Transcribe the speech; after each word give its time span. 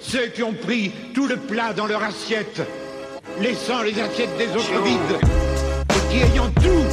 Ceux 0.00 0.26
qui 0.28 0.42
ont 0.42 0.52
pris 0.54 0.92
tout 1.14 1.26
le 1.26 1.36
plat 1.36 1.72
dans 1.72 1.86
leur 1.86 2.02
assiette, 2.02 2.62
laissant 3.40 3.82
les 3.82 4.00
assiettes 4.00 4.36
des 4.38 4.48
autres 4.48 4.82
vides, 4.82 5.18
et 5.90 6.12
qui 6.12 6.22
ayant 6.32 6.50
tout, 6.50 6.84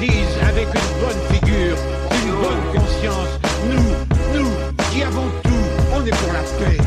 disent 0.00 0.38
avec 0.46 0.66
une 0.66 0.90
bonne 1.00 1.22
figure, 1.32 1.76
une 2.12 2.32
bonne 2.32 2.64
conscience, 2.74 3.32
nous, 3.70 4.38
nous, 4.38 4.50
qui 4.92 5.02
avons 5.02 5.28
tout, 5.42 5.66
on 5.94 6.04
est 6.04 6.10
pour 6.10 6.32
la 6.32 6.40
paix. 6.40 6.78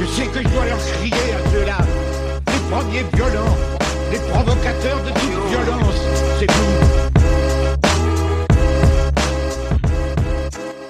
Je 0.00 0.06
sais 0.06 0.26
que 0.26 0.42
je 0.42 0.48
dois 0.48 0.66
leur 0.66 0.78
crier 0.78 1.34
à 1.34 1.50
ceux-là, 1.52 1.78
les 2.46 2.60
premiers 2.70 3.04
violents, 3.14 3.56
les 4.12 4.18
provocateurs 4.18 5.02
de 5.04 5.10
toute 5.10 5.48
violence, 5.48 6.00
c'est 6.38 6.50
vous. 6.50 7.00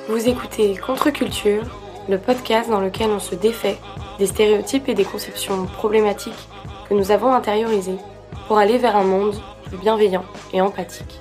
Vous 0.08 0.28
écoutez 0.28 0.76
Contre-Culture, 0.76 1.64
le 2.10 2.18
podcast 2.18 2.68
dans 2.68 2.80
lequel 2.80 3.10
on 3.10 3.20
se 3.20 3.36
défait 3.36 3.78
des 4.18 4.26
stéréotypes 4.26 4.88
et 4.88 4.94
des 4.94 5.04
conceptions 5.04 5.66
problématiques 5.66 6.48
que 6.88 6.94
nous 6.94 7.12
avons 7.12 7.32
intériorisées 7.32 7.98
pour 8.48 8.58
aller 8.58 8.78
vers 8.78 8.96
un 8.96 9.04
monde 9.04 9.36
plus 9.66 9.78
bienveillant 9.78 10.24
et 10.52 10.60
empathique. 10.60 11.20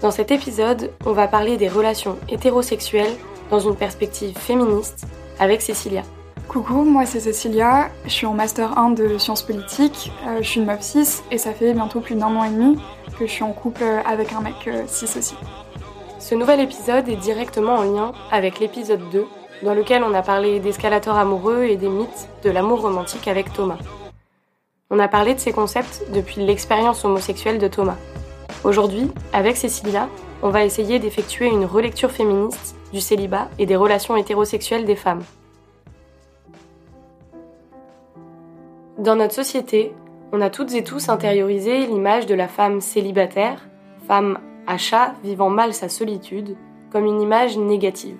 Dans 0.00 0.12
cet 0.12 0.30
épisode, 0.30 0.90
on 1.04 1.12
va 1.12 1.26
parler 1.26 1.56
des 1.56 1.68
relations 1.68 2.16
hétérosexuelles 2.28 3.14
dans 3.50 3.58
une 3.58 3.76
perspective 3.76 4.36
féministe 4.38 5.06
avec 5.40 5.60
Cécilia. 5.60 6.02
Coucou, 6.46 6.84
moi 6.84 7.04
c'est 7.04 7.20
Cécilia, 7.20 7.88
je 8.04 8.10
suis 8.10 8.26
en 8.26 8.34
master 8.34 8.78
1 8.78 8.90
de 8.90 9.18
sciences 9.18 9.42
politiques, 9.42 10.12
euh, 10.26 10.38
je 10.40 10.48
suis 10.48 10.60
une 10.60 10.66
meuf 10.66 10.82
6 10.82 11.24
et 11.30 11.38
ça 11.38 11.52
fait 11.52 11.72
bientôt 11.72 12.00
plus 12.00 12.14
d'un 12.14 12.36
an 12.36 12.44
et 12.44 12.50
demi 12.50 12.78
que 13.18 13.26
je 13.26 13.32
suis 13.32 13.42
en 13.42 13.52
couple 13.52 13.84
avec 14.06 14.32
un 14.32 14.40
mec 14.40 14.68
6 14.86 15.16
aussi. 15.16 15.34
Ce 16.22 16.36
nouvel 16.36 16.60
épisode 16.60 17.08
est 17.08 17.16
directement 17.16 17.74
en 17.74 17.82
lien 17.82 18.12
avec 18.30 18.60
l'épisode 18.60 19.10
2, 19.10 19.26
dans 19.64 19.74
lequel 19.74 20.04
on 20.04 20.14
a 20.14 20.22
parlé 20.22 20.60
d'escalators 20.60 21.16
amoureux 21.16 21.64
et 21.64 21.74
des 21.74 21.88
mythes 21.88 22.28
de 22.44 22.50
l'amour 22.50 22.82
romantique 22.82 23.26
avec 23.26 23.52
Thomas. 23.52 23.80
On 24.88 25.00
a 25.00 25.08
parlé 25.08 25.34
de 25.34 25.40
ces 25.40 25.50
concepts 25.50 26.04
depuis 26.14 26.40
l'expérience 26.46 27.04
homosexuelle 27.04 27.58
de 27.58 27.66
Thomas. 27.66 27.96
Aujourd'hui, 28.62 29.10
avec 29.32 29.56
Cécilia, 29.56 30.08
on 30.44 30.50
va 30.50 30.64
essayer 30.64 31.00
d'effectuer 31.00 31.48
une 31.48 31.64
relecture 31.64 32.12
féministe 32.12 32.76
du 32.92 33.00
célibat 33.00 33.48
et 33.58 33.66
des 33.66 33.74
relations 33.74 34.16
hétérosexuelles 34.16 34.84
des 34.84 34.94
femmes. 34.94 35.24
Dans 38.96 39.16
notre 39.16 39.34
société, 39.34 39.92
on 40.30 40.40
a 40.40 40.50
toutes 40.50 40.72
et 40.72 40.84
tous 40.84 41.08
intériorisé 41.08 41.84
l'image 41.84 42.26
de 42.26 42.36
la 42.36 42.46
femme 42.46 42.80
célibataire, 42.80 43.60
femme 44.06 44.38
à 44.66 44.78
chat 44.78 45.14
vivant 45.24 45.50
mal 45.50 45.74
sa 45.74 45.88
solitude, 45.88 46.56
comme 46.90 47.06
une 47.06 47.20
image 47.20 47.58
négative. 47.58 48.18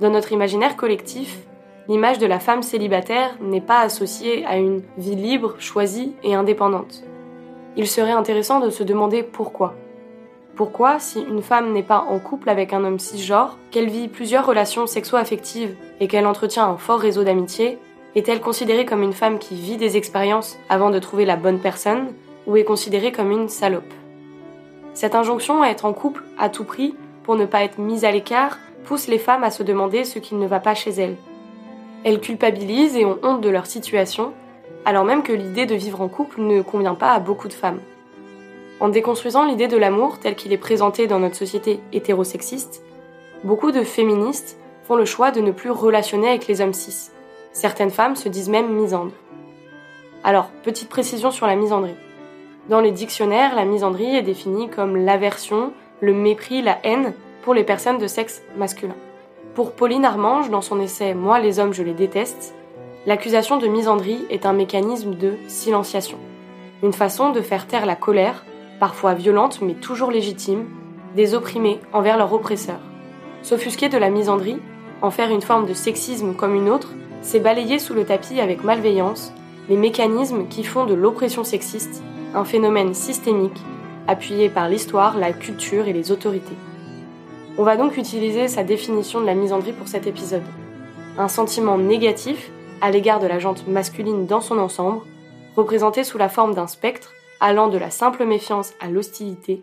Dans 0.00 0.10
notre 0.10 0.32
imaginaire 0.32 0.76
collectif, 0.76 1.38
l'image 1.88 2.18
de 2.18 2.26
la 2.26 2.38
femme 2.38 2.62
célibataire 2.62 3.36
n'est 3.40 3.60
pas 3.60 3.80
associée 3.80 4.44
à 4.44 4.56
une 4.56 4.82
vie 4.98 5.16
libre, 5.16 5.56
choisie 5.58 6.12
et 6.22 6.34
indépendante. 6.34 7.02
Il 7.76 7.86
serait 7.86 8.12
intéressant 8.12 8.60
de 8.60 8.70
se 8.70 8.82
demander 8.82 9.22
pourquoi. 9.22 9.74
Pourquoi, 10.54 10.98
si 10.98 11.20
une 11.20 11.42
femme 11.42 11.72
n'est 11.72 11.82
pas 11.82 12.06
en 12.08 12.18
couple 12.18 12.48
avec 12.48 12.72
un 12.72 12.84
homme 12.84 12.98
cisgenre, 12.98 13.58
qu'elle 13.70 13.90
vit 13.90 14.08
plusieurs 14.08 14.46
relations 14.46 14.86
sexo-affectives 14.86 15.76
et 16.00 16.08
qu'elle 16.08 16.26
entretient 16.26 16.66
un 16.66 16.78
fort 16.78 17.00
réseau 17.00 17.24
d'amitié, 17.24 17.78
est-elle 18.14 18.40
considérée 18.40 18.86
comme 18.86 19.02
une 19.02 19.12
femme 19.12 19.38
qui 19.38 19.54
vit 19.56 19.76
des 19.76 19.98
expériences 19.98 20.58
avant 20.70 20.88
de 20.88 20.98
trouver 20.98 21.26
la 21.26 21.36
bonne 21.36 21.60
personne 21.60 22.14
ou 22.46 22.56
est 22.56 22.64
considérée 22.64 23.12
comme 23.12 23.30
une 23.30 23.50
salope? 23.50 23.92
Cette 24.96 25.14
injonction 25.14 25.60
à 25.60 25.68
être 25.68 25.84
en 25.84 25.92
couple 25.92 26.24
à 26.38 26.48
tout 26.48 26.64
prix 26.64 26.94
pour 27.22 27.36
ne 27.36 27.44
pas 27.44 27.62
être 27.62 27.76
mise 27.76 28.06
à 28.06 28.10
l'écart 28.10 28.56
pousse 28.86 29.08
les 29.08 29.18
femmes 29.18 29.44
à 29.44 29.50
se 29.50 29.62
demander 29.62 30.04
ce 30.04 30.18
qui 30.18 30.34
ne 30.34 30.46
va 30.46 30.58
pas 30.58 30.74
chez 30.74 30.90
elles. 30.90 31.16
Elles 32.02 32.18
culpabilisent 32.18 32.96
et 32.96 33.04
ont 33.04 33.18
honte 33.22 33.42
de 33.42 33.50
leur 33.50 33.66
situation, 33.66 34.32
alors 34.86 35.04
même 35.04 35.22
que 35.22 35.34
l'idée 35.34 35.66
de 35.66 35.74
vivre 35.74 36.00
en 36.00 36.08
couple 36.08 36.40
ne 36.40 36.62
convient 36.62 36.94
pas 36.94 37.12
à 37.12 37.20
beaucoup 37.20 37.48
de 37.48 37.52
femmes. 37.52 37.82
En 38.80 38.88
déconstruisant 38.88 39.44
l'idée 39.44 39.68
de 39.68 39.76
l'amour 39.76 40.18
tel 40.18 40.34
qu'il 40.34 40.54
est 40.54 40.56
présenté 40.56 41.06
dans 41.06 41.18
notre 41.18 41.36
société 41.36 41.78
hétérosexiste, 41.92 42.82
beaucoup 43.44 43.72
de 43.72 43.82
féministes 43.82 44.56
font 44.84 44.96
le 44.96 45.04
choix 45.04 45.30
de 45.30 45.42
ne 45.42 45.50
plus 45.50 45.70
relationner 45.70 46.28
avec 46.28 46.46
les 46.46 46.62
hommes 46.62 46.72
cis. 46.72 47.10
Certaines 47.52 47.90
femmes 47.90 48.16
se 48.16 48.30
disent 48.30 48.48
même 48.48 48.72
misandres. 48.72 49.12
Alors, 50.24 50.48
petite 50.62 50.88
précision 50.88 51.30
sur 51.30 51.46
la 51.46 51.54
misandrie. 51.54 51.96
Dans 52.68 52.80
les 52.80 52.90
dictionnaires, 52.90 53.54
la 53.54 53.64
misandrie 53.64 54.16
est 54.16 54.22
définie 54.22 54.68
comme 54.68 54.96
l'aversion, 54.96 55.72
le 56.00 56.12
mépris, 56.12 56.62
la 56.62 56.78
haine 56.82 57.14
pour 57.42 57.54
les 57.54 57.62
personnes 57.62 57.98
de 57.98 58.08
sexe 58.08 58.42
masculin. 58.56 58.96
Pour 59.54 59.70
Pauline 59.70 60.04
Armange, 60.04 60.50
dans 60.50 60.62
son 60.62 60.80
essai 60.80 61.14
Moi 61.14 61.38
les 61.38 61.60
hommes 61.60 61.72
je 61.72 61.84
les 61.84 61.94
déteste, 61.94 62.56
l'accusation 63.06 63.58
de 63.58 63.68
misandrie 63.68 64.26
est 64.30 64.46
un 64.46 64.52
mécanisme 64.52 65.14
de 65.14 65.34
silenciation, 65.46 66.18
une 66.82 66.92
façon 66.92 67.30
de 67.30 67.40
faire 67.40 67.68
taire 67.68 67.86
la 67.86 67.94
colère, 67.94 68.44
parfois 68.80 69.14
violente 69.14 69.60
mais 69.62 69.74
toujours 69.74 70.10
légitime, 70.10 70.64
des 71.14 71.34
opprimés 71.34 71.78
envers 71.92 72.18
leurs 72.18 72.32
oppresseurs. 72.32 72.82
S'offusquer 73.42 73.88
de 73.88 73.96
la 73.96 74.10
misandrie, 74.10 74.58
en 75.02 75.12
faire 75.12 75.30
une 75.30 75.40
forme 75.40 75.66
de 75.66 75.74
sexisme 75.74 76.34
comme 76.34 76.56
une 76.56 76.68
autre, 76.68 76.94
c'est 77.22 77.38
balayer 77.38 77.78
sous 77.78 77.94
le 77.94 78.04
tapis 78.04 78.40
avec 78.40 78.64
malveillance 78.64 79.32
les 79.68 79.76
mécanismes 79.76 80.48
qui 80.48 80.64
font 80.64 80.84
de 80.84 80.94
l'oppression 80.94 81.44
sexiste 81.44 82.02
un 82.34 82.44
phénomène 82.44 82.94
systémique 82.94 83.60
appuyé 84.06 84.48
par 84.48 84.68
l'histoire, 84.68 85.18
la 85.18 85.32
culture 85.32 85.88
et 85.88 85.92
les 85.92 86.12
autorités. 86.12 86.56
On 87.58 87.64
va 87.64 87.76
donc 87.76 87.96
utiliser 87.96 88.48
sa 88.48 88.64
définition 88.64 89.20
de 89.20 89.26
la 89.26 89.34
misandrie 89.34 89.72
pour 89.72 89.88
cet 89.88 90.06
épisode. 90.06 90.42
Un 91.18 91.28
sentiment 91.28 91.78
négatif 91.78 92.50
à 92.80 92.90
l'égard 92.90 93.20
de 93.20 93.26
la 93.26 93.38
jante 93.38 93.66
masculine 93.66 94.26
dans 94.26 94.40
son 94.40 94.58
ensemble, 94.58 95.00
représenté 95.56 96.04
sous 96.04 96.18
la 96.18 96.28
forme 96.28 96.54
d'un 96.54 96.66
spectre 96.66 97.12
allant 97.40 97.68
de 97.68 97.78
la 97.78 97.90
simple 97.90 98.24
méfiance 98.24 98.74
à 98.80 98.88
l'hostilité, 98.88 99.62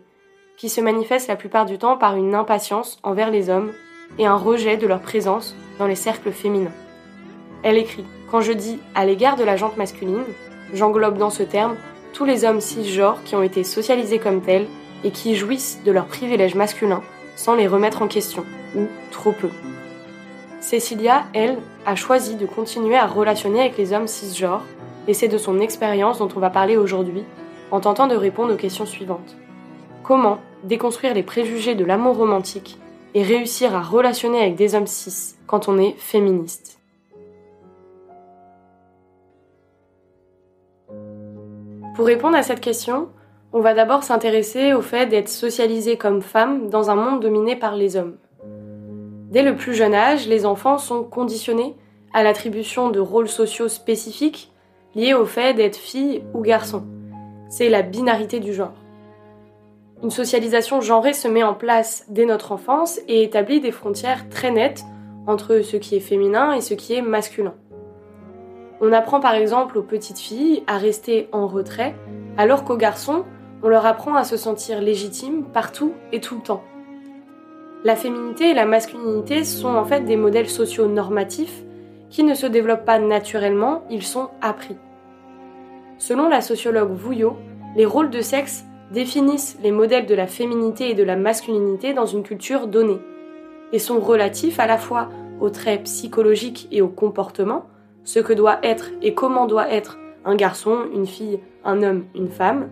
qui 0.56 0.68
se 0.68 0.80
manifeste 0.80 1.28
la 1.28 1.36
plupart 1.36 1.66
du 1.66 1.78
temps 1.78 1.96
par 1.96 2.16
une 2.16 2.34
impatience 2.34 2.98
envers 3.02 3.30
les 3.30 3.50
hommes 3.50 3.72
et 4.18 4.26
un 4.26 4.36
rejet 4.36 4.76
de 4.76 4.86
leur 4.86 5.00
présence 5.00 5.56
dans 5.78 5.86
les 5.86 5.94
cercles 5.94 6.32
féminins. 6.32 6.72
Elle 7.62 7.78
écrit 7.78 8.04
Quand 8.30 8.40
je 8.40 8.52
dis 8.52 8.78
à 8.94 9.04
l'égard 9.04 9.36
de 9.36 9.44
la 9.44 9.56
jante 9.56 9.76
masculine, 9.76 10.24
j'englobe 10.72 11.18
dans 11.18 11.30
ce 11.30 11.42
terme 11.42 11.76
tous 12.14 12.24
les 12.24 12.44
hommes 12.44 12.60
cisgenres 12.60 13.22
qui 13.24 13.34
ont 13.34 13.42
été 13.42 13.64
socialisés 13.64 14.18
comme 14.18 14.40
tels 14.40 14.68
et 15.02 15.10
qui 15.10 15.34
jouissent 15.34 15.80
de 15.84 15.92
leurs 15.92 16.06
privilèges 16.06 16.54
masculins 16.54 17.02
sans 17.36 17.56
les 17.56 17.66
remettre 17.66 18.00
en 18.00 18.08
question, 18.08 18.44
ou 18.76 18.86
trop 19.10 19.32
peu. 19.32 19.50
Cécilia, 20.60 21.24
elle, 21.34 21.58
a 21.84 21.96
choisi 21.96 22.36
de 22.36 22.46
continuer 22.46 22.96
à 22.96 23.06
relationner 23.06 23.60
avec 23.60 23.76
les 23.76 23.92
hommes 23.92 24.06
cisgenres, 24.06 24.62
et 25.08 25.14
c'est 25.14 25.28
de 25.28 25.36
son 25.36 25.60
expérience 25.60 26.18
dont 26.18 26.28
on 26.34 26.40
va 26.40 26.48
parler 26.48 26.76
aujourd'hui, 26.76 27.24
en 27.70 27.80
tentant 27.80 28.06
de 28.06 28.16
répondre 28.16 28.54
aux 28.54 28.56
questions 28.56 28.86
suivantes. 28.86 29.36
Comment 30.04 30.38
déconstruire 30.62 31.14
les 31.14 31.22
préjugés 31.22 31.74
de 31.74 31.84
l'amour 31.84 32.16
romantique 32.16 32.78
et 33.14 33.22
réussir 33.22 33.74
à 33.74 33.82
relationner 33.82 34.40
avec 34.40 34.54
des 34.54 34.74
hommes 34.74 34.86
cis 34.86 35.34
quand 35.46 35.68
on 35.68 35.78
est 35.78 35.96
féministe? 35.98 36.73
Pour 41.94 42.06
répondre 42.06 42.36
à 42.36 42.42
cette 42.42 42.60
question, 42.60 43.08
on 43.52 43.60
va 43.60 43.72
d'abord 43.72 44.02
s'intéresser 44.02 44.74
au 44.74 44.82
fait 44.82 45.06
d'être 45.06 45.28
socialisé 45.28 45.96
comme 45.96 46.22
femme 46.22 46.68
dans 46.68 46.90
un 46.90 46.96
monde 46.96 47.20
dominé 47.20 47.54
par 47.54 47.76
les 47.76 47.96
hommes. 47.96 48.16
Dès 49.30 49.42
le 49.42 49.54
plus 49.54 49.74
jeune 49.74 49.94
âge, 49.94 50.26
les 50.26 50.44
enfants 50.44 50.78
sont 50.78 51.04
conditionnés 51.04 51.76
à 52.12 52.24
l'attribution 52.24 52.90
de 52.90 52.98
rôles 52.98 53.28
sociaux 53.28 53.68
spécifiques 53.68 54.50
liés 54.96 55.14
au 55.14 55.24
fait 55.24 55.54
d'être 55.54 55.76
fille 55.76 56.24
ou 56.34 56.40
garçon. 56.40 56.84
C'est 57.48 57.68
la 57.68 57.82
binarité 57.82 58.40
du 58.40 58.52
genre. 58.52 58.74
Une 60.02 60.10
socialisation 60.10 60.80
genrée 60.80 61.12
se 61.12 61.28
met 61.28 61.44
en 61.44 61.54
place 61.54 62.06
dès 62.08 62.26
notre 62.26 62.50
enfance 62.50 62.98
et 63.06 63.22
établit 63.22 63.60
des 63.60 63.70
frontières 63.70 64.28
très 64.28 64.50
nettes 64.50 64.82
entre 65.28 65.60
ce 65.60 65.76
qui 65.76 65.94
est 65.94 66.00
féminin 66.00 66.54
et 66.54 66.60
ce 66.60 66.74
qui 66.74 66.94
est 66.94 67.02
masculin. 67.02 67.54
On 68.86 68.92
apprend 68.92 69.18
par 69.18 69.32
exemple 69.32 69.78
aux 69.78 69.82
petites 69.82 70.18
filles 70.18 70.62
à 70.66 70.76
rester 70.76 71.30
en 71.32 71.46
retrait, 71.46 71.94
alors 72.36 72.64
qu'aux 72.64 72.76
garçons, 72.76 73.24
on 73.62 73.68
leur 73.68 73.86
apprend 73.86 74.14
à 74.14 74.24
se 74.24 74.36
sentir 74.36 74.82
légitimes 74.82 75.44
partout 75.44 75.94
et 76.12 76.20
tout 76.20 76.34
le 76.34 76.42
temps. 76.42 76.62
La 77.82 77.96
féminité 77.96 78.50
et 78.50 78.54
la 78.54 78.66
masculinité 78.66 79.42
sont 79.42 79.74
en 79.74 79.86
fait 79.86 80.02
des 80.02 80.16
modèles 80.16 80.50
sociaux 80.50 80.86
normatifs 80.86 81.64
qui 82.10 82.24
ne 82.24 82.34
se 82.34 82.44
développent 82.44 82.84
pas 82.84 82.98
naturellement, 82.98 83.84
ils 83.88 84.02
sont 84.02 84.28
appris. 84.42 84.76
Selon 85.96 86.28
la 86.28 86.42
sociologue 86.42 86.92
Vouillot, 86.92 87.38
les 87.76 87.86
rôles 87.86 88.10
de 88.10 88.20
sexe 88.20 88.66
définissent 88.92 89.56
les 89.62 89.72
modèles 89.72 90.04
de 90.04 90.14
la 90.14 90.26
féminité 90.26 90.90
et 90.90 90.94
de 90.94 91.04
la 91.04 91.16
masculinité 91.16 91.94
dans 91.94 92.04
une 92.04 92.22
culture 92.22 92.66
donnée, 92.66 93.00
et 93.72 93.78
sont 93.78 93.98
relatifs 93.98 94.60
à 94.60 94.66
la 94.66 94.76
fois 94.76 95.08
aux 95.40 95.48
traits 95.48 95.84
psychologiques 95.84 96.68
et 96.70 96.82
au 96.82 96.88
comportement, 96.88 97.64
ce 98.04 98.20
que 98.20 98.32
doit 98.32 98.58
être 98.62 98.90
et 99.02 99.14
comment 99.14 99.46
doit 99.46 99.70
être 99.70 99.98
un 100.24 100.36
garçon, 100.36 100.86
une 100.94 101.06
fille, 101.06 101.40
un 101.64 101.82
homme, 101.82 102.04
une 102.14 102.30
femme, 102.30 102.68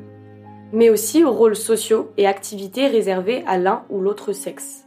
mais 0.73 0.89
aussi 0.89 1.25
aux 1.25 1.33
rôles 1.33 1.57
sociaux 1.57 2.11
et 2.17 2.27
activités 2.27 2.87
réservés 2.87 3.45
à 3.47 3.59
l'un 3.59 3.83
ou 3.91 4.01
l'autre 4.01 4.33
sexe. 4.33 4.87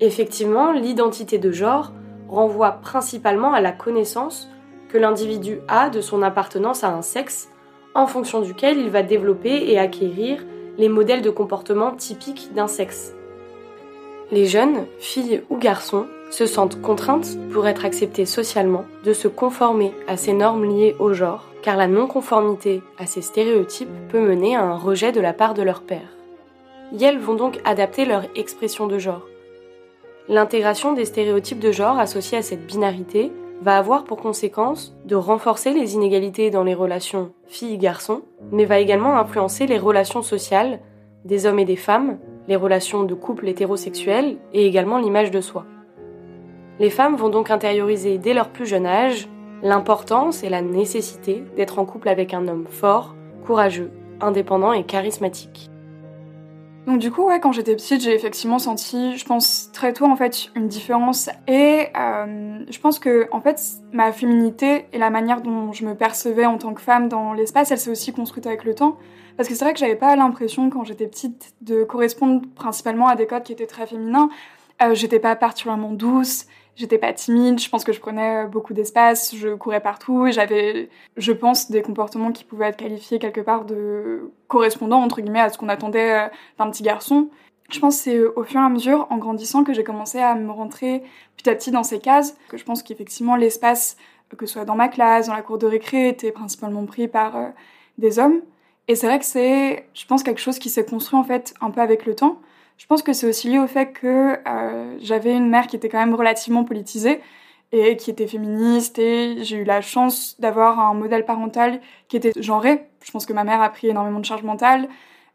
Effectivement, 0.00 0.72
l'identité 0.72 1.38
de 1.38 1.50
genre 1.50 1.92
renvoie 2.28 2.72
principalement 2.72 3.52
à 3.52 3.60
la 3.60 3.72
connaissance 3.72 4.48
que 4.88 4.98
l'individu 4.98 5.58
a 5.68 5.90
de 5.90 6.00
son 6.00 6.22
appartenance 6.22 6.84
à 6.84 6.90
un 6.90 7.02
sexe, 7.02 7.48
en 7.94 8.06
fonction 8.06 8.40
duquel 8.40 8.78
il 8.78 8.90
va 8.90 9.02
développer 9.02 9.70
et 9.70 9.78
acquérir 9.78 10.44
les 10.78 10.88
modèles 10.88 11.22
de 11.22 11.30
comportement 11.30 11.92
typiques 11.92 12.52
d'un 12.54 12.66
sexe. 12.66 13.14
Les 14.32 14.46
jeunes, 14.46 14.86
filles 14.98 15.42
ou 15.50 15.56
garçons, 15.56 16.06
se 16.34 16.46
sentent 16.46 16.82
contraintes, 16.82 17.38
pour 17.52 17.68
être 17.68 17.84
acceptées 17.84 18.26
socialement, 18.26 18.84
de 19.04 19.12
se 19.12 19.28
conformer 19.28 19.92
à 20.08 20.16
ces 20.16 20.32
normes 20.32 20.64
liées 20.64 20.96
au 20.98 21.12
genre, 21.12 21.44
car 21.62 21.76
la 21.76 21.86
non-conformité 21.86 22.82
à 22.98 23.06
ces 23.06 23.22
stéréotypes 23.22 23.88
peut 24.08 24.20
mener 24.20 24.56
à 24.56 24.64
un 24.64 24.76
rejet 24.76 25.12
de 25.12 25.20
la 25.20 25.32
part 25.32 25.54
de 25.54 25.62
leur 25.62 25.82
père. 25.82 26.16
Elles 27.00 27.20
vont 27.20 27.34
donc 27.34 27.60
adapter 27.64 28.04
leur 28.04 28.24
expression 28.34 28.88
de 28.88 28.98
genre. 28.98 29.22
L'intégration 30.28 30.92
des 30.92 31.04
stéréotypes 31.04 31.60
de 31.60 31.70
genre 31.70 32.00
associés 32.00 32.38
à 32.38 32.42
cette 32.42 32.66
binarité 32.66 33.30
va 33.62 33.78
avoir 33.78 34.02
pour 34.02 34.16
conséquence 34.16 34.92
de 35.04 35.14
renforcer 35.14 35.72
les 35.72 35.94
inégalités 35.94 36.50
dans 36.50 36.64
les 36.64 36.74
relations 36.74 37.30
filles-garçons, 37.46 38.22
mais 38.50 38.64
va 38.64 38.80
également 38.80 39.16
influencer 39.16 39.68
les 39.68 39.78
relations 39.78 40.22
sociales 40.22 40.80
des 41.24 41.46
hommes 41.46 41.60
et 41.60 41.64
des 41.64 41.76
femmes, 41.76 42.18
les 42.48 42.56
relations 42.56 43.04
de 43.04 43.14
couple 43.14 43.48
hétérosexuels 43.48 44.36
et 44.52 44.66
également 44.66 44.98
l'image 44.98 45.30
de 45.30 45.40
soi. 45.40 45.64
Les 46.80 46.90
femmes 46.90 47.16
vont 47.16 47.28
donc 47.28 47.50
intérioriser 47.50 48.18
dès 48.18 48.34
leur 48.34 48.48
plus 48.48 48.66
jeune 48.66 48.86
âge 48.86 49.28
l'importance 49.62 50.42
et 50.42 50.48
la 50.48 50.60
nécessité 50.60 51.44
d'être 51.56 51.78
en 51.78 51.84
couple 51.84 52.08
avec 52.08 52.34
un 52.34 52.48
homme 52.48 52.66
fort, 52.68 53.14
courageux, 53.46 53.92
indépendant 54.20 54.72
et 54.72 54.84
charismatique. 54.84 55.70
Donc 56.86 56.98
du 56.98 57.10
coup, 57.10 57.24
ouais, 57.24 57.40
quand 57.40 57.52
j'étais 57.52 57.74
petite, 57.74 58.02
j'ai 58.02 58.14
effectivement 58.14 58.58
senti, 58.58 59.16
je 59.16 59.24
pense 59.24 59.70
très 59.72 59.94
tôt 59.94 60.04
en 60.04 60.16
fait, 60.16 60.50
une 60.54 60.68
différence. 60.68 61.30
Et 61.48 61.86
euh, 61.96 62.58
je 62.68 62.78
pense 62.78 62.98
que 62.98 63.26
en 63.30 63.40
fait, 63.40 63.58
ma 63.92 64.12
féminité 64.12 64.84
et 64.92 64.98
la 64.98 65.08
manière 65.08 65.40
dont 65.40 65.72
je 65.72 65.86
me 65.86 65.94
percevais 65.94 66.44
en 66.44 66.58
tant 66.58 66.74
que 66.74 66.82
femme 66.82 67.08
dans 67.08 67.32
l'espace, 67.32 67.70
elle 67.70 67.78
s'est 67.78 67.90
aussi 67.90 68.12
construite 68.12 68.46
avec 68.46 68.64
le 68.64 68.74
temps. 68.74 68.98
Parce 69.38 69.48
que 69.48 69.54
c'est 69.54 69.64
vrai 69.64 69.72
que 69.72 69.80
j'avais 69.80 69.96
pas 69.96 70.14
l'impression 70.14 70.68
quand 70.68 70.84
j'étais 70.84 71.06
petite 71.06 71.54
de 71.62 71.84
correspondre 71.84 72.42
principalement 72.54 73.08
à 73.08 73.16
des 73.16 73.26
codes 73.26 73.44
qui 73.44 73.52
étaient 73.52 73.66
très 73.66 73.86
féminins. 73.86 74.28
Euh, 74.82 74.94
j'étais 74.94 75.20
pas 75.20 75.36
particulièrement 75.36 75.92
douce, 75.92 76.46
J'étais 76.76 76.98
pas 76.98 77.12
timide, 77.12 77.60
je 77.60 77.68
pense 77.70 77.84
que 77.84 77.92
je 77.92 78.00
prenais 78.00 78.46
beaucoup 78.46 78.74
d'espace, 78.74 79.34
je 79.36 79.54
courais 79.54 79.80
partout 79.80 80.26
et 80.26 80.32
j'avais, 80.32 80.88
je 81.16 81.32
pense, 81.32 81.70
des 81.70 81.82
comportements 81.82 82.32
qui 82.32 82.42
pouvaient 82.42 82.66
être 82.66 82.76
qualifiés 82.76 83.20
quelque 83.20 83.40
part 83.40 83.64
de 83.64 84.32
correspondants, 84.48 85.00
entre 85.00 85.20
guillemets, 85.20 85.40
à 85.40 85.50
ce 85.50 85.58
qu'on 85.58 85.68
attendait 85.68 86.24
euh, 86.24 86.28
d'un 86.58 86.68
petit 86.70 86.82
garçon. 86.82 87.28
Je 87.70 87.78
pense 87.78 87.96
que 87.98 88.02
c'est 88.02 88.24
au 88.24 88.42
fur 88.42 88.60
et 88.60 88.64
à 88.64 88.68
mesure, 88.68 89.06
en 89.10 89.18
grandissant, 89.18 89.62
que 89.62 89.72
j'ai 89.72 89.84
commencé 89.84 90.18
à 90.18 90.34
me 90.34 90.50
rentrer 90.50 91.04
petit 91.36 91.48
à 91.48 91.54
petit 91.54 91.70
dans 91.70 91.84
ces 91.84 92.00
cases, 92.00 92.36
que 92.48 92.56
je 92.56 92.64
pense 92.64 92.82
qu'effectivement 92.82 93.36
l'espace, 93.36 93.96
que 94.36 94.46
ce 94.46 94.54
soit 94.54 94.64
dans 94.64 94.74
ma 94.74 94.88
classe, 94.88 95.28
dans 95.28 95.34
la 95.34 95.42
cour 95.42 95.58
de 95.58 95.66
récré, 95.66 96.08
était 96.08 96.32
principalement 96.32 96.84
pris 96.86 97.06
par 97.06 97.36
euh, 97.36 97.48
des 97.98 98.18
hommes. 98.18 98.40
Et 98.88 98.96
c'est 98.96 99.06
vrai 99.06 99.18
que 99.18 99.24
c'est, 99.24 99.86
je 99.94 100.06
pense, 100.06 100.22
quelque 100.22 100.40
chose 100.40 100.58
qui 100.58 100.70
s'est 100.70 100.84
construit 100.84 101.18
en 101.18 101.24
fait 101.24 101.54
un 101.60 101.70
peu 101.70 101.80
avec 101.80 102.04
le 102.04 102.14
temps. 102.14 102.40
Je 102.76 102.86
pense 102.86 103.02
que 103.02 103.12
c'est 103.12 103.26
aussi 103.26 103.48
lié 103.48 103.58
au 103.58 103.66
fait 103.66 103.92
que 103.92 104.38
euh, 104.46 104.96
j'avais 105.00 105.34
une 105.34 105.48
mère 105.48 105.66
qui 105.66 105.76
était 105.76 105.88
quand 105.88 105.98
même 105.98 106.14
relativement 106.14 106.64
politisée 106.64 107.20
et 107.72 107.96
qui 107.96 108.10
était 108.10 108.26
féministe 108.26 108.98
et 108.98 109.42
j'ai 109.42 109.56
eu 109.56 109.64
la 109.64 109.80
chance 109.80 110.38
d'avoir 110.40 110.78
un 110.78 110.94
modèle 110.94 111.24
parental 111.24 111.80
qui 112.08 112.16
était 112.16 112.32
genré. 112.40 112.86
Je 113.02 113.10
pense 113.10 113.26
que 113.26 113.32
ma 113.32 113.44
mère 113.44 113.62
a 113.62 113.70
pris 113.70 113.88
énormément 113.88 114.20
de 114.20 114.24
charge 114.24 114.42
mentale, 114.42 114.88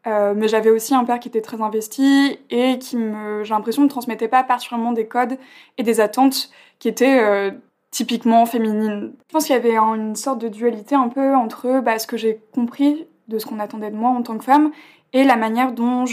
euh, 0.08 0.34
mais 0.36 0.48
j'avais 0.48 0.70
aussi 0.70 0.96
un 0.96 1.04
père 1.04 1.20
qui 1.20 1.28
était 1.28 1.42
très 1.42 1.62
investi 1.62 2.40
et 2.50 2.80
qui 2.80 2.98
me, 2.98 3.44
j'ai 3.44 3.54
l'impression, 3.54 3.84
ne 3.84 3.90
transmettait 3.90 4.30
pas 4.30 4.44
particulièrement 4.44 4.94
des 4.94 5.08
codes 5.08 5.38
et 5.78 5.84
des 5.84 6.00
attentes 6.00 6.50
qui 6.80 6.88
étaient 6.88 7.20
euh, 7.20 7.52
typiquement 7.92 8.46
féminines. 8.46 9.14
Je 9.28 9.34
pense 9.34 9.46
qu'il 9.46 9.56
y 9.56 9.60
avait 9.60 9.76
une 9.76 10.16
sorte 10.16 10.40
de 10.40 10.48
dualité 10.48 10.96
un 10.96 11.10
peu 11.10 11.36
entre 11.36 11.82
bah, 11.82 12.00
ce 12.00 12.08
que 12.08 12.16
j'ai 12.16 12.42
compris 12.54 13.08
de 13.28 13.38
ce 13.38 13.46
qu'on 13.46 13.60
attendait 13.60 13.92
de 13.92 13.96
moi 13.96 14.10
en 14.10 14.22
tant 14.24 14.38
que 14.38 14.44
femme 14.44 14.72
et 15.14 15.24
la 15.24 15.36
manière 15.36 15.72
dont 15.72 16.06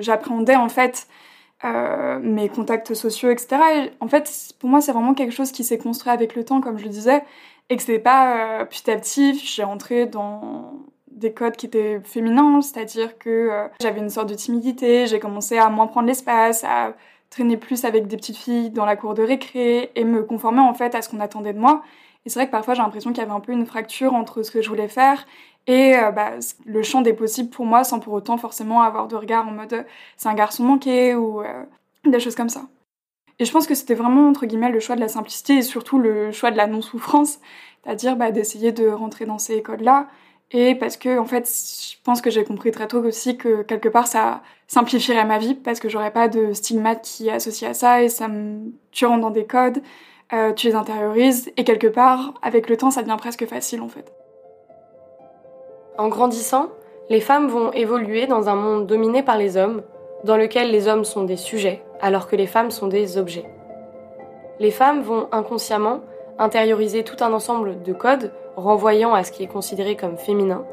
j'appréhendais 0.00 0.56
en 0.56 0.68
fait 0.68 1.06
euh, 1.64 2.18
mes 2.20 2.48
contacts 2.48 2.92
sociaux, 2.94 3.30
etc. 3.30 3.56
en 4.00 4.08
fait, 4.08 4.52
pour 4.58 4.68
moi, 4.68 4.80
c'est 4.80 4.90
vraiment 4.90 5.14
quelque 5.14 5.32
chose 5.32 5.52
qui 5.52 5.62
s'est 5.62 5.78
construit 5.78 6.10
avec 6.10 6.34
le 6.34 6.44
temps, 6.44 6.60
comme 6.60 6.76
je 6.76 6.82
le 6.82 6.90
disais, 6.90 7.22
et 7.68 7.76
que 7.76 7.82
c'est 7.82 8.00
pas 8.00 8.62
euh, 8.62 8.64
petit 8.64 8.90
à 8.90 8.96
petit, 8.96 9.38
j'ai 9.38 9.62
rentré 9.62 10.06
dans 10.06 10.72
des 11.08 11.32
codes 11.32 11.54
qui 11.56 11.66
étaient 11.66 12.00
féminins, 12.02 12.60
c'est-à-dire 12.62 13.16
que 13.16 13.30
euh, 13.30 13.68
j'avais 13.80 14.00
une 14.00 14.10
sorte 14.10 14.28
de 14.28 14.34
timidité, 14.34 15.06
j'ai 15.06 15.20
commencé 15.20 15.56
à 15.56 15.68
moins 15.68 15.86
prendre 15.86 16.08
l'espace, 16.08 16.64
à 16.64 16.94
traîner 17.30 17.56
plus 17.56 17.84
avec 17.84 18.08
des 18.08 18.16
petites 18.16 18.36
filles 18.36 18.70
dans 18.70 18.84
la 18.84 18.96
cour 18.96 19.14
de 19.14 19.22
récré 19.22 19.92
et 19.94 20.04
me 20.04 20.24
conformer 20.24 20.60
en 20.60 20.74
fait 20.74 20.96
à 20.96 21.02
ce 21.02 21.08
qu'on 21.08 21.20
attendait 21.20 21.52
de 21.52 21.60
moi. 21.60 21.82
Et 22.26 22.28
c'est 22.28 22.38
vrai 22.40 22.46
que 22.46 22.52
parfois 22.52 22.74
j'ai 22.74 22.82
l'impression 22.82 23.10
qu'il 23.12 23.22
y 23.22 23.24
avait 23.24 23.32
un 23.32 23.40
peu 23.40 23.52
une 23.52 23.66
fracture 23.66 24.14
entre 24.14 24.42
ce 24.42 24.50
que 24.50 24.62
je 24.62 24.68
voulais 24.68 24.88
faire 24.88 25.24
et 25.66 25.96
euh, 25.96 26.10
bah, 26.10 26.32
le 26.64 26.82
champ 26.82 27.02
des 27.02 27.12
possibles 27.12 27.50
pour 27.50 27.64
moi 27.64 27.84
sans 27.84 28.00
pour 28.00 28.12
autant 28.14 28.36
forcément 28.36 28.82
avoir 28.82 29.08
de 29.08 29.16
regard 29.16 29.46
en 29.46 29.52
mode 29.52 29.86
c'est 30.16 30.28
un 30.28 30.34
garçon 30.34 30.64
manqué 30.64 31.14
ou 31.14 31.42
euh, 31.42 31.64
des 32.04 32.20
choses 32.20 32.34
comme 32.34 32.48
ça. 32.48 32.62
Et 33.38 33.44
je 33.44 33.52
pense 33.52 33.66
que 33.66 33.74
c'était 33.74 33.94
vraiment 33.94 34.28
entre 34.28 34.46
guillemets 34.46 34.70
le 34.70 34.80
choix 34.80 34.96
de 34.96 35.00
la 35.00 35.08
simplicité 35.08 35.54
et 35.58 35.62
surtout 35.62 35.98
le 35.98 36.32
choix 36.32 36.50
de 36.50 36.56
la 36.56 36.66
non-souffrance, 36.66 37.40
c'est-à-dire 37.82 38.16
bah, 38.16 38.30
d'essayer 38.30 38.72
de 38.72 38.88
rentrer 38.88 39.24
dans 39.24 39.38
ces 39.38 39.54
écoles-là. 39.54 40.08
Et 40.52 40.74
parce 40.74 40.96
que 40.98 41.18
en 41.18 41.24
fait, 41.24 41.48
je 41.48 41.96
pense 42.04 42.20
que 42.20 42.30
j'ai 42.30 42.44
compris 42.44 42.72
très 42.72 42.86
tôt 42.86 43.02
aussi 43.02 43.38
que 43.38 43.62
quelque 43.62 43.88
part 43.88 44.06
ça 44.06 44.42
simplifierait 44.66 45.24
ma 45.24 45.38
vie 45.38 45.54
parce 45.54 45.80
que 45.80 45.88
j'aurais 45.88 46.12
pas 46.12 46.28
de 46.28 46.52
stigmate 46.52 47.02
qui 47.02 47.28
est 47.28 47.32
associé 47.32 47.68
à 47.68 47.74
ça 47.74 48.02
et 48.02 48.08
ça 48.08 48.28
me... 48.28 48.72
tu 48.90 49.06
rentres 49.06 49.22
dans 49.22 49.30
des 49.30 49.46
codes, 49.46 49.82
euh, 50.32 50.52
tu 50.52 50.66
les 50.66 50.74
intériorises 50.74 51.50
et 51.56 51.64
quelque 51.64 51.86
part 51.86 52.34
avec 52.42 52.68
le 52.68 52.76
temps 52.76 52.90
ça 52.90 53.02
devient 53.02 53.16
presque 53.18 53.46
facile 53.46 53.80
en 53.80 53.88
fait. 53.88 54.12
En 55.98 56.08
grandissant, 56.08 56.68
les 57.10 57.20
femmes 57.20 57.48
vont 57.48 57.70
évoluer 57.72 58.26
dans 58.26 58.48
un 58.48 58.54
monde 58.54 58.86
dominé 58.86 59.22
par 59.22 59.36
les 59.36 59.58
hommes, 59.58 59.82
dans 60.24 60.38
lequel 60.38 60.70
les 60.70 60.88
hommes 60.88 61.04
sont 61.04 61.24
des 61.24 61.36
sujets, 61.36 61.82
alors 62.00 62.26
que 62.26 62.36
les 62.36 62.46
femmes 62.46 62.70
sont 62.70 62.86
des 62.86 63.18
objets. 63.18 63.44
Les 64.58 64.70
femmes 64.70 65.02
vont 65.02 65.28
inconsciemment 65.32 66.00
intérioriser 66.38 67.04
tout 67.04 67.22
un 67.22 67.32
ensemble 67.32 67.82
de 67.82 67.92
codes 67.92 68.32
renvoyant 68.56 69.12
à 69.12 69.22
ce 69.22 69.32
qui 69.32 69.42
est 69.42 69.52
considéré 69.52 69.96
comme 69.96 70.16
féminin, 70.16 70.64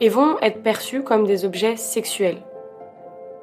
et 0.00 0.08
vont 0.08 0.38
être 0.42 0.62
perçues 0.62 1.02
comme 1.02 1.26
des 1.26 1.44
objets 1.44 1.76
sexuels. 1.76 2.38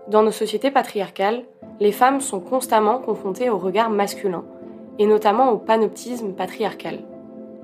Dans 0.08 0.24
nos 0.24 0.32
sociétés 0.32 0.72
patriarcales, 0.72 1.44
les 1.82 1.92
femmes 1.92 2.22
sont 2.22 2.40
constamment 2.40 3.00
confrontées 3.00 3.50
au 3.50 3.58
regard 3.58 3.90
masculin, 3.90 4.46
et 5.00 5.06
notamment 5.06 5.52
au 5.52 5.58
panoptisme 5.58 6.32
patriarcal. 6.32 7.00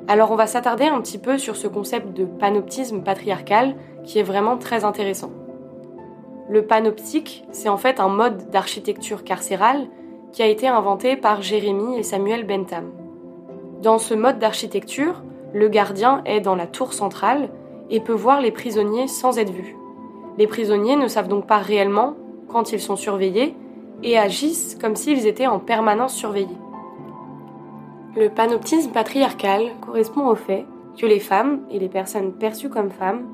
Alors 0.07 0.31
on 0.31 0.35
va 0.35 0.47
s'attarder 0.47 0.85
un 0.85 0.99
petit 1.01 1.17
peu 1.17 1.37
sur 1.37 1.55
ce 1.55 1.67
concept 1.67 2.13
de 2.13 2.25
panoptisme 2.25 3.01
patriarcal 3.01 3.75
qui 4.03 4.19
est 4.19 4.23
vraiment 4.23 4.57
très 4.57 4.83
intéressant. 4.83 5.31
Le 6.49 6.65
panoptique, 6.65 7.45
c'est 7.51 7.69
en 7.69 7.77
fait 7.77 7.99
un 7.99 8.09
mode 8.09 8.49
d'architecture 8.49 9.23
carcérale 9.23 9.87
qui 10.31 10.43
a 10.43 10.47
été 10.47 10.67
inventé 10.67 11.15
par 11.15 11.41
Jérémy 11.41 11.97
et 11.97 12.03
Samuel 12.03 12.45
Bentham. 12.45 12.91
Dans 13.81 13.99
ce 13.99 14.13
mode 14.13 14.39
d'architecture, 14.39 15.23
le 15.53 15.69
gardien 15.69 16.21
est 16.25 16.41
dans 16.41 16.55
la 16.55 16.67
tour 16.67 16.93
centrale 16.93 17.49
et 17.89 17.99
peut 17.99 18.13
voir 18.13 18.41
les 18.41 18.51
prisonniers 18.51 19.07
sans 19.07 19.37
être 19.37 19.51
vu. 19.51 19.75
Les 20.37 20.47
prisonniers 20.47 20.95
ne 20.95 21.07
savent 21.07 21.27
donc 21.27 21.45
pas 21.45 21.57
réellement 21.57 22.15
quand 22.47 22.71
ils 22.71 22.79
sont 22.79 22.95
surveillés 22.95 23.55
et 24.03 24.17
agissent 24.17 24.77
comme 24.79 24.95
s'ils 24.95 25.27
étaient 25.27 25.47
en 25.47 25.59
permanence 25.59 26.15
surveillés. 26.15 26.57
Le 28.13 28.27
panoptisme 28.27 28.91
patriarcal 28.91 29.71
correspond 29.79 30.27
au 30.27 30.35
fait 30.35 30.65
que 30.97 31.05
les 31.05 31.21
femmes 31.21 31.61
et 31.71 31.79
les 31.79 31.87
personnes 31.87 32.33
perçues 32.33 32.69
comme 32.69 32.89
femmes 32.89 33.25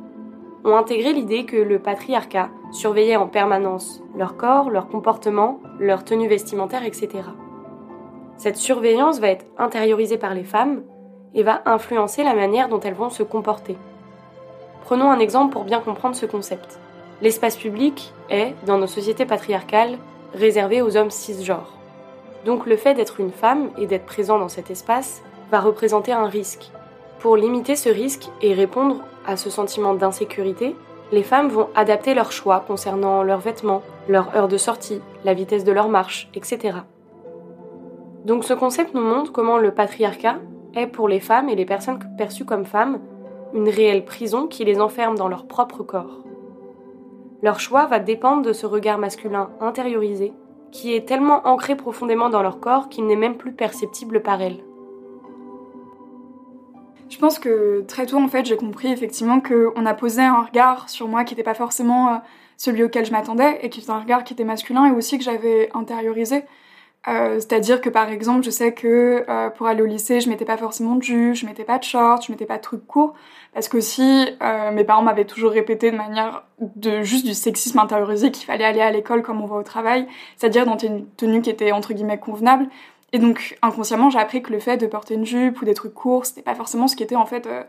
ont 0.63 0.75
intégré 0.75 1.13
l'idée 1.13 1.45
que 1.45 1.57
le 1.57 1.79
patriarcat 1.79 2.49
surveillait 2.71 3.15
en 3.15 3.25
permanence 3.25 4.03
leur 4.15 4.37
corps, 4.37 4.69
leur 4.69 4.87
comportement, 4.87 5.59
leur 5.79 6.03
tenue 6.03 6.27
vestimentaire, 6.27 6.85
etc. 6.85 7.09
Cette 8.37 8.57
surveillance 8.57 9.19
va 9.19 9.29
être 9.29 9.45
intériorisée 9.57 10.19
par 10.19 10.35
les 10.35 10.43
femmes 10.43 10.83
et 11.33 11.41
va 11.41 11.63
influencer 11.65 12.23
la 12.23 12.35
manière 12.35 12.69
dont 12.69 12.79
elles 12.79 12.93
vont 12.93 13.09
se 13.09 13.23
comporter. 13.23 13.77
Prenons 14.81 15.09
un 15.09 15.19
exemple 15.19 15.53
pour 15.53 15.63
bien 15.63 15.79
comprendre 15.79 16.15
ce 16.15 16.27
concept. 16.27 16.79
L'espace 17.23 17.57
public 17.57 18.13
est, 18.29 18.53
dans 18.67 18.77
nos 18.77 18.85
sociétés 18.85 19.25
patriarcales, 19.25 19.97
réservé 20.35 20.83
aux 20.83 20.97
hommes 20.97 21.09
cisgenres. 21.09 21.76
Donc 22.47 22.65
le 22.65 22.77
fait 22.77 22.93
d'être 22.93 23.19
une 23.19 23.33
femme 23.33 23.71
et 23.77 23.87
d'être 23.87 24.05
présent 24.05 24.39
dans 24.39 24.47
cet 24.47 24.71
espace 24.71 25.21
va 25.51 25.59
représenter 25.59 26.13
un 26.13 26.27
risque. 26.27 26.71
Pour 27.19 27.35
limiter 27.35 27.75
ce 27.75 27.89
risque 27.89 28.29
et 28.41 28.53
répondre 28.53 29.01
à 29.25 29.35
ce 29.35 29.49
sentiment 29.49 29.93
d'insécurité, 29.93 30.73
les 31.11 31.23
femmes 31.23 31.49
vont 31.49 31.67
adapter 31.75 32.13
leurs 32.13 32.31
choix 32.31 32.63
concernant 32.65 33.21
leurs 33.21 33.41
vêtements, 33.41 33.81
leur 34.07 34.33
heure 34.33 34.47
de 34.47 34.55
sortie, 34.55 35.01
la 35.25 35.33
vitesse 35.33 35.65
de 35.65 35.73
leur 35.73 35.89
marche, 35.89 36.29
etc. 36.35 36.77
Donc 38.23 38.45
ce 38.45 38.53
concept 38.53 38.93
nous 38.93 39.03
montre 39.03 39.33
comment 39.33 39.57
le 39.57 39.73
patriarcat 39.73 40.37
est 40.73 40.87
pour 40.87 41.09
les 41.09 41.19
femmes 41.19 41.49
et 41.49 41.55
les 41.55 41.65
personnes 41.65 41.99
perçues 42.17 42.45
comme 42.45 42.65
femmes 42.65 43.01
une 43.53 43.67
réelle 43.67 44.05
prison 44.05 44.47
qui 44.47 44.63
les 44.63 44.79
enferme 44.79 45.17
dans 45.17 45.27
leur 45.27 45.47
propre 45.47 45.83
corps. 45.83 46.23
Leur 47.41 47.59
choix 47.59 47.87
va 47.87 47.99
dépendre 47.99 48.43
de 48.43 48.53
ce 48.53 48.65
regard 48.65 48.99
masculin 48.99 49.49
intériorisé 49.59 50.31
qui 50.71 50.93
est 50.93 51.07
tellement 51.07 51.47
ancré 51.47 51.75
profondément 51.75 52.29
dans 52.29 52.41
leur 52.41 52.59
corps 52.59 52.89
qu'il 52.89 53.05
n'est 53.07 53.15
même 53.15 53.37
plus 53.37 53.53
perceptible 53.53 54.21
par 54.21 54.41
elles. 54.41 54.63
Je 57.09 57.17
pense 57.17 57.39
que 57.39 57.85
très 57.87 58.05
tôt, 58.05 58.17
en 58.17 58.27
fait, 58.27 58.45
j'ai 58.45 58.57
compris 58.57 58.91
effectivement 58.91 59.39
qu'on 59.39 59.85
a 59.85 59.93
posé 59.93 60.21
un 60.21 60.41
regard 60.41 60.89
sur 60.89 61.07
moi 61.07 61.23
qui 61.23 61.33
n'était 61.33 61.43
pas 61.43 61.53
forcément 61.53 62.09
euh, 62.09 62.17
celui 62.57 62.83
auquel 62.83 63.05
je 63.05 63.11
m'attendais 63.11 63.59
et 63.61 63.69
qui 63.69 63.79
était 63.79 63.91
un 63.91 63.99
regard 63.99 64.23
qui 64.23 64.33
était 64.33 64.43
masculin 64.43 64.85
et 64.87 64.91
aussi 64.91 65.17
que 65.17 65.23
j'avais 65.23 65.69
intériorisé. 65.73 66.43
Euh, 67.07 67.35
c'est-à-dire 67.35 67.79
que 67.79 67.89
par 67.89 68.09
exemple, 68.09 68.43
je 68.43 68.49
sais 68.49 68.73
que 68.73 69.23
euh, 69.29 69.49
pour 69.49 69.67
aller 69.67 69.81
au 69.81 69.85
lycée, 69.85 70.19
je 70.19 70.29
mettais 70.29 70.45
pas 70.45 70.57
forcément 70.57 70.95
de 70.95 71.03
jupe, 71.03 71.35
je 71.35 71.45
mettais 71.45 71.63
pas 71.63 71.77
de 71.77 71.83
shorts, 71.83 72.21
je 72.23 72.31
mettais 72.31 72.45
pas 72.45 72.57
de 72.57 72.61
trucs 72.61 72.85
courts, 72.85 73.13
parce 73.53 73.69
que 73.69 73.79
si 73.79 74.27
mes 74.73 74.83
parents 74.83 75.03
m'avaient 75.03 75.25
toujours 75.25 75.51
répété 75.51 75.89
de 75.91 75.97
manière 75.97 76.43
de 76.59 77.01
juste 77.01 77.25
du 77.25 77.33
sexisme 77.33 77.79
intériorisé 77.79 78.29
qu'il 78.31 78.45
fallait 78.45 78.65
aller 78.65 78.81
à 78.81 78.91
l'école 78.91 79.23
comme 79.23 79.41
on 79.41 79.45
va 79.45 79.55
au 79.55 79.63
travail, 79.63 80.07
c'est-à-dire 80.35 80.65
dans 80.65 80.77
une 80.77 81.07
tenue 81.15 81.41
qui 81.41 81.49
était 81.49 81.71
entre 81.71 81.93
guillemets 81.93 82.19
convenable. 82.19 82.67
Et 83.13 83.19
donc 83.19 83.57
inconsciemment, 83.61 84.09
j'ai 84.09 84.19
appris 84.19 84.41
que 84.41 84.51
le 84.51 84.59
fait 84.59 84.77
de 84.77 84.85
porter 84.85 85.13
une 85.13 85.25
jupe 85.25 85.61
ou 85.61 85.65
des 85.65 85.73
trucs 85.73 85.93
courts, 85.93 86.25
c'était 86.25 86.41
pas 86.41 86.55
forcément 86.55 86.87
ce 86.87 86.95
qui 86.95 87.03
était 87.03 87.15
en 87.15 87.25
fait 87.25 87.47
euh, 87.47 87.63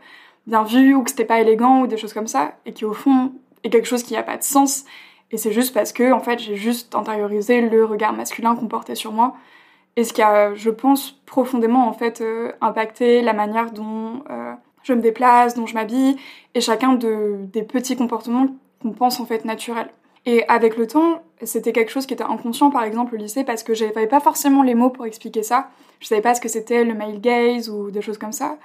bien 0.47 0.63
vu 0.63 0.93
ou 0.95 1.03
que 1.03 1.09
c'était 1.09 1.25
pas 1.25 1.39
élégant 1.39 1.81
ou 1.81 1.87
des 1.87 1.97
choses 1.97 2.13
comme 2.13 2.27
ça, 2.27 2.53
et 2.65 2.73
qui 2.73 2.85
au 2.85 2.93
fond 2.93 3.31
est 3.63 3.69
quelque 3.69 3.87
chose 3.87 4.03
qui 4.03 4.13
n'a 4.13 4.23
pas 4.23 4.37
de 4.37 4.43
sens. 4.43 4.85
Et 5.31 5.37
c'est 5.37 5.51
juste 5.51 5.73
parce 5.73 5.93
que 5.93 6.11
en 6.11 6.19
fait, 6.19 6.39
j'ai 6.39 6.55
juste 6.55 6.95
intériorisé 6.95 7.61
le 7.61 7.85
regard 7.85 8.13
masculin 8.13 8.55
qu'on 8.55 8.67
portait 8.67 8.95
sur 8.95 9.11
moi. 9.11 9.35
Et 9.95 10.03
ce 10.03 10.13
qui 10.13 10.21
a, 10.21 10.53
je 10.55 10.69
pense, 10.69 11.11
profondément 11.25 11.87
en 11.87 11.93
fait 11.93 12.21
euh, 12.21 12.51
impacté 12.61 13.21
la 13.21 13.33
manière 13.33 13.71
dont 13.71 14.23
euh, 14.29 14.53
je 14.83 14.93
me 14.93 15.01
déplace, 15.01 15.55
dont 15.55 15.65
je 15.65 15.73
m'habille, 15.73 16.15
et 16.55 16.61
chacun 16.61 16.93
de, 16.93 17.35
des 17.51 17.63
petits 17.63 17.95
comportements 17.95 18.47
qu'on 18.81 18.91
pense 18.91 19.19
en 19.19 19.25
fait 19.25 19.45
naturels. 19.45 19.89
Et 20.25 20.47
avec 20.47 20.77
le 20.77 20.87
temps, 20.87 21.21
c'était 21.43 21.71
quelque 21.71 21.91
chose 21.91 22.05
qui 22.05 22.13
était 22.13 22.23
inconscient, 22.23 22.69
par 22.69 22.83
exemple, 22.83 23.15
au 23.15 23.17
lycée, 23.17 23.43
parce 23.43 23.63
que 23.63 23.73
j'avais 23.73 24.07
pas 24.07 24.19
forcément 24.19 24.63
les 24.63 24.75
mots 24.75 24.89
pour 24.89 25.05
expliquer 25.05 25.43
ça. 25.43 25.69
Je 25.99 26.07
savais 26.07 26.21
pas 26.21 26.35
ce 26.35 26.41
que 26.41 26.49
c'était 26.49 26.83
le 26.83 26.93
male 26.93 27.19
gaze 27.19 27.69
ou 27.69 27.91
des 27.91 28.01
choses 28.01 28.17
comme 28.17 28.31
ça. 28.31 28.57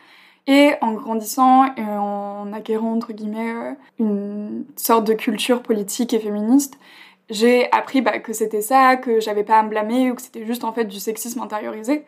Et 0.47 0.73
en 0.83 0.93
grandissant 0.93 1.75
et 1.77 1.83
en 1.83 2.53
acquérant, 2.53 2.93
entre 2.93 3.13
guillemets, 3.13 3.53
euh, 3.55 3.73
une 3.99 4.67
sorte 4.77 5.07
de 5.07 5.15
culture 5.15 5.63
politique 5.63 6.13
et 6.13 6.21
féministe, 6.21 6.79
j'ai 7.31 7.71
appris 7.73 8.03
bah, 8.03 8.19
que 8.19 8.33
c'était 8.33 8.61
ça, 8.61 8.97
que 8.97 9.21
j'avais 9.21 9.45
pas 9.45 9.59
à 9.59 9.63
me 9.63 9.71
blâmer 9.71 10.11
ou 10.11 10.15
que 10.15 10.23
c'était 10.23 10.45
juste 10.45 10.65
en 10.65 10.73
fait 10.73 10.85
du 10.85 11.01
sexisme 11.01 11.41
intériorisé. 11.41 12.05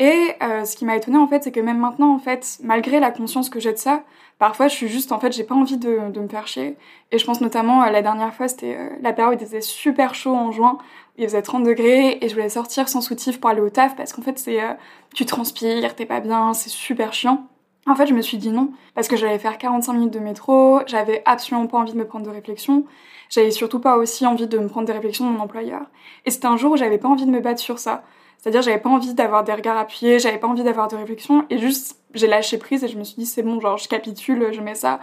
Et 0.00 0.32
euh, 0.42 0.64
ce 0.64 0.74
qui 0.76 0.84
m'a 0.84 0.96
étonné 0.96 1.18
en 1.18 1.28
fait, 1.28 1.44
c'est 1.44 1.52
que 1.52 1.60
même 1.60 1.78
maintenant 1.78 2.14
en 2.14 2.18
fait, 2.18 2.58
malgré 2.62 2.98
la 2.98 3.12
conscience 3.12 3.48
que 3.48 3.60
j'ai 3.60 3.72
de 3.72 3.78
ça, 3.78 4.02
parfois 4.38 4.66
je 4.66 4.74
suis 4.74 4.88
juste 4.88 5.12
en 5.12 5.20
fait, 5.20 5.32
j'ai 5.32 5.44
pas 5.44 5.54
envie 5.54 5.76
de, 5.76 6.10
de, 6.10 6.20
me 6.20 6.28
faire 6.28 6.48
chier. 6.48 6.76
Et 7.12 7.18
je 7.18 7.24
pense 7.24 7.40
notamment 7.40 7.80
à 7.80 7.90
la 7.92 8.02
dernière 8.02 8.34
fois, 8.34 8.48
c'était 8.48 8.76
euh, 8.76 8.88
la 9.02 9.12
période 9.12 9.40
il 9.40 9.46
était 9.46 9.60
super 9.60 10.14
chaud 10.16 10.34
en 10.34 10.50
juin, 10.50 10.78
il 11.16 11.24
faisait 11.26 11.42
30 11.42 11.62
degrés 11.62 12.18
et 12.20 12.28
je 12.28 12.34
voulais 12.34 12.48
sortir 12.48 12.88
sans 12.88 13.02
soutif 13.02 13.40
pour 13.40 13.50
aller 13.50 13.60
au 13.60 13.70
taf 13.70 13.94
parce 13.94 14.12
qu'en 14.12 14.22
fait 14.22 14.38
c'est 14.38 14.60
euh, 14.60 14.72
tu 15.14 15.26
transpires, 15.26 15.94
t'es 15.94 16.06
pas 16.06 16.20
bien, 16.20 16.54
c'est 16.54 16.70
super 16.70 17.12
chiant. 17.12 17.46
En 17.86 17.94
fait, 17.94 18.06
je 18.06 18.14
me 18.14 18.22
suis 18.22 18.38
dit 18.38 18.50
non 18.50 18.70
parce 18.94 19.08
que 19.08 19.16
j'allais 19.16 19.38
faire 19.38 19.58
45 19.58 19.92
minutes 19.92 20.14
de 20.14 20.18
métro, 20.18 20.80
j'avais 20.86 21.22
absolument 21.26 21.66
pas 21.66 21.78
envie 21.78 21.92
de 21.92 21.98
me 21.98 22.06
prendre 22.06 22.24
de 22.24 22.30
réflexion, 22.30 22.84
j'avais 23.28 23.50
surtout 23.50 23.80
pas 23.80 23.96
aussi 23.96 24.26
envie 24.26 24.46
de 24.46 24.58
me 24.58 24.68
prendre 24.68 24.86
des 24.86 24.92
réflexions 24.92 25.30
de 25.30 25.36
mon 25.36 25.42
employeur. 25.42 25.82
Et 26.24 26.30
c'était 26.30 26.46
un 26.46 26.56
jour 26.56 26.72
où 26.72 26.76
j'avais 26.76 26.98
pas 26.98 27.08
envie 27.08 27.26
de 27.26 27.30
me 27.30 27.40
battre 27.40 27.60
sur 27.60 27.78
ça. 27.78 28.04
C'est-à-dire, 28.38 28.62
j'avais 28.62 28.78
pas 28.78 28.90
envie 28.90 29.14
d'avoir 29.14 29.42
des 29.42 29.52
regards 29.52 29.78
appuyés, 29.78 30.18
j'avais 30.18 30.38
pas 30.38 30.46
envie 30.46 30.62
d'avoir 30.62 30.88
de 30.88 30.96
réflexion, 30.96 31.46
et 31.48 31.58
juste, 31.58 31.98
j'ai 32.12 32.26
lâché 32.26 32.58
prise 32.58 32.84
et 32.84 32.88
je 32.88 32.98
me 32.98 33.04
suis 33.04 33.16
dit, 33.16 33.26
c'est 33.26 33.42
bon, 33.42 33.58
genre, 33.58 33.78
je 33.78 33.88
capitule, 33.88 34.48
je 34.52 34.60
mets 34.60 34.74
ça. 34.74 35.00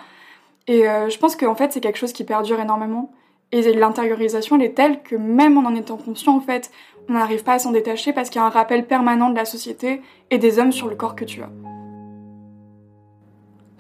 Et 0.68 0.88
euh, 0.88 1.10
je 1.10 1.18
pense 1.18 1.36
qu'en 1.36 1.56
fait, 1.56 1.74
c'est 1.74 1.82
quelque 1.82 1.98
chose 1.98 2.14
qui 2.14 2.24
perdure 2.24 2.60
énormément. 2.60 3.12
Et 3.52 3.74
l'intériorisation, 3.74 4.56
elle 4.58 4.64
est 4.64 4.74
telle 4.76 5.02
que 5.02 5.16
même 5.16 5.58
en 5.58 5.68
en 5.68 5.76
étant 5.76 5.98
conscient, 5.98 6.38
en 6.38 6.40
fait, 6.40 6.72
on 7.10 7.14
n'arrive 7.14 7.44
pas 7.44 7.54
à 7.54 7.60
s'en 7.60 7.72
détacher 7.72 8.14
parce 8.14 8.30
qu'il 8.30 8.40
y 8.40 8.44
a 8.44 8.46
un 8.46 8.50
rappel 8.50 8.86
permanent 8.86 9.30
de 9.30 9.36
la 9.36 9.46
société 9.46 10.02
et 10.30 10.38
des 10.38 10.60
hommes 10.60 10.72
sur 10.72 10.88
le 10.88 10.96
corps 10.96 11.16
que 11.16 11.26
tu 11.26 11.42
as. 11.42 11.71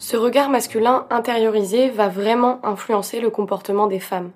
Ce 0.01 0.17
regard 0.17 0.50
masculin 0.50 1.05
intériorisé 1.12 1.91
va 1.91 2.10
vraiment 2.10 2.60
influencer 2.65 3.22
le 3.22 3.29
comportement 3.29 3.86
des 3.86 4.00
femmes. 4.00 4.31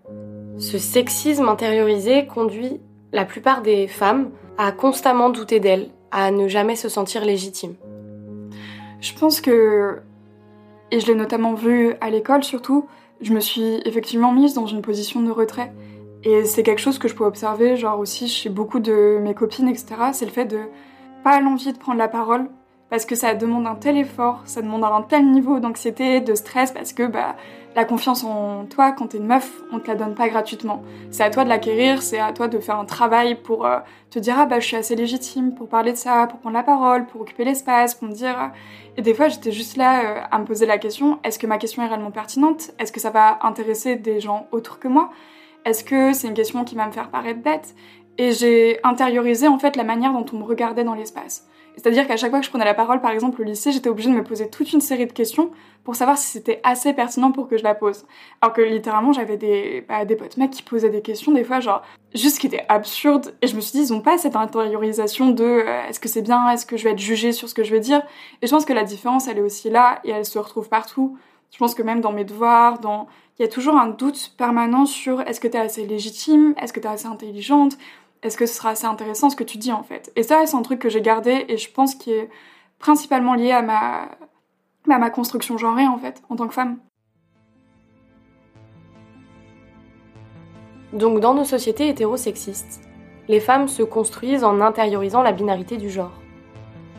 Ce 0.60 0.78
sexisme 0.78 1.50
intériorisé 1.50 2.28
conduit 2.28 2.80
la 3.12 3.26
plupart 3.26 3.64
des 3.64 3.88
femmes 3.88 4.30
à 4.60 4.72
constamment 4.72 5.32
douter 5.32 5.60
d'elle, 5.60 5.90
à 6.12 6.30
ne 6.30 6.48
jamais 6.48 6.76
se 6.76 6.88
sentir 6.88 7.26
légitime. 7.26 7.74
Je 9.02 9.14
pense 9.16 9.42
que, 9.42 10.02
et 10.92 11.00
je 11.00 11.08
l'ai 11.08 11.16
notamment 11.16 11.56
vu 11.56 11.96
à 12.00 12.12
l'école 12.12 12.44
surtout, 12.44 12.86
je 13.22 13.34
me 13.34 13.40
suis 13.40 13.82
effectivement 13.86 14.32
mise 14.32 14.54
dans 14.54 14.68
une 14.68 14.84
position 14.84 15.24
de 15.24 15.32
retrait. 15.32 15.74
Et 16.24 16.46
c'est 16.46 16.62
quelque 16.62 16.80
chose 16.80 17.00
que 17.00 17.08
je 17.08 17.16
peux 17.16 17.26
observer, 17.26 17.76
genre 17.76 17.98
aussi 17.98 18.28
chez 18.28 18.50
beaucoup 18.50 18.80
de 18.80 19.18
mes 19.20 19.34
copines, 19.34 19.68
etc. 19.68 19.96
C'est 20.14 20.26
le 20.26 20.32
fait 20.32 20.46
de 20.46 20.60
pas 21.24 21.42
l'envie 21.42 21.74
de 21.74 21.80
prendre 21.80 21.98
la 21.98 22.08
parole 22.08 22.50
parce 22.90 23.06
que 23.06 23.16
ça 23.16 23.34
demande 23.34 23.68
un 23.68 23.76
tel 23.76 23.98
effort, 23.98 24.42
ça 24.46 24.62
demande 24.62 24.84
un 24.84 25.02
tel 25.02 25.30
niveau 25.32 25.60
d'anxiété, 25.60 26.22
de 26.22 26.36
stress, 26.36 26.72
parce 26.72 26.94
que 26.94 27.08
bah, 27.08 27.36
la 27.76 27.84
confiance 27.84 28.24
en 28.24 28.66
toi, 28.66 28.94
quand 28.94 29.08
t'es 29.08 29.18
une 29.18 29.28
meuf, 29.28 29.52
on 29.74 29.80
te 29.80 29.88
la 29.88 29.96
donne 29.96 30.16
pas 30.16 30.30
gratuitement. 30.30 30.82
C'est 31.12 31.24
à 31.24 31.30
toi 31.30 31.44
de 31.44 31.50
l'acquérir, 31.50 32.02
c'est 32.02 32.20
à 32.20 32.32
toi 32.32 32.48
de 32.48 32.60
faire 32.60 32.80
un 32.80 32.86
travail 32.86 33.36
pour 33.36 33.66
euh, 33.66 33.80
te 34.10 34.18
dire 34.18 34.36
ah 34.38 34.46
bah 34.46 34.62
je 34.62 34.68
suis 34.68 34.78
assez 34.78 34.96
légitime 34.96 35.54
pour 35.54 35.68
parler 35.68 35.92
de 35.92 35.98
ça, 35.98 36.26
pour 36.28 36.40
prendre 36.40 36.56
la 36.56 36.64
parole, 36.64 37.06
pour 37.06 37.22
occuper 37.22 37.44
l'espace, 37.44 37.94
pour 37.94 38.08
me 38.08 38.14
dire. 38.14 38.40
Euh. 38.40 38.48
Et 38.98 39.02
des 39.02 39.14
fois 39.14 39.28
j'étais 39.28 39.52
juste 39.52 39.76
là 39.76 40.06
euh, 40.06 40.22
à 40.32 40.40
me 40.40 40.46
poser 40.46 40.66
la 40.66 40.78
question 40.78 41.20
est-ce 41.26 41.38
que 41.38 41.48
ma 41.48 41.58
question 41.58 41.84
est 41.84 41.88
réellement 41.88 42.12
pertinente? 42.12 42.72
Est-ce 42.80 42.94
que 42.94 43.02
ça 43.02 43.10
va 43.10 43.40
intéresser 43.42 43.98
des 43.98 44.22
gens 44.22 44.48
autres 44.54 44.80
que 44.80 44.88
moi? 44.88 45.10
Est-ce 45.66 45.84
que 45.84 46.14
c'est 46.14 46.28
une 46.28 46.34
question 46.34 46.64
qui 46.64 46.76
va 46.76 46.88
me 46.88 46.94
faire 46.94 47.10
paraître 47.10 47.42
bête? 47.42 47.76
Et 48.18 48.32
j'ai 48.32 48.80
intériorisé 48.86 49.50
en 49.50 49.60
fait 49.60 49.76
la 49.76 49.84
manière 49.84 50.14
dont 50.14 50.26
on 50.32 50.38
me 50.38 50.44
regardait 50.44 50.86
dans 50.86 50.96
l'espace. 50.96 51.46
C'est-à-dire 51.78 52.08
qu'à 52.08 52.18
chaque 52.18 52.30
fois 52.30 52.40
que 52.40 52.46
je 52.46 52.50
prenais 52.50 52.66
la 52.66 52.74
parole, 52.74 53.02
par 53.02 53.12
exemple 53.12 53.42
au 53.42 53.44
lycée, 53.44 53.72
j'étais 53.72 53.90
obligée 53.90 54.10
de 54.10 54.16
me 54.16 54.24
poser 54.24 54.50
toute 54.50 54.72
une 54.74 54.82
série 54.82 55.06
de 55.06 55.12
questions 55.12 55.52
pour 55.84 55.96
savoir 55.96 56.18
si 56.18 56.28
c'était 56.28 56.60
assez 56.64 56.94
pertinent 56.94 57.32
pour 57.32 57.48
que 57.48 57.58
je 57.58 57.64
la 57.64 57.76
pose. 57.76 58.06
Alors 58.42 58.54
que 58.54 58.62
littéralement, 58.62 59.14
j'avais 59.14 59.38
des, 59.38 59.86
bah, 59.88 60.06
des 60.06 60.16
potes 60.16 60.38
mecs 60.38 60.52
qui 60.52 60.64
posaient 60.64 60.90
des 60.90 61.02
questions, 61.02 61.32
des 61.32 61.44
fois, 61.44 61.60
genre, 61.60 61.84
juste 62.14 62.40
qui 62.40 62.48
étaient 62.48 62.66
absurdes. 62.70 63.36
Et 63.42 63.48
je 63.48 63.56
me 63.56 63.62
suis 63.62 63.74
dit, 63.74 63.86
ils 63.86 63.94
ont 63.94 64.02
pas 64.02 64.18
cette 64.18 64.36
intériorisation 64.36 65.30
de 65.30 65.44
euh, 65.44 65.88
est-ce 65.88 66.00
que 66.00 66.10
c'est 66.10 66.22
bien, 66.22 66.50
est-ce 66.50 66.66
que 66.66 66.78
je 66.78 66.86
vais 66.86 66.92
être 66.92 67.00
jugée 67.00 67.32
sur 67.32 67.50
ce 67.50 67.54
que 67.54 67.64
je 67.64 67.72
vais 67.72 67.80
dire? 67.80 68.02
Et 68.42 68.48
je 68.48 68.52
pense 68.52 68.66
que 68.66 68.74
la 68.74 68.84
différence, 68.84 69.28
elle 69.28 69.38
est 69.38 69.42
aussi 69.42 69.70
là 69.70 70.00
et 70.04 70.12
elle 70.12 70.26
se 70.26 70.40
retrouve 70.40 70.70
partout. 70.70 71.18
Je 71.52 71.58
pense 71.58 71.76
que 71.76 71.84
même 71.84 72.02
dans 72.02 72.12
mes 72.12 72.26
devoirs, 72.26 72.80
dans... 72.80 73.08
il 73.38 73.44
y 73.44 73.46
a 73.46 73.48
toujours 73.48 73.78
un 73.78 73.88
doute 73.88 74.34
permanent 74.38 74.86
sur 74.86 75.22
est-ce 75.22 75.40
que 75.40 75.48
t'es 75.48 75.60
assez 75.60 75.86
légitime, 75.86 76.56
est-ce 76.62 76.74
que 76.74 76.80
t'es 76.80 76.88
assez 76.88 77.08
intelligente, 77.08 77.78
est-ce 78.26 78.38
que 78.38 78.48
ce 78.48 78.56
sera 78.56 78.70
assez 78.70 78.88
intéressant 78.88 79.30
ce 79.30 79.36
que 79.36 79.44
tu 79.44 79.60
dis 79.60 79.72
en 79.72 79.84
fait 79.84 80.12
Et 80.16 80.24
ça, 80.24 80.46
c'est 80.48 80.56
un 80.56 80.64
truc 80.64 80.80
que 80.80 80.90
j'ai 80.90 81.02
gardé 81.02 81.46
et 81.48 81.58
je 81.58 81.72
pense 81.72 81.94
qui 81.94 82.12
est 82.12 82.28
principalement 82.80 83.36
lié 83.36 83.52
à 83.52 83.62
ma, 83.62 84.10
à 84.90 84.98
ma 84.98 85.10
construction 85.12 85.60
genrée 85.60 85.88
en 85.88 86.00
fait, 86.00 86.24
en 86.30 86.36
tant 86.36 86.48
que 86.48 86.54
femme. 86.56 86.80
Donc 90.92 91.20
dans 91.20 91.36
nos 91.36 91.44
sociétés 91.44 91.88
hétérosexistes, 91.88 92.82
les 93.28 93.40
femmes 93.40 93.68
se 93.68 93.84
construisent 93.84 94.44
en 94.44 94.60
intériorisant 94.60 95.22
la 95.22 95.32
binarité 95.32 95.78
du 95.78 95.92
genre. 95.92 96.14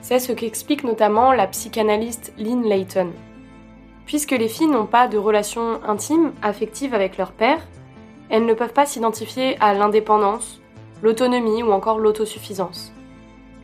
C'est 0.02 0.20
ce 0.20 0.32
qu'explique 0.32 0.84
notamment 0.84 1.32
la 1.32 1.48
psychanalyste 1.48 2.32
Lynn 2.38 2.62
Layton. 2.62 3.10
Puisque 4.04 4.30
les 4.30 4.48
filles 4.48 4.68
n'ont 4.68 4.86
pas 4.86 5.08
de 5.08 5.18
relation 5.18 5.82
intime, 5.82 6.32
affective 6.40 6.94
avec 6.94 7.16
leur 7.16 7.32
père, 7.32 7.66
elles 8.28 8.46
ne 8.46 8.54
peuvent 8.54 8.72
pas 8.72 8.86
s'identifier 8.86 9.56
à 9.60 9.74
l'indépendance, 9.74 10.60
l'autonomie 11.02 11.62
ou 11.62 11.72
encore 11.72 11.98
l'autosuffisance. 11.98 12.92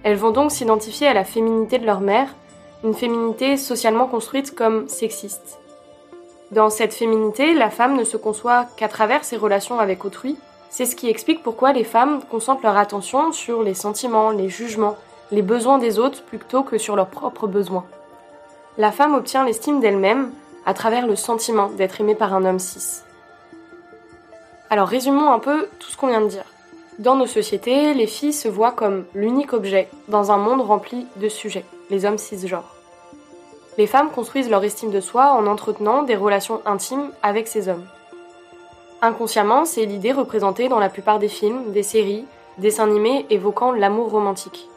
Elles 0.02 0.16
vont 0.16 0.30
donc 0.30 0.50
s'identifier 0.50 1.06
à 1.06 1.14
la 1.14 1.24
féminité 1.24 1.78
de 1.78 1.86
leur 1.86 2.00
mère, 2.00 2.28
une 2.84 2.94
féminité 2.94 3.56
socialement 3.56 4.06
construite 4.06 4.54
comme 4.54 4.88
sexiste. 4.88 5.58
Dans 6.50 6.68
cette 6.68 6.92
féminité, 6.92 7.54
la 7.54 7.70
femme 7.70 7.96
ne 7.96 8.04
se 8.04 8.16
conçoit 8.16 8.66
qu'à 8.76 8.88
travers 8.88 9.24
ses 9.24 9.36
relations 9.36 9.78
avec 9.78 10.04
autrui. 10.04 10.36
C'est 10.68 10.84
ce 10.84 10.96
qui 10.96 11.08
explique 11.08 11.42
pourquoi 11.42 11.72
les 11.72 11.84
femmes 11.84 12.20
concentrent 12.30 12.64
leur 12.64 12.76
attention 12.76 13.32
sur 13.32 13.62
les 13.62 13.74
sentiments, 13.74 14.30
les 14.30 14.48
jugements, 14.48 14.96
les 15.30 15.42
besoins 15.42 15.78
des 15.78 15.98
autres 15.98 16.22
plutôt 16.22 16.62
que 16.62 16.78
sur 16.78 16.96
leurs 16.96 17.08
propres 17.08 17.46
besoins. 17.46 17.84
La 18.76 18.92
femme 18.92 19.14
obtient 19.14 19.44
l'estime 19.44 19.80
d'elle-même 19.80 20.30
à 20.66 20.74
travers 20.74 21.06
le 21.06 21.16
sentiment 21.16 21.68
d'être 21.68 22.00
aimée 22.00 22.14
par 22.14 22.34
un 22.34 22.44
homme 22.44 22.58
cis. 22.58 23.02
Alors 24.68 24.88
résumons 24.88 25.32
un 25.32 25.38
peu 25.38 25.68
tout 25.78 25.90
ce 25.90 25.96
qu'on 25.96 26.08
vient 26.08 26.20
de 26.20 26.28
dire. 26.28 26.44
Dans 26.98 27.16
nos 27.16 27.26
sociétés, 27.26 27.94
les 27.94 28.06
filles 28.06 28.34
se 28.34 28.48
voient 28.48 28.72
comme 28.72 29.04
l'unique 29.14 29.54
objet 29.54 29.88
dans 30.08 30.30
un 30.30 30.36
monde 30.36 30.60
rempli 30.60 31.06
de 31.16 31.28
sujets, 31.28 31.64
les 31.88 32.04
hommes 32.04 32.18
cisgenres. 32.18 32.76
Les 33.78 33.86
femmes 33.86 34.10
construisent 34.10 34.50
leur 34.50 34.62
estime 34.62 34.90
de 34.90 35.00
soi 35.00 35.32
en 35.32 35.46
entretenant 35.46 36.02
des 36.02 36.16
relations 36.16 36.60
intimes 36.66 37.10
avec 37.22 37.48
ces 37.48 37.68
hommes. 37.68 37.86
Inconsciemment, 39.00 39.64
c'est 39.64 39.86
l'idée 39.86 40.12
représentée 40.12 40.68
dans 40.68 40.78
la 40.78 40.90
plupart 40.90 41.18
des 41.18 41.28
films, 41.28 41.72
des 41.72 41.82
séries, 41.82 42.26
dessins 42.58 42.84
animés 42.84 43.24
évoquant 43.30 43.72
l'amour 43.72 44.10
romantique. 44.10 44.68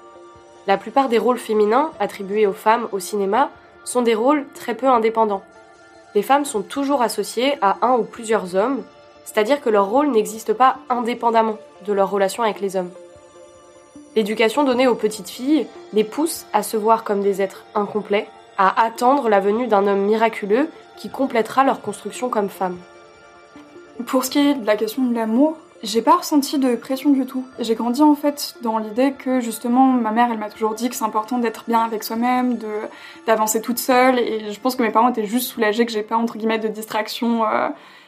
La 0.67 0.77
plupart 0.77 1.10
des 1.10 1.17
rôles 1.17 1.38
féminins 1.38 1.91
attribués 2.00 2.48
aux 2.48 2.53
femmes 2.53 2.88
au 2.93 3.00
cinéma 3.00 3.50
sont 3.84 4.01
des 4.01 4.15
rôles 4.15 4.45
très 4.55 4.74
peu 4.74 4.88
indépendants. 4.88 5.43
Les 6.15 6.24
femmes 6.24 6.45
sont 6.45 6.62
toujours 6.62 7.01
associées 7.01 7.57
à 7.62 7.77
un 7.86 7.98
ou 7.98 8.03
plusieurs 8.03 8.55
hommes, 8.55 8.84
c'est-à-dire 9.25 9.60
que 9.60 9.70
leur 9.70 9.89
rôle 9.89 10.12
n'existe 10.12 10.53
pas 10.53 10.77
indépendamment 10.89 11.58
de 11.86 11.94
leur 11.94 12.10
relation 12.10 12.44
avec 12.44 12.62
les 12.62 12.77
hommes. 12.77 12.91
L'éducation 14.15 14.63
donnée 14.63 14.88
aux 14.88 14.96
petites 14.96 15.29
filles 15.29 15.67
les 15.91 16.05
pousse 16.05 16.46
à 16.53 16.63
se 16.63 16.77
voir 16.77 17.03
comme 17.03 17.22
des 17.22 17.41
êtres 17.41 17.65
incomplets, 17.75 18.27
à 18.58 18.82
attendre 18.86 19.27
la 19.27 19.41
venue 19.41 19.67
d'un 19.67 19.88
homme 19.88 20.05
miraculeux 20.05 20.70
qui 20.96 21.10
complétera 21.10 21.65
leur 21.65 21.82
construction 21.82 22.29
comme 22.29 22.50
femmes. 22.50 22.77
Pour 24.05 24.24
ce 24.24 24.29
qui 24.29 24.39
est 24.39 24.53
de 24.53 24.65
la 24.65 24.77
question 24.77 25.03
de 25.03 25.13
l'amour, 25.13 25.58
j'ai 25.84 26.01
pas 26.01 26.15
ressenti 26.15 26.58
de 26.58 26.75
pression 26.75 27.12
du 27.12 27.25
tout. 27.25 27.46
J'ai 27.60 27.75
grandi 27.75 28.01
en 28.01 28.15
fait 28.15 28.55
dans 28.62 28.77
l'idée 28.77 29.12
que 29.12 29.39
justement 29.39 29.88
ma 29.88 30.12
mère 30.12 30.29
elle 30.32 30.38
m'a 30.38 30.50
toujours 30.50 30.74
dit 30.74 30.89
que 30.89 30.96
c'est 30.96 31.03
important 31.03 31.38
d'être 31.38 31.65
bien 31.67 31.82
avec 31.82 32.03
soi-même, 32.03 32.58
de 32.58 32.67
d'avancer 33.27 33.62
toute 33.62 33.79
seule 33.79 34.17
et 34.17 34.51
je 34.51 34.60
pense 34.60 34.75
que 34.75 34.84
mes 34.84 34.91
parents 34.91 35.10
étaient 35.10 35.25
juste 35.25 35.48
soulagés 35.50 35.86
que 35.86 35.91
j'ai 35.91 36.01
pas 36.01 36.15
entre 36.15 36.38
guillemets 36.38 36.60
de 36.60 36.70
distraction 36.70 37.46
euh, 37.46 37.67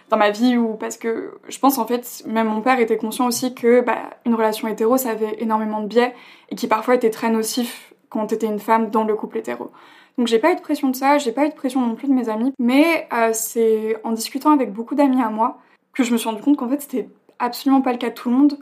dans 0.10 0.18
ma 0.18 0.32
vie 0.32 0.58
ou 0.58 0.76
parce 0.76 0.98
que 0.98 1.38
je 1.48 1.60
pense 1.60 1.78
en 1.78 1.86
fait 1.86 2.24
même 2.26 2.48
mon 2.48 2.62
père 2.62 2.80
était 2.80 2.98
conscient 2.98 3.28
aussi 3.28 3.54
que 3.54 3.82
bah, 3.82 4.12
une 4.26 4.36
relation 4.36 4.68
hétéro 4.68 4.98
ça 4.98 5.12
avait 5.12 5.36
énormément 5.40 5.82
de 5.82 5.88
biais 5.88 6.14
et 6.50 6.56
qui 6.56 6.68
parfois 6.68 6.96
était 6.96 7.10
très 7.10 7.30
nocif 7.30 7.94
quand 8.10 8.28
t'étais 8.28 8.48
une 8.48 8.60
femme 8.60 8.90
dans 8.90 9.04
le 9.04 9.16
couple 9.16 9.38
hétéro. 9.38 9.72
Donc 10.18 10.28
j'ai 10.28 10.40
pas 10.40 10.52
eu 10.52 10.56
de 10.56 10.62
pression 10.62 10.90
de 10.90 10.96
ça, 10.96 11.18
j'ai 11.18 11.32
pas 11.32 11.46
eu 11.46 11.50
de 11.50 11.54
pression 11.54 11.82
non 11.82 11.96
plus 11.96 12.08
de 12.08 12.14
mes 12.14 12.30
amis, 12.30 12.54
mais 12.58 13.08
euh, 13.14 13.32
c'est 13.34 13.98
en 14.04 14.14
discutant 14.14 14.52
avec 14.52 14.74
beaucoup 14.74 14.96
d'amis 14.96 15.22
à 15.22 15.30
moi 15.30 15.60
que 15.94 16.04
je 16.04 16.12
me 16.12 16.18
suis 16.18 16.28
rendu 16.28 16.42
compte 16.42 16.58
qu'en 16.58 16.70
fait 16.70 16.82
c'était 16.82 17.10
absolument 17.40 17.82
pas 17.82 17.92
le 17.92 17.98
cas 17.98 18.10
de 18.10 18.16
tout 18.16 18.30
le 18.30 18.36
monde. 18.36 18.58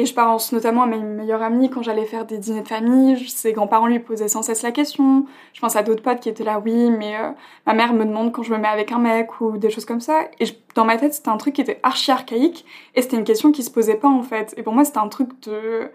Et 0.00 0.06
je 0.06 0.14
pense 0.14 0.52
notamment 0.52 0.84
à 0.84 0.86
mes 0.86 1.00
meilleures 1.00 1.42
amies 1.42 1.70
quand 1.70 1.82
j'allais 1.82 2.04
faire 2.04 2.24
des 2.24 2.38
dîners 2.38 2.62
de 2.62 2.68
famille. 2.68 3.28
Ses 3.28 3.52
grands-parents 3.52 3.88
lui 3.88 3.98
posaient 3.98 4.28
sans 4.28 4.42
cesse 4.42 4.62
la 4.62 4.70
question. 4.70 5.26
Je 5.52 5.60
pense 5.60 5.74
à 5.74 5.82
d'autres 5.82 6.04
potes 6.04 6.20
qui 6.20 6.28
étaient 6.28 6.44
là, 6.44 6.62
oui, 6.64 6.90
mais 6.90 7.16
euh, 7.16 7.30
ma 7.66 7.74
mère 7.74 7.92
me 7.92 8.04
demande 8.04 8.30
quand 8.30 8.44
je 8.44 8.52
me 8.52 8.58
mets 8.58 8.68
avec 8.68 8.92
un 8.92 9.00
mec 9.00 9.40
ou 9.40 9.58
des 9.58 9.70
choses 9.70 9.84
comme 9.84 10.00
ça. 10.00 10.20
Et 10.38 10.44
dans 10.76 10.84
ma 10.84 10.98
tête, 10.98 11.14
c'était 11.14 11.30
un 11.30 11.36
truc 11.36 11.54
qui 11.54 11.62
était 11.62 11.80
archi 11.82 12.12
archaïque 12.12 12.64
et 12.94 13.02
c'était 13.02 13.16
une 13.16 13.24
question 13.24 13.50
qui 13.50 13.64
se 13.64 13.72
posait 13.72 13.96
pas 13.96 14.06
en 14.06 14.22
fait. 14.22 14.54
Et 14.56 14.62
pour 14.62 14.72
moi, 14.72 14.84
c'était 14.84 14.98
un 14.98 15.08
truc 15.08 15.30
de, 15.42 15.90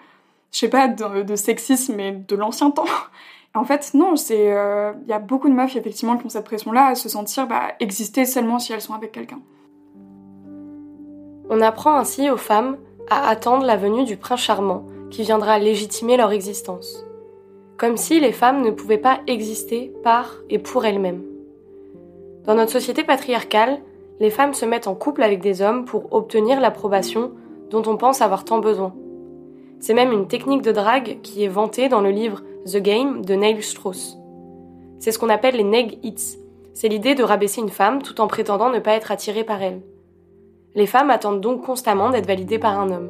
je 0.51 0.57
sais 0.57 0.67
pas, 0.67 0.89
de, 0.89 1.35
sexisme, 1.37 1.95
mais 1.95 2.11
de 2.11 2.35
l'ancien 2.35 2.71
temps. 2.71 2.85
En 3.55 3.65
fait, 3.65 3.91
non, 3.93 4.15
c'est, 4.15 4.51
euh, 4.51 4.93
il 5.03 5.09
y 5.09 5.13
a 5.13 5.19
beaucoup 5.19 5.47
de 5.47 5.53
meufs 5.53 5.75
effectivement 5.75 6.17
qui 6.17 6.25
ont 6.25 6.29
cette 6.29 6.43
pression-là 6.43 6.87
à 6.87 6.95
se 6.95 7.07
sentir 7.07 7.45
bah, 7.45 7.73
exister 7.79 8.25
seulement 8.25 8.57
si 8.57 8.73
elles 8.73 8.81
sont 8.81 8.95
avec 8.95 9.11
quelqu'un. 9.11 9.41
On 11.51 11.61
apprend 11.61 11.93
ainsi 11.93 12.31
aux 12.31 12.37
femmes 12.37 12.77
à 13.09 13.29
attendre 13.29 13.65
la 13.65 13.77
venue 13.77 14.05
du 14.05 14.17
prince 14.17 14.41
charmant 14.41 14.85
qui 15.09 15.23
viendra 15.23 15.59
légitimer 15.59 16.17
leur 16.17 16.31
existence. 16.31 17.05
Comme 17.77 17.97
si 17.97 18.19
les 18.19 18.31
femmes 18.31 18.61
ne 18.61 18.71
pouvaient 18.71 18.97
pas 18.97 19.19
exister 19.27 19.93
par 20.03 20.35
et 20.49 20.59
pour 20.59 20.85
elles-mêmes. 20.85 21.23
Dans 22.45 22.55
notre 22.55 22.71
société 22.71 23.03
patriarcale, 23.03 23.79
les 24.19 24.29
femmes 24.29 24.53
se 24.53 24.65
mettent 24.65 24.87
en 24.87 24.95
couple 24.95 25.23
avec 25.23 25.41
des 25.41 25.61
hommes 25.61 25.85
pour 25.85 26.13
obtenir 26.13 26.59
l'approbation 26.59 27.31
dont 27.69 27.83
on 27.87 27.97
pense 27.97 28.21
avoir 28.21 28.45
tant 28.45 28.59
besoin. 28.59 28.93
C'est 29.79 29.93
même 29.93 30.11
une 30.11 30.27
technique 30.27 30.61
de 30.61 30.71
drague 30.71 31.19
qui 31.23 31.43
est 31.43 31.49
vantée 31.49 31.89
dans 31.89 32.01
le 32.01 32.11
livre 32.11 32.41
The 32.65 32.77
Game 32.77 33.25
de 33.25 33.33
Neil 33.33 33.61
Strauss. 33.61 34.17
C'est 34.99 35.11
ce 35.11 35.19
qu'on 35.19 35.29
appelle 35.29 35.57
les 35.57 35.63
neg 35.63 35.99
hits. 36.03 36.37
C'est 36.73 36.87
l'idée 36.87 37.15
de 37.15 37.23
rabaisser 37.23 37.61
une 37.61 37.69
femme 37.69 38.01
tout 38.01 38.21
en 38.21 38.27
prétendant 38.27 38.69
ne 38.69 38.79
pas 38.79 38.93
être 38.93 39.11
attirée 39.11 39.43
par 39.43 39.61
elle. 39.61 39.81
Les 40.75 40.87
femmes 40.87 41.11
attendent 41.11 41.41
donc 41.41 41.63
constamment 41.63 42.09
d'être 42.09 42.27
validées 42.27 42.59
par 42.59 42.79
un 42.79 42.89
homme. 42.89 43.09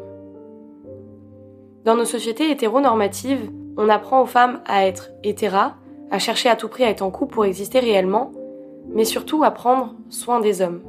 Dans 1.85 1.95
nos 1.95 2.05
sociétés 2.05 2.51
hétéronormatives, 2.51 3.49
on 3.77 3.89
apprend 3.89 4.21
aux 4.21 4.25
femmes 4.25 4.61
à 4.65 4.85
être 4.85 5.11
hétéra, 5.23 5.75
à 6.11 6.19
chercher 6.19 6.49
à 6.49 6.55
tout 6.55 6.67
prix 6.67 6.83
à 6.83 6.89
être 6.89 7.01
en 7.01 7.11
couple 7.11 7.33
pour 7.33 7.45
exister 7.45 7.79
réellement, 7.79 8.31
mais 8.89 9.05
surtout 9.05 9.43
à 9.43 9.51
prendre 9.51 9.95
soin 10.09 10.39
des 10.39 10.61
hommes. 10.61 10.81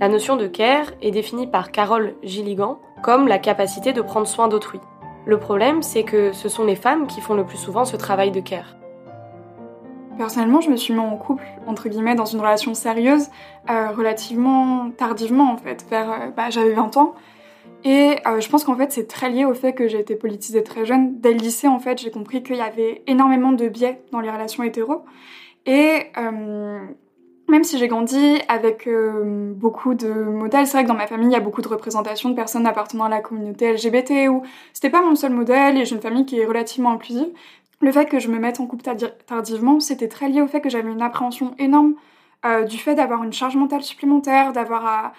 La 0.00 0.08
notion 0.08 0.36
de 0.36 0.46
care 0.46 0.86
est 1.02 1.10
définie 1.10 1.46
par 1.46 1.70
Carole 1.70 2.14
Gilligan 2.22 2.78
comme 3.02 3.28
la 3.28 3.38
capacité 3.38 3.92
de 3.92 4.02
prendre 4.02 4.26
soin 4.26 4.48
d'autrui. 4.48 4.80
Le 5.26 5.38
problème, 5.38 5.82
c'est 5.82 6.04
que 6.04 6.32
ce 6.32 6.48
sont 6.48 6.64
les 6.64 6.76
femmes 6.76 7.06
qui 7.06 7.20
font 7.20 7.34
le 7.34 7.44
plus 7.44 7.58
souvent 7.58 7.84
ce 7.84 7.96
travail 7.96 8.30
de 8.30 8.40
care. 8.40 8.79
Personnellement, 10.20 10.60
je 10.60 10.68
me 10.68 10.76
suis 10.76 10.92
mis 10.92 11.00
en 11.00 11.16
couple, 11.16 11.42
entre 11.66 11.88
guillemets, 11.88 12.14
dans 12.14 12.26
une 12.26 12.40
relation 12.40 12.74
sérieuse, 12.74 13.28
euh, 13.70 13.88
relativement 13.88 14.90
tardivement 14.90 15.50
en 15.50 15.56
fait, 15.56 15.86
vers, 15.88 16.10
euh, 16.12 16.26
bah, 16.36 16.50
j'avais 16.50 16.74
20 16.74 16.98
ans. 16.98 17.14
Et 17.84 18.16
euh, 18.26 18.38
je 18.38 18.50
pense 18.50 18.64
qu'en 18.64 18.76
fait 18.76 18.92
c'est 18.92 19.08
très 19.08 19.30
lié 19.30 19.46
au 19.46 19.54
fait 19.54 19.72
que 19.72 19.88
j'ai 19.88 19.98
été 19.98 20.16
politisée 20.16 20.62
très 20.62 20.84
jeune. 20.84 21.18
Dès 21.20 21.32
le 21.32 21.38
lycée 21.38 21.68
en 21.68 21.78
fait 21.78 21.96
j'ai 21.96 22.10
compris 22.10 22.42
qu'il 22.42 22.56
y 22.56 22.60
avait 22.60 23.02
énormément 23.06 23.52
de 23.52 23.66
biais 23.68 24.02
dans 24.12 24.20
les 24.20 24.30
relations 24.30 24.62
hétéro. 24.62 25.06
Et 25.64 26.12
même 27.48 27.64
si 27.64 27.78
j'ai 27.78 27.88
grandi 27.88 28.42
avec 28.48 28.86
beaucoup 29.54 29.94
de 29.94 30.08
modèles, 30.12 30.66
c'est 30.66 30.74
vrai 30.74 30.82
que 30.82 30.88
dans 30.88 30.94
ma 30.94 31.06
famille 31.06 31.28
il 31.28 31.32
y 31.32 31.36
a 31.36 31.40
beaucoup 31.40 31.62
de 31.62 31.68
représentations 31.68 32.28
de 32.28 32.34
personnes 32.34 32.66
appartenant 32.66 33.04
à 33.04 33.08
la 33.08 33.20
communauté 33.20 33.72
LGBT 33.72 34.28
ou 34.28 34.42
c'était 34.74 34.90
pas 34.90 35.00
mon 35.00 35.14
seul 35.14 35.32
modèle 35.32 35.78
et 35.78 35.86
j'ai 35.86 35.94
une 35.94 36.02
famille 36.02 36.26
qui 36.26 36.38
est 36.38 36.44
relativement 36.44 36.90
inclusive 36.90 37.28
le 37.80 37.92
fait 37.92 38.06
que 38.06 38.18
je 38.18 38.28
me 38.28 38.38
mette 38.38 38.60
en 38.60 38.66
couple 38.66 38.84
tardivement, 39.26 39.80
c'était 39.80 40.08
très 40.08 40.28
lié 40.28 40.42
au 40.42 40.46
fait 40.46 40.60
que 40.60 40.68
j'avais 40.68 40.90
une 40.90 41.02
appréhension 41.02 41.54
énorme 41.58 41.94
euh, 42.44 42.64
du 42.64 42.78
fait 42.78 42.94
d'avoir 42.94 43.22
une 43.24 43.32
charge 43.32 43.56
mentale 43.56 43.82
supplémentaire, 43.82 44.52
d'avoir 44.52 44.86
à 44.86 45.12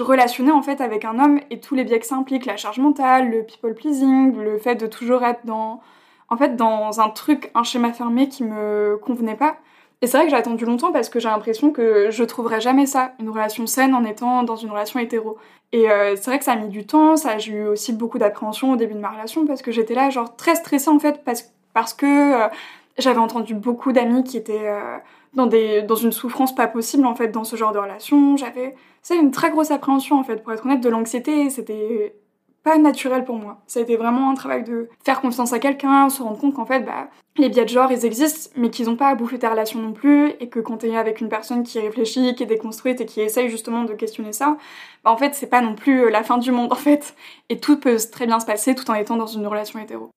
relationner 0.00 0.52
en 0.52 0.62
fait 0.62 0.80
avec 0.80 1.04
un 1.04 1.18
homme 1.18 1.40
et 1.50 1.60
tous 1.60 1.74
les 1.74 1.84
biais 1.84 1.98
que 1.98 2.06
ça 2.06 2.16
implique, 2.16 2.46
la 2.46 2.56
charge 2.56 2.78
mentale, 2.78 3.30
le 3.30 3.44
people 3.44 3.74
pleasing, 3.74 4.36
le 4.36 4.58
fait 4.58 4.74
de 4.74 4.86
toujours 4.86 5.24
être 5.24 5.44
dans, 5.44 5.80
en 6.28 6.36
fait, 6.36 6.56
dans 6.56 7.00
un 7.00 7.08
truc, 7.08 7.50
un 7.54 7.62
schéma 7.62 7.92
fermé 7.92 8.28
qui 8.28 8.44
me 8.44 8.98
convenait 9.02 9.36
pas. 9.36 9.56
Et 10.02 10.06
c'est 10.06 10.18
vrai 10.18 10.26
que 10.26 10.30
j'ai 10.30 10.36
attendu 10.36 10.66
longtemps 10.66 10.92
parce 10.92 11.08
que 11.08 11.18
j'ai 11.18 11.28
l'impression 11.28 11.70
que 11.70 12.10
je 12.10 12.24
trouverais 12.24 12.60
jamais 12.60 12.84
ça, 12.84 13.12
une 13.20 13.30
relation 13.30 13.66
saine 13.66 13.94
en 13.94 14.04
étant 14.04 14.42
dans 14.42 14.56
une 14.56 14.70
relation 14.70 15.00
hétéro. 15.00 15.38
Et 15.72 15.90
euh, 15.90 16.14
c'est 16.16 16.26
vrai 16.26 16.38
que 16.38 16.44
ça 16.44 16.52
a 16.52 16.56
mis 16.56 16.68
du 16.68 16.86
temps, 16.86 17.16
ça 17.16 17.38
j'ai 17.38 17.52
eu 17.52 17.66
aussi 17.66 17.92
beaucoup 17.94 18.18
d'appréhension 18.18 18.72
au 18.72 18.76
début 18.76 18.94
de 18.94 18.98
ma 18.98 19.10
relation 19.10 19.46
parce 19.46 19.62
que 19.62 19.72
j'étais 19.72 19.94
là 19.94 20.10
genre 20.10 20.36
très 20.36 20.56
stressée 20.56 20.90
en 20.90 20.98
fait 20.98 21.24
parce 21.24 21.53
parce 21.74 21.92
que 21.92 22.06
euh, 22.44 22.48
j'avais 22.96 23.18
entendu 23.18 23.54
beaucoup 23.54 23.92
d'amis 23.92 24.24
qui 24.24 24.38
étaient 24.38 24.68
euh, 24.68 24.96
dans, 25.34 25.46
des, 25.46 25.82
dans 25.82 25.96
une 25.96 26.12
souffrance 26.12 26.54
pas 26.54 26.68
possible 26.68 27.04
en 27.04 27.14
fait 27.14 27.28
dans 27.28 27.44
ce 27.44 27.56
genre 27.56 27.72
de 27.72 27.78
relation. 27.78 28.36
J'avais 28.36 28.74
c'est 29.02 29.16
une 29.16 29.32
très 29.32 29.50
grosse 29.50 29.70
appréhension 29.70 30.18
en 30.18 30.24
fait 30.24 30.42
pour 30.42 30.52
être 30.52 30.64
honnête 30.64 30.80
de 30.80 30.88
l'anxiété. 30.88 31.50
C'était 31.50 32.14
pas 32.62 32.78
naturel 32.78 33.24
pour 33.24 33.36
moi. 33.36 33.58
Ça 33.66 33.80
a 33.80 33.82
été 33.82 33.96
vraiment 33.96 34.30
un 34.30 34.34
travail 34.34 34.64
de 34.64 34.88
faire 35.04 35.20
confiance 35.20 35.52
à 35.52 35.58
quelqu'un, 35.58 36.08
se 36.08 36.22
rendre 36.22 36.38
compte 36.38 36.54
qu'en 36.54 36.64
fait 36.64 36.80
bah, 36.80 37.08
les 37.36 37.50
biais 37.50 37.64
de 37.64 37.68
genre 37.68 37.92
ils 37.92 38.06
existent 38.06 38.50
mais 38.56 38.70
qu'ils 38.70 38.88
ont 38.88 38.96
pas 38.96 39.08
à 39.08 39.14
bouffer 39.14 39.38
ta 39.38 39.50
relation 39.50 39.80
non 39.80 39.92
plus 39.92 40.30
et 40.40 40.48
que 40.48 40.60
quand 40.60 40.78
t'es 40.78 40.96
avec 40.96 41.20
une 41.20 41.28
personne 41.28 41.62
qui 41.62 41.78
réfléchit, 41.78 42.34
qui 42.34 42.44
est 42.44 42.46
déconstruite 42.46 43.00
et 43.02 43.06
qui 43.06 43.20
essaye 43.20 43.50
justement 43.50 43.84
de 43.84 43.92
questionner 43.92 44.32
ça, 44.32 44.56
bah 45.04 45.10
en 45.10 45.16
fait 45.18 45.34
c'est 45.34 45.48
pas 45.48 45.60
non 45.60 45.74
plus 45.74 46.10
la 46.10 46.22
fin 46.22 46.38
du 46.38 46.52
monde 46.52 46.72
en 46.72 46.76
fait 46.76 47.14
et 47.50 47.60
tout 47.60 47.78
peut 47.78 47.98
très 48.10 48.26
bien 48.26 48.40
se 48.40 48.46
passer 48.46 48.74
tout 48.74 48.90
en 48.90 48.94
étant 48.94 49.16
dans 49.16 49.26
une 49.26 49.46
relation 49.46 49.78
hétéro. 49.80 50.08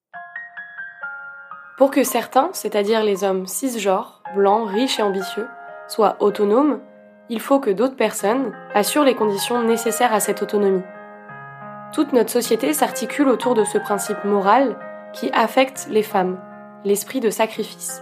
Pour 1.78 1.92
que 1.92 2.04
certains, 2.04 2.50
c'est-à-dire 2.54 3.04
les 3.04 3.24
hommes 3.24 3.46
cisgenres, 3.46 4.24
blancs, 4.34 4.68
riches 4.68 5.00
et 5.00 5.04
ambitieux, 5.04 5.48
soient 5.88 6.18
autonomes, 6.20 6.80
il 7.30 7.40
faut 7.40 7.60
que 7.60 7.70
d'autres 7.70 7.96
personnes 7.96 8.52
assurent 8.74 9.04
les 9.04 9.14
conditions 9.14 9.62
nécessaires 9.62 10.12
à 10.12 10.20
cette 10.20 10.42
autonomie. 10.42 10.82
Toute 11.94 12.14
notre 12.14 12.32
société 12.32 12.74
s'articule 12.74 13.30
autour 13.30 13.54
de 13.54 13.64
ce 13.64 13.78
principe 13.78 14.24
moral 14.26 14.76
qui 15.14 15.30
affecte 15.34 15.88
les 15.92 16.02
femmes, 16.02 16.40
l'esprit 16.84 17.20
de 17.20 17.30
sacrifice. 17.30 18.02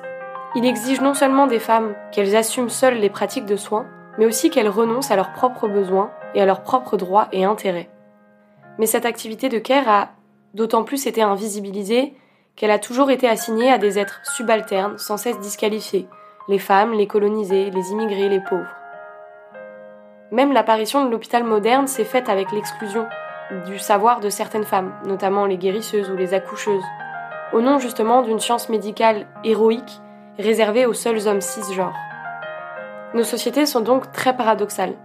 Il 0.55 0.65
exige 0.65 1.01
non 1.01 1.13
seulement 1.13 1.45
des 1.45 1.59
femmes 1.59 1.95
qu'elles 2.13 2.37
assument 2.37 2.69
seules 2.69 2.99
les 2.99 3.09
pratiques 3.09 3.45
de 3.45 3.57
soins, 3.57 3.87
mais 4.17 4.25
aussi 4.25 4.49
qu'elles 4.49 4.69
renoncent 4.69 5.11
à 5.11 5.17
leurs 5.17 5.33
propres 5.33 5.67
besoins 5.67 6.11
et 6.33 6.41
à 6.41 6.45
leurs 6.45 6.63
propres 6.63 6.95
droits 6.95 7.27
et 7.33 7.43
intérêts. 7.43 7.89
Mais 8.79 8.85
cette 8.85 9.05
activité 9.05 9.49
de 9.49 9.59
care 9.59 9.89
a 9.89 10.09
d'autant 10.53 10.83
plus 10.83 11.07
été 11.07 11.21
invisibilisée 11.21 12.15
qu'elle 12.55 12.71
a 12.71 12.79
toujours 12.79 13.11
été 13.11 13.27
assignée 13.27 13.71
à 13.71 13.77
des 13.77 13.99
êtres 13.99 14.21
subalternes 14.23 14.97
sans 14.97 15.17
cesse 15.17 15.39
disqualifiés, 15.39 16.07
les 16.47 16.59
femmes, 16.59 16.93
les 16.93 17.07
colonisés, 17.07 17.69
les 17.71 17.91
immigrés, 17.91 18.29
les 18.29 18.39
pauvres. 18.39 18.75
Même 20.31 20.53
l'apparition 20.53 21.05
de 21.05 21.11
l'hôpital 21.11 21.43
moderne 21.43 21.87
s'est 21.87 22.03
faite 22.03 22.29
avec 22.29 22.51
l'exclusion 22.51 23.07
du 23.67 23.77
savoir 23.77 24.19
de 24.19 24.29
certaines 24.29 24.63
femmes, 24.63 24.93
notamment 25.05 25.45
les 25.45 25.57
guérisseuses 25.57 26.09
ou 26.09 26.15
les 26.15 26.33
accoucheuses, 26.33 26.83
au 27.53 27.61
nom 27.61 27.77
justement 27.79 28.21
d'une 28.21 28.39
science 28.39 28.69
médicale 28.69 29.27
héroïque 29.43 30.01
réservée 30.39 30.85
aux 30.85 30.93
seuls 30.93 31.27
hommes 31.27 31.41
cisgenres. 31.41 31.95
Nos 33.13 33.23
sociétés 33.23 33.65
sont 33.65 33.81
donc 33.81 34.11
très 34.11 34.35
paradoxales. 34.35 34.95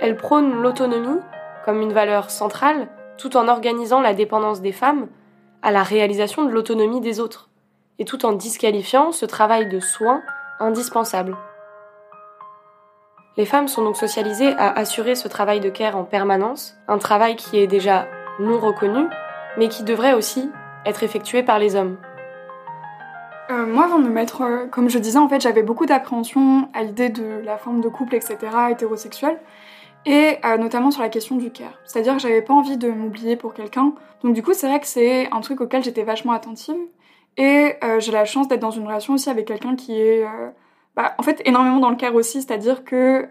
Elles 0.00 0.16
prônent 0.16 0.60
l'autonomie 0.60 1.20
comme 1.64 1.80
une 1.80 1.92
valeur 1.92 2.30
centrale, 2.30 2.88
tout 3.16 3.36
en 3.36 3.48
organisant 3.48 4.00
la 4.00 4.14
dépendance 4.14 4.60
des 4.60 4.72
femmes 4.72 5.06
à 5.62 5.70
la 5.70 5.82
réalisation 5.82 6.44
de 6.44 6.50
l'autonomie 6.50 7.00
des 7.00 7.20
autres, 7.20 7.48
et 7.98 8.04
tout 8.04 8.24
en 8.26 8.32
disqualifiant 8.32 9.12
ce 9.12 9.26
travail 9.26 9.68
de 9.68 9.80
soins 9.80 10.22
indispensable. 10.60 11.36
Les 13.36 13.44
femmes 13.44 13.68
sont 13.68 13.84
donc 13.84 13.96
socialisées 13.96 14.54
à 14.54 14.70
assurer 14.70 15.14
ce 15.14 15.28
travail 15.28 15.60
de 15.60 15.68
care 15.68 15.96
en 15.96 16.04
permanence, 16.04 16.74
un 16.88 16.98
travail 16.98 17.36
qui 17.36 17.58
est 17.58 17.66
déjà 17.66 18.06
non 18.40 18.58
reconnu, 18.58 19.06
mais 19.58 19.68
qui 19.68 19.82
devrait 19.82 20.14
aussi 20.14 20.50
être 20.86 21.02
effectué 21.02 21.42
par 21.42 21.58
les 21.58 21.76
hommes. 21.76 21.98
Euh, 23.50 23.66
moi, 23.66 23.84
avant 23.84 23.98
de 23.98 24.04
me 24.04 24.12
mettre, 24.12 24.42
euh, 24.42 24.66
comme 24.66 24.88
je 24.88 24.98
disais, 24.98 25.18
en 25.18 25.28
fait, 25.28 25.40
j'avais 25.40 25.62
beaucoup 25.62 25.86
d'appréhension 25.86 26.68
à 26.74 26.82
l'idée 26.82 27.10
de 27.10 27.42
la 27.44 27.58
forme 27.58 27.80
de 27.80 27.88
couple, 27.88 28.16
etc., 28.16 28.38
hétérosexuel. 28.70 29.38
Et 30.06 30.38
euh, 30.44 30.56
notamment 30.56 30.90
sur 30.90 31.02
la 31.02 31.08
question 31.08 31.36
du 31.36 31.50
care. 31.50 31.78
C'est-à-dire 31.84 32.14
que 32.14 32.20
j'avais 32.20 32.40
pas 32.40 32.54
envie 32.54 32.76
de 32.78 32.88
m'oublier 32.88 33.36
pour 33.36 33.52
quelqu'un. 33.52 33.92
Donc 34.22 34.34
du 34.34 34.42
coup, 34.42 34.54
c'est 34.54 34.68
vrai 34.68 34.80
que 34.80 34.86
c'est 34.86 35.28
un 35.32 35.40
truc 35.40 35.60
auquel 35.60 35.82
j'étais 35.82 36.04
vachement 36.04 36.32
attentive. 36.32 36.76
Et 37.36 37.74
euh, 37.84 38.00
j'ai 38.00 38.12
la 38.12 38.24
chance 38.24 38.48
d'être 38.48 38.60
dans 38.60 38.70
une 38.70 38.86
relation 38.86 39.14
aussi 39.14 39.28
avec 39.28 39.46
quelqu'un 39.46 39.74
qui 39.74 40.00
est, 40.00 40.22
euh, 40.22 40.48
bah, 40.94 41.14
en 41.18 41.22
fait, 41.22 41.42
énormément 41.44 41.80
dans 41.80 41.90
le 41.90 41.96
care 41.96 42.14
aussi. 42.14 42.40
C'est-à-dire 42.40 42.84
que 42.84 43.28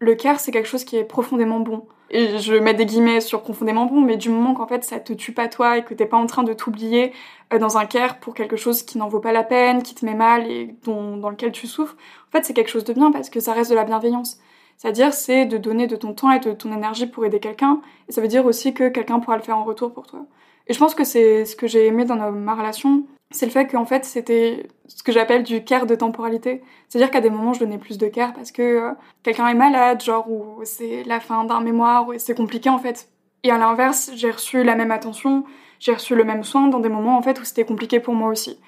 le 0.00 0.14
care, 0.16 0.40
c'est 0.40 0.50
quelque 0.50 0.66
chose 0.66 0.84
qui 0.84 0.96
est 0.96 1.04
profondément 1.04 1.60
bon. 1.60 1.86
Et 2.10 2.38
je 2.38 2.54
mets 2.54 2.74
des 2.74 2.86
guillemets 2.86 3.20
sur 3.20 3.42
profondément 3.42 3.86
bon, 3.86 4.00
mais 4.00 4.16
du 4.16 4.28
moment 4.28 4.54
qu'en 4.54 4.66
fait 4.66 4.84
ça 4.84 5.00
te 5.00 5.12
tue 5.14 5.32
pas 5.32 5.48
toi 5.48 5.78
et 5.78 5.84
que 5.84 5.94
t'es 5.94 6.04
pas 6.06 6.18
en 6.18 6.26
train 6.26 6.42
de 6.42 6.52
t'oublier 6.52 7.12
dans 7.58 7.78
un 7.78 7.86
care 7.86 8.20
pour 8.20 8.34
quelque 8.34 8.56
chose 8.56 8.82
qui 8.82 8.98
n'en 8.98 9.08
vaut 9.08 9.20
pas 9.20 9.32
la 9.32 9.42
peine, 9.42 9.82
qui 9.82 9.94
te 9.94 10.04
met 10.04 10.14
mal 10.14 10.48
et 10.50 10.76
dont, 10.84 11.16
dans 11.16 11.30
lequel 11.30 11.50
tu 11.50 11.66
souffres, 11.66 11.96
en 12.28 12.30
fait 12.30 12.44
c'est 12.44 12.52
quelque 12.52 12.68
chose 12.68 12.84
de 12.84 12.92
bien 12.92 13.10
parce 13.10 13.30
que 13.30 13.40
ça 13.40 13.54
reste 13.54 13.70
de 13.70 13.74
la 13.74 13.84
bienveillance. 13.84 14.38
C'est-à-dire, 14.76 15.12
c'est 15.14 15.46
de 15.46 15.56
donner 15.56 15.86
de 15.86 15.96
ton 15.96 16.12
temps 16.14 16.30
et 16.30 16.40
de 16.40 16.52
ton 16.52 16.72
énergie 16.72 17.06
pour 17.06 17.24
aider 17.24 17.40
quelqu'un. 17.40 17.80
Et 18.08 18.12
ça 18.12 18.20
veut 18.20 18.28
dire 18.28 18.44
aussi 18.46 18.74
que 18.74 18.88
quelqu'un 18.88 19.20
pourra 19.20 19.36
le 19.36 19.42
faire 19.42 19.58
en 19.58 19.64
retour 19.64 19.92
pour 19.92 20.06
toi. 20.06 20.26
Et 20.66 20.74
je 20.74 20.78
pense 20.78 20.94
que 20.94 21.04
c'est 21.04 21.44
ce 21.44 21.56
que 21.56 21.66
j'ai 21.66 21.86
aimé 21.86 22.04
dans 22.04 22.16
ma 22.32 22.54
relation, 22.54 23.04
c'est 23.30 23.46
le 23.46 23.52
fait 23.52 23.66
qu'en 23.66 23.84
fait, 23.84 24.04
c'était 24.04 24.66
ce 24.86 25.02
que 25.02 25.12
j'appelle 25.12 25.42
du 25.42 25.64
care 25.64 25.86
de 25.86 25.94
temporalité. 25.94 26.62
C'est-à-dire 26.88 27.10
qu'à 27.10 27.20
des 27.20 27.30
moments, 27.30 27.52
je 27.52 27.60
donnais 27.60 27.78
plus 27.78 27.98
de 27.98 28.06
care 28.06 28.32
parce 28.32 28.52
que 28.52 28.62
euh, 28.62 28.92
quelqu'un 29.22 29.48
est 29.48 29.54
malade, 29.54 30.02
genre, 30.02 30.30
ou 30.30 30.60
c'est 30.64 31.02
la 31.04 31.20
fin 31.20 31.44
d'un 31.44 31.60
mémoire, 31.60 32.08
ou 32.08 32.14
c'est 32.16 32.36
compliqué 32.36 32.70
en 32.70 32.78
fait. 32.78 33.08
Et 33.42 33.50
à 33.50 33.58
l'inverse, 33.58 34.12
j'ai 34.14 34.30
reçu 34.30 34.62
la 34.62 34.74
même 34.76 34.90
attention, 34.90 35.44
j'ai 35.80 35.92
reçu 35.92 36.14
le 36.14 36.24
même 36.24 36.44
soin 36.44 36.68
dans 36.68 36.80
des 36.80 36.88
moments 36.88 37.18
en 37.18 37.22
fait 37.22 37.40
où 37.40 37.44
c'était 37.44 37.64
compliqué 37.64 37.98
pour 38.00 38.14
moi 38.14 38.30
aussi. 38.30 38.58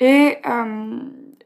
Et 0.00 0.38
euh, 0.46 1.00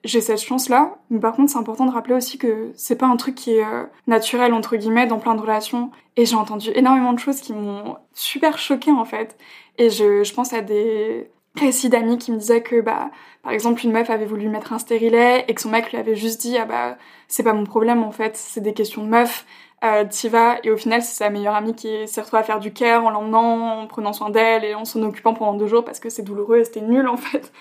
j'ai 0.04 0.20
cette 0.20 0.40
chance-là, 0.40 0.96
mais 1.10 1.20
par 1.20 1.34
contre, 1.34 1.52
c'est 1.52 1.58
important 1.58 1.86
de 1.86 1.92
rappeler 1.92 2.14
aussi 2.14 2.36
que 2.36 2.72
c'est 2.74 2.96
pas 2.96 3.06
un 3.06 3.16
truc 3.16 3.34
qui 3.36 3.52
est 3.52 3.64
euh, 3.64 3.84
naturel, 4.06 4.52
entre 4.52 4.76
guillemets, 4.76 5.06
dans 5.06 5.18
plein 5.18 5.34
de 5.34 5.40
relations. 5.40 5.90
Et 6.16 6.26
j'ai 6.26 6.34
entendu 6.34 6.70
énormément 6.74 7.12
de 7.12 7.18
choses 7.18 7.40
qui 7.40 7.52
m'ont 7.52 7.96
super 8.12 8.58
choquée, 8.58 8.90
en 8.90 9.04
fait. 9.04 9.36
Et 9.78 9.90
je, 9.90 10.24
je 10.24 10.34
pense 10.34 10.52
à 10.52 10.60
des 10.60 11.30
récits 11.54 11.88
d'amis 11.88 12.18
qui 12.18 12.32
me 12.32 12.38
disaient 12.38 12.62
que, 12.62 12.80
bah, 12.80 13.10
par 13.42 13.52
exemple, 13.52 13.84
une 13.84 13.92
meuf 13.92 14.10
avait 14.10 14.26
voulu 14.26 14.48
mettre 14.48 14.72
un 14.72 14.78
stérilet 14.78 15.44
et 15.46 15.54
que 15.54 15.60
son 15.60 15.70
mec 15.70 15.92
lui 15.92 15.98
avait 15.98 16.16
juste 16.16 16.40
dit, 16.40 16.56
ah 16.58 16.64
bah, 16.64 16.96
c'est 17.28 17.44
pas 17.44 17.52
mon 17.52 17.64
problème, 17.64 18.02
en 18.02 18.12
fait, 18.12 18.36
c'est 18.36 18.60
des 18.60 18.74
questions 18.74 19.04
de 19.04 19.08
meuf. 19.08 19.46
Euh, 19.84 20.04
t'y 20.04 20.28
vas 20.28 20.58
et 20.62 20.70
au 20.70 20.76
final 20.76 21.02
c'est 21.02 21.16
sa 21.24 21.28
meilleure 21.28 21.56
amie 21.56 21.74
qui 21.74 22.06
s'est 22.06 22.20
retrouvée 22.20 22.38
à 22.38 22.44
faire 22.44 22.60
du 22.60 22.72
care 22.72 23.04
en 23.04 23.10
l'emmenant, 23.10 23.80
en 23.80 23.86
prenant 23.88 24.12
soin 24.12 24.30
d'elle 24.30 24.64
et 24.64 24.76
en 24.76 24.84
s'en 24.84 25.02
occupant 25.02 25.34
pendant 25.34 25.54
deux 25.54 25.66
jours 25.66 25.84
parce 25.84 25.98
que 25.98 26.08
c'est 26.08 26.22
douloureux 26.22 26.58
et 26.58 26.64
c'était 26.64 26.82
nul 26.82 27.08
en 27.08 27.16
fait. 27.16 27.52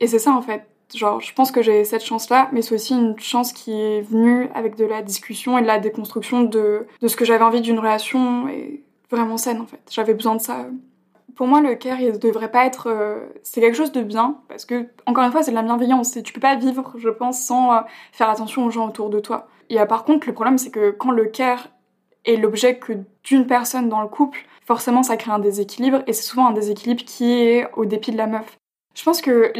Et 0.00 0.08
c'est 0.08 0.18
ça 0.18 0.32
en 0.32 0.42
fait, 0.42 0.66
Genre, 0.94 1.20
je 1.20 1.32
pense 1.32 1.50
que 1.50 1.62
j'ai 1.62 1.84
cette 1.84 2.04
chance-là, 2.04 2.48
mais 2.52 2.62
c'est 2.62 2.74
aussi 2.74 2.94
une 2.94 3.18
chance 3.18 3.52
qui 3.52 3.72
est 3.72 4.02
venue 4.02 4.48
avec 4.54 4.76
de 4.76 4.84
la 4.84 5.02
discussion 5.02 5.56
et 5.58 5.62
de 5.62 5.66
la 5.66 5.78
déconstruction 5.78 6.42
de, 6.42 6.86
de 7.00 7.08
ce 7.08 7.16
que 7.16 7.24
j'avais 7.24 7.44
envie 7.44 7.60
d'une 7.60 7.78
relation 7.78 8.48
et 8.48 8.82
vraiment 9.10 9.36
saine 9.36 9.60
en 9.60 9.66
fait. 9.66 9.80
J'avais 9.90 10.14
besoin 10.14 10.36
de 10.36 10.40
ça. 10.40 10.66
Pour 11.34 11.46
moi, 11.46 11.60
le 11.60 11.74
care, 11.74 12.00
il 12.00 12.18
devrait 12.18 12.50
pas 12.50 12.66
être. 12.66 12.88
Euh, 12.88 13.20
c'est 13.42 13.60
quelque 13.60 13.76
chose 13.76 13.92
de 13.92 14.02
bien, 14.02 14.38
parce 14.48 14.66
que, 14.66 14.88
encore 15.06 15.24
une 15.24 15.32
fois, 15.32 15.42
c'est 15.42 15.50
de 15.50 15.56
la 15.56 15.62
bienveillance. 15.62 16.16
Et 16.16 16.22
tu 16.22 16.32
peux 16.32 16.40
pas 16.40 16.56
vivre, 16.56 16.92
je 16.98 17.08
pense, 17.08 17.40
sans 17.40 17.72
euh, 17.72 17.80
faire 18.12 18.28
attention 18.28 18.66
aux 18.66 18.70
gens 18.70 18.86
autour 18.86 19.08
de 19.08 19.18
toi. 19.18 19.48
Et 19.70 19.80
euh, 19.80 19.86
par 19.86 20.04
contre, 20.04 20.26
le 20.26 20.34
problème, 20.34 20.58
c'est 20.58 20.70
que 20.70 20.90
quand 20.90 21.10
le 21.10 21.24
care 21.24 21.68
est 22.26 22.36
l'objet 22.36 22.78
que 22.78 22.92
d'une 23.24 23.46
personne 23.46 23.88
dans 23.88 24.02
le 24.02 24.08
couple, 24.08 24.40
forcément, 24.66 25.02
ça 25.02 25.16
crée 25.16 25.32
un 25.32 25.38
déséquilibre, 25.38 26.02
et 26.06 26.12
c'est 26.12 26.22
souvent 26.22 26.48
un 26.48 26.52
déséquilibre 26.52 27.02
qui 27.04 27.32
est 27.32 27.66
au 27.76 27.86
dépit 27.86 28.12
de 28.12 28.18
la 28.18 28.26
meuf. 28.26 28.58
Je 28.94 29.04
pense 29.04 29.20
que 29.20 29.52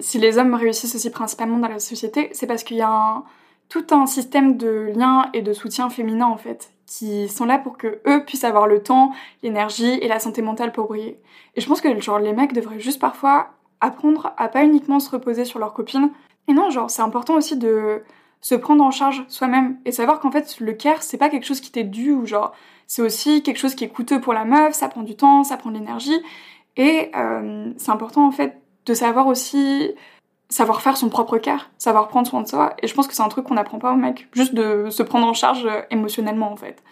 si 0.00 0.18
les 0.18 0.38
hommes 0.38 0.54
réussissent 0.54 0.94
aussi 0.94 1.10
principalement 1.10 1.58
dans 1.58 1.68
la 1.68 1.78
société, 1.78 2.28
c'est 2.32 2.46
parce 2.46 2.64
qu'il 2.64 2.76
y 2.76 2.82
a 2.82 3.22
tout 3.68 3.86
un 3.90 4.06
système 4.06 4.56
de 4.56 4.92
liens 4.94 5.30
et 5.32 5.42
de 5.42 5.52
soutien 5.52 5.90
féminin 5.90 6.26
en 6.26 6.36
fait, 6.36 6.72
qui 6.86 7.28
sont 7.28 7.44
là 7.44 7.58
pour 7.58 7.76
que 7.76 8.00
eux 8.06 8.24
puissent 8.24 8.44
avoir 8.44 8.66
le 8.66 8.82
temps, 8.82 9.12
l'énergie 9.42 9.98
et 10.00 10.08
la 10.08 10.20
santé 10.20 10.42
mentale 10.42 10.72
pour 10.72 10.88
briller. 10.88 11.20
Et 11.54 11.60
je 11.60 11.66
pense 11.66 11.80
que 11.80 12.00
genre 12.00 12.18
les 12.18 12.32
mecs 12.32 12.52
devraient 12.52 12.80
juste 12.80 13.00
parfois 13.00 13.50
apprendre 13.80 14.32
à 14.36 14.48
pas 14.48 14.64
uniquement 14.64 15.00
se 15.00 15.10
reposer 15.10 15.44
sur 15.44 15.58
leurs 15.58 15.74
copines. 15.74 16.10
Et 16.48 16.52
non, 16.52 16.70
genre 16.70 16.90
c'est 16.90 17.02
important 17.02 17.34
aussi 17.34 17.56
de 17.56 18.02
se 18.40 18.54
prendre 18.54 18.84
en 18.84 18.90
charge 18.90 19.24
soi-même 19.28 19.78
et 19.84 19.92
savoir 19.92 20.20
qu'en 20.20 20.30
fait 20.30 20.60
le 20.60 20.72
care 20.72 21.02
c'est 21.02 21.18
pas 21.18 21.28
quelque 21.28 21.44
chose 21.44 21.60
qui 21.60 21.72
t'est 21.72 21.84
dû 21.84 22.12
ou 22.12 22.24
genre 22.24 22.52
c'est 22.86 23.02
aussi 23.02 23.42
quelque 23.42 23.58
chose 23.58 23.74
qui 23.74 23.84
est 23.84 23.88
coûteux 23.88 24.20
pour 24.20 24.32
la 24.32 24.44
meuf, 24.44 24.74
ça 24.74 24.88
prend 24.88 25.02
du 25.02 25.16
temps, 25.16 25.42
ça 25.44 25.56
prend 25.56 25.70
de 25.70 25.78
l'énergie 25.78 26.22
et 26.78 27.10
euh, 27.14 27.72
c'est 27.76 27.90
important 27.90 28.26
en 28.26 28.30
fait 28.30 28.62
de 28.86 28.94
savoir 28.94 29.26
aussi 29.26 29.92
savoir 30.48 30.80
faire 30.80 30.96
son 30.96 31.10
propre 31.10 31.36
care, 31.36 31.68
savoir 31.76 32.08
prendre 32.08 32.26
soin 32.26 32.40
de 32.40 32.48
soi. 32.48 32.74
Et 32.82 32.88
je 32.88 32.94
pense 32.94 33.06
que 33.06 33.14
c'est 33.14 33.22
un 33.22 33.28
truc 33.28 33.44
qu'on 33.44 33.54
n'apprend 33.54 33.78
pas 33.78 33.92
aux 33.92 33.96
mecs, 33.96 34.28
juste 34.32 34.54
de 34.54 34.88
se 34.88 35.02
prendre 35.02 35.26
en 35.26 35.34
charge 35.34 35.66
euh, 35.66 35.82
émotionnellement 35.90 36.50
en 36.50 36.56
fait. 36.56 36.82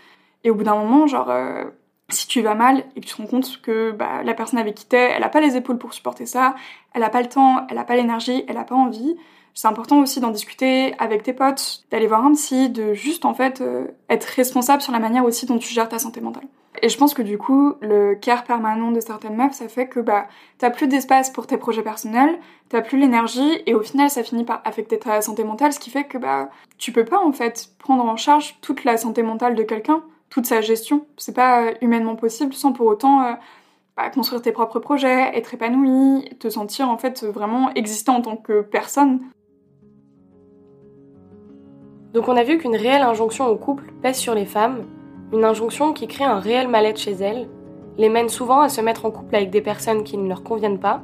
Et 0.45 0.51
au 0.51 0.55
bout 0.55 0.65
d'un 0.65 0.77
moment, 0.77 1.07
genre, 1.07 1.31
euh, 1.31 1.65
si 2.11 2.27
tu 2.27 2.43
vas 2.43 2.55
mal 2.55 2.85
et 2.95 3.01
que 3.01 3.07
tu 3.07 3.15
te 3.15 3.23
rends 3.23 3.27
compte 3.27 3.61
que 3.63 3.93
bah, 3.93 4.23
la 4.23 4.35
personne 4.35 4.59
avec 4.59 4.75
qui 4.75 4.87
t'es, 4.87 5.13
elle 5.17 5.25
a 5.25 5.29
pas 5.29 5.41
les 5.41 5.57
épaules 5.57 5.79
pour 5.79 5.95
supporter 5.95 6.27
ça, 6.27 6.55
elle 6.93 7.03
a 7.03 7.09
pas 7.09 7.23
le 7.23 7.29
temps, 7.29 7.67
elle 7.71 7.79
a 7.79 7.85
pas 7.85 7.97
l'énergie, 7.97 8.45
elle 8.47 8.59
a 8.59 8.65
pas 8.65 8.75
envie, 8.75 9.17
c'est 9.57 9.67
important 9.67 9.99
aussi 10.01 10.21
d'en 10.21 10.31
discuter 10.31 10.95
avec 10.99 11.25
tes 11.25 11.33
potes, 11.33 11.83
d'aller 11.91 12.07
voir 12.07 12.25
un 12.25 12.33
psy, 12.35 12.69
de 12.69 12.95
juste 12.95 13.25
en 13.25 13.35
fait 13.35 13.65
être 14.09 14.25
responsable 14.25 14.83
sur 14.83 14.93
la 14.93 15.01
manière 15.01 15.25
aussi 15.25 15.47
dont 15.47 15.59
tu 15.59 15.73
gères 15.73 15.89
ta 15.89 15.99
santé 15.99 16.21
mentale. 16.21 16.47
Et 16.83 16.89
je 16.89 16.99
pense 16.99 17.15
que 17.15 17.23
du 17.23 17.39
coup, 17.39 17.75
le 17.81 18.15
care 18.15 18.45
permanent 18.45 18.91
de 18.91 19.01
certaines 19.01 19.37
meufs, 19.37 19.55
ça 19.55 19.69
fait 19.69 19.89
que 19.89 20.01
bah, 20.01 20.27
t'as 20.59 20.71
plus 20.71 20.89
d'espace 20.89 21.31
pour 21.31 21.47
tes 21.47 21.57
projets 21.57 21.83
personnels, 21.83 22.39
t'as 22.69 22.83
plus 22.83 22.99
l'énergie, 22.99 23.63
et 23.67 23.75
au 23.75 23.83
final, 23.83 24.11
ça 24.11 24.23
finit 24.23 24.45
par 24.45 24.61
affecter 24.65 24.99
ta 24.99 25.21
santé 25.23 25.45
mentale, 25.45 25.73
ce 25.73 25.81
qui 25.81 25.91
fait 25.91 26.05
que 26.05 26.19
bah, 26.19 26.51
tu 26.79 26.93
peux 26.93 27.05
pas 27.05 27.19
en 27.19 27.33
fait 27.33 27.71
prendre 27.79 28.05
en 28.05 28.17
charge 28.17 28.59
toute 28.61 28.85
la 28.85 28.97
santé 28.97 29.23
mentale 29.23 29.55
de 29.55 29.63
quelqu'un, 29.63 30.03
toute 30.29 30.47
sa 30.47 30.61
gestion. 30.61 31.07
C'est 31.17 31.35
pas 31.35 31.63
euh, 31.63 31.75
humainement 31.81 32.17
possible 32.17 32.53
sans 32.53 32.73
pour 32.73 32.87
autant 32.87 33.23
euh, 33.23 33.33
bah, 33.97 34.11
construire 34.11 34.43
tes 34.43 34.53
propres 34.53 34.81
projets, 34.81 35.37
être 35.37 35.55
épanoui, 35.55 36.29
te 36.39 36.51
sentir 36.51 36.91
en 36.91 36.99
fait 36.99 37.25
vraiment 37.25 37.73
existant 37.75 38.17
en 38.17 38.23
tant 38.23 38.37
que 38.37 38.61
personne. 38.61 39.21
Donc 42.17 42.29
on 42.29 42.37
a 42.39 42.45
vu 42.45 42.57
qu'une 42.57 42.77
réelle 42.77 43.03
injonction 43.03 43.47
au 43.47 43.57
couple 43.57 43.93
pèse 44.01 44.17
sur 44.17 44.35
les 44.35 44.47
femmes, 44.47 44.85
une 45.35 45.45
injonction 45.45 45.93
qui 45.93 46.07
crée 46.07 46.25
un 46.25 46.39
réel 46.39 46.67
mal-être 46.67 46.99
chez 46.99 47.13
elles, 47.13 47.47
les 47.99 48.09
mène 48.09 48.31
souvent 48.31 48.63
à 48.63 48.71
se 48.71 48.81
mettre 48.81 49.05
en 49.05 49.11
couple 49.11 49.37
avec 49.37 49.51
des 49.51 49.61
personnes 49.61 50.03
qui 50.03 50.17
ne 50.17 50.27
leur 50.27 50.43
conviennent 50.43 50.79
pas 50.79 51.03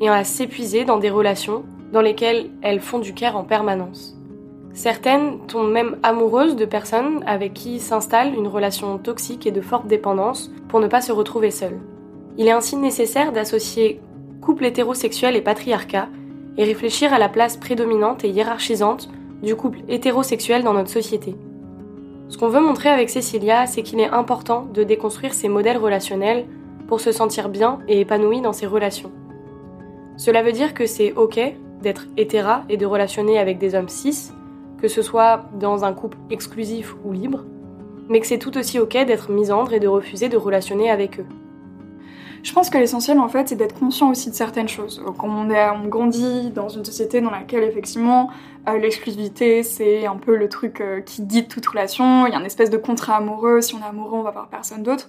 et 0.00 0.08
à 0.08 0.24
s'épuiser 0.24 0.86
dans 0.86 0.96
des 0.96 1.10
relations 1.10 1.64
dans 1.92 2.00
lesquelles 2.00 2.48
elles 2.62 2.80
font 2.80 2.98
du 2.98 3.12
care 3.12 3.36
en 3.36 3.44
permanence. 3.44 4.16
Certaines 4.72 5.38
tombent 5.48 5.70
même 5.70 5.98
amoureuses 6.02 6.56
de 6.56 6.64
personnes 6.64 7.22
avec 7.26 7.52
qui 7.52 7.78
s'installe 7.78 8.34
une 8.34 8.48
relation 8.48 8.96
toxique 8.96 9.46
et 9.46 9.52
de 9.52 9.60
forte 9.60 9.86
dépendance 9.86 10.50
pour 10.68 10.80
ne 10.80 10.88
pas 10.88 11.02
se 11.02 11.12
retrouver 11.12 11.50
seules. 11.50 11.78
Il 12.38 12.48
est 12.48 12.52
ainsi 12.52 12.76
nécessaire 12.76 13.32
d'associer 13.32 14.00
couple 14.40 14.64
hétérosexuel 14.64 15.36
et 15.36 15.42
patriarcat 15.42 16.08
et 16.56 16.64
réfléchir 16.64 17.12
à 17.12 17.18
la 17.18 17.28
place 17.28 17.58
prédominante 17.58 18.24
et 18.24 18.30
hiérarchisante 18.30 19.10
du 19.42 19.56
couple 19.56 19.80
hétérosexuel 19.88 20.62
dans 20.62 20.74
notre 20.74 20.90
société. 20.90 21.36
Ce 22.28 22.38
qu'on 22.38 22.48
veut 22.48 22.60
montrer 22.60 22.88
avec 22.88 23.10
Cécilia, 23.10 23.66
c'est 23.66 23.82
qu'il 23.82 24.00
est 24.00 24.08
important 24.08 24.66
de 24.72 24.82
déconstruire 24.82 25.34
ces 25.34 25.48
modèles 25.48 25.76
relationnels 25.76 26.46
pour 26.88 27.00
se 27.00 27.12
sentir 27.12 27.48
bien 27.48 27.78
et 27.88 28.00
épanoui 28.00 28.40
dans 28.40 28.52
ses 28.52 28.66
relations. 28.66 29.12
Cela 30.16 30.42
veut 30.42 30.52
dire 30.52 30.74
que 30.74 30.86
c'est 30.86 31.12
ok 31.12 31.40
d'être 31.82 32.06
hétéra 32.16 32.62
et 32.68 32.76
de 32.76 32.86
relationner 32.86 33.38
avec 33.38 33.58
des 33.58 33.74
hommes 33.74 33.88
cis, 33.88 34.32
que 34.80 34.88
ce 34.88 35.02
soit 35.02 35.44
dans 35.58 35.84
un 35.84 35.92
couple 35.92 36.18
exclusif 36.30 36.94
ou 37.04 37.12
libre, 37.12 37.44
mais 38.08 38.20
que 38.20 38.26
c'est 38.26 38.38
tout 38.38 38.56
aussi 38.56 38.78
ok 38.78 39.04
d'être 39.06 39.30
misandre 39.30 39.72
et 39.72 39.80
de 39.80 39.88
refuser 39.88 40.28
de 40.28 40.36
relationner 40.36 40.90
avec 40.90 41.20
eux. 41.20 41.26
Je 42.44 42.52
pense 42.52 42.68
que 42.68 42.76
l'essentiel 42.76 43.18
en 43.18 43.28
fait 43.28 43.48
c'est 43.48 43.56
d'être 43.56 43.78
conscient 43.78 44.10
aussi 44.10 44.28
de 44.28 44.34
certaines 44.34 44.68
choses. 44.68 45.02
Quand 45.18 45.28
on, 45.28 45.48
est, 45.48 45.88
grandit 45.88 46.50
dans 46.50 46.68
une 46.68 46.84
société 46.84 47.22
dans 47.22 47.30
laquelle 47.30 47.64
effectivement 47.64 48.28
euh, 48.68 48.76
l'exclusivité 48.76 49.62
c'est 49.62 50.04
un 50.04 50.16
peu 50.16 50.36
le 50.36 50.50
truc 50.50 50.82
euh, 50.82 51.00
qui 51.00 51.22
guide 51.22 51.48
toute 51.48 51.64
relation, 51.64 52.26
il 52.26 52.34
y 52.34 52.36
a 52.36 52.38
une 52.38 52.44
espèce 52.44 52.68
de 52.68 52.76
contrat 52.76 53.16
amoureux, 53.16 53.62
si 53.62 53.74
on 53.74 53.80
est 53.80 53.88
amoureux 53.88 54.18
on 54.18 54.22
va 54.22 54.30
voir 54.30 54.48
personne 54.50 54.82
d'autre. 54.82 55.08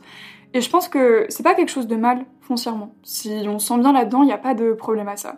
Et 0.53 0.61
je 0.61 0.69
pense 0.69 0.87
que 0.87 1.25
c'est 1.27 1.43
pas 1.43 1.55
quelque 1.55 1.71
chose 1.71 1.87
de 1.87 1.97
mal 1.97 2.25
foncièrement. 2.39 2.95
Si 3.03 3.43
on 3.49 3.59
se 3.59 3.67
sent 3.67 3.79
bien 3.79 3.91
là-dedans, 3.91 4.23
il 4.23 4.27
n'y 4.27 4.31
a 4.31 4.37
pas 4.37 4.53
de 4.53 4.71
problème 4.71 5.09
à 5.09 5.17
ça. 5.17 5.35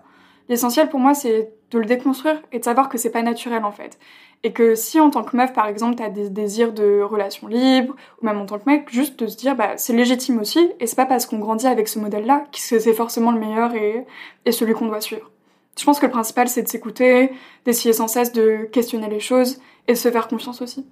L'essentiel 0.50 0.90
pour 0.90 1.00
moi 1.00 1.16
c'est 1.16 1.52
de 1.72 1.80
le 1.80 1.86
déconstruire 1.86 2.42
et 2.52 2.60
de 2.60 2.64
savoir 2.64 2.90
que 2.90 2.98
c'est 2.98 3.12
pas 3.12 3.22
naturel 3.22 3.66
en 3.66 3.72
fait. 3.72 3.98
Et 4.44 4.54
que 4.54 4.76
si 4.76 5.00
en 5.00 5.10
tant 5.10 5.24
que 5.24 5.36
meuf, 5.36 5.52
par 5.54 5.68
exemple, 5.68 5.96
t'as 5.96 6.10
des 6.10 6.30
désirs 6.30 6.72
de 6.72 7.02
relations 7.02 7.48
libres, 7.48 7.96
ou 8.22 8.26
même 8.26 8.40
en 8.40 8.46
tant 8.46 8.60
que 8.60 8.70
mec, 8.70 8.88
juste 8.90 9.20
de 9.20 9.28
se 9.28 9.36
dire, 9.36 9.56
bah, 9.56 9.78
c'est 9.78 9.94
légitime 9.94 10.40
aussi, 10.40 10.72
et 10.80 10.86
c'est 10.86 10.96
pas 10.96 11.08
parce 11.08 11.26
qu'on 11.26 11.40
grandit 11.40 11.66
avec 11.66 11.88
ce 11.88 11.98
modèle-là 11.98 12.46
que 12.52 12.60
c'est 12.60 12.94
forcément 12.94 13.32
le 13.32 13.40
meilleur 13.40 13.74
et, 13.74 14.06
et 14.46 14.52
celui 14.52 14.74
qu'on 14.74 14.86
doit 14.86 15.02
suivre. 15.02 15.32
Je 15.78 15.84
pense 15.84 16.00
que 16.00 16.06
le 16.06 16.12
principal, 16.12 16.48
c'est 16.50 16.62
de 16.62 16.68
s'écouter, 16.68 17.32
d'essayer 17.66 17.94
sans 17.94 18.08
cesse 18.08 18.32
de 18.32 18.68
questionner 18.72 19.10
les 19.10 19.20
choses, 19.20 19.60
et 19.88 19.94
de 19.94 19.98
se 19.98 20.12
faire 20.12 20.28
confiance 20.28 20.62
aussi. 20.62 20.86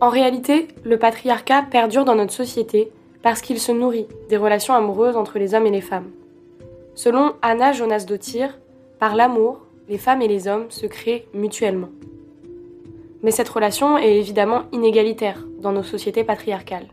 En 0.00 0.10
réalité, 0.10 0.68
le 0.84 0.98
patriarcat 0.98 1.62
perdure 1.70 2.04
dans 2.04 2.14
notre 2.14 2.32
société 2.32 2.92
parce 3.22 3.40
qu'il 3.40 3.58
se 3.58 3.72
nourrit 3.72 4.06
des 4.28 4.36
relations 4.36 4.74
amoureuses 4.74 5.16
entre 5.16 5.38
les 5.38 5.54
hommes 5.54 5.66
et 5.66 5.70
les 5.70 5.80
femmes. 5.80 6.10
Selon 6.94 7.34
Anna 7.42 7.72
Jonas 7.72 8.04
Dottir, 8.06 8.58
par 8.98 9.14
l'amour, 9.14 9.60
les 9.88 9.98
femmes 9.98 10.22
et 10.22 10.28
les 10.28 10.48
hommes 10.48 10.70
se 10.70 10.86
créent 10.86 11.26
mutuellement. 11.32 11.88
Mais 13.22 13.30
cette 13.30 13.48
relation 13.48 13.98
est 13.98 14.16
évidemment 14.16 14.64
inégalitaire 14.72 15.44
dans 15.60 15.72
nos 15.72 15.82
sociétés 15.82 16.24
patriarcales. 16.24 16.88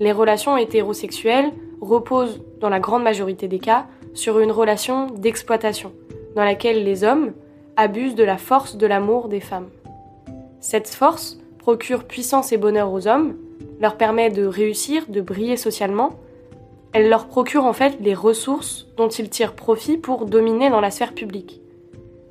Les 0.00 0.12
relations 0.12 0.56
hétérosexuelles 0.56 1.52
reposent, 1.80 2.40
dans 2.60 2.68
la 2.68 2.80
grande 2.80 3.02
majorité 3.02 3.48
des 3.48 3.58
cas, 3.58 3.86
sur 4.14 4.38
une 4.38 4.52
relation 4.52 5.06
d'exploitation, 5.06 5.92
dans 6.36 6.44
laquelle 6.44 6.84
les 6.84 7.04
hommes 7.04 7.32
abusent 7.76 8.14
de 8.14 8.24
la 8.24 8.36
force 8.36 8.76
de 8.76 8.86
l'amour 8.86 9.28
des 9.28 9.40
femmes. 9.40 9.68
Cette 10.60 10.88
force 10.88 11.38
procure 11.58 12.04
puissance 12.04 12.52
et 12.52 12.56
bonheur 12.56 12.92
aux 12.92 13.06
hommes, 13.06 13.36
leur 13.80 13.96
permet 13.96 14.30
de 14.30 14.44
réussir, 14.44 15.04
de 15.08 15.20
briller 15.20 15.56
socialement, 15.56 16.10
elle 16.92 17.08
leur 17.08 17.26
procure 17.26 17.64
en 17.64 17.72
fait 17.72 17.98
les 18.00 18.14
ressources 18.14 18.86
dont 18.96 19.08
ils 19.08 19.28
tirent 19.28 19.54
profit 19.54 19.98
pour 19.98 20.24
dominer 20.24 20.70
dans 20.70 20.80
la 20.80 20.90
sphère 20.90 21.14
publique. 21.14 21.60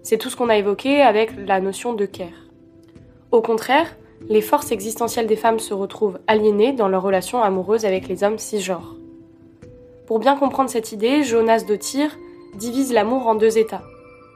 C'est 0.04 0.17
tout 0.17 0.30
ce 0.30 0.36
qu'on 0.36 0.50
a 0.50 0.58
évoqué 0.58 1.02
avec 1.02 1.32
la 1.38 1.60
notion 1.60 1.93
de 1.93 2.06
care. 2.06 2.48
Au 3.32 3.41
contraire, 3.41 3.96
les 4.30 4.41
forces 4.41 4.72
existentielles 4.72 5.28
des 5.28 5.36
femmes 5.36 5.60
se 5.60 5.74
retrouvent 5.74 6.20
aliénées 6.28 6.74
dans 6.74 6.88
leur 6.88 7.04
relation 7.04 7.43
amoureuse 7.43 7.86
avec 7.86 8.08
les 8.08 8.24
hommes 8.24 8.39
cisgenres. 8.39 8.96
Pour 10.08 10.20
bien 10.20 10.38
comprendre 10.38 10.70
cette 10.70 10.91
idée, 10.91 11.24
Jonas 11.24 11.63
de 11.67 11.76
Tyr 11.76 12.10
divise 12.56 12.93
l'amour 12.93 13.28
en 13.28 13.36
deux 13.36 13.58
états, 13.58 13.84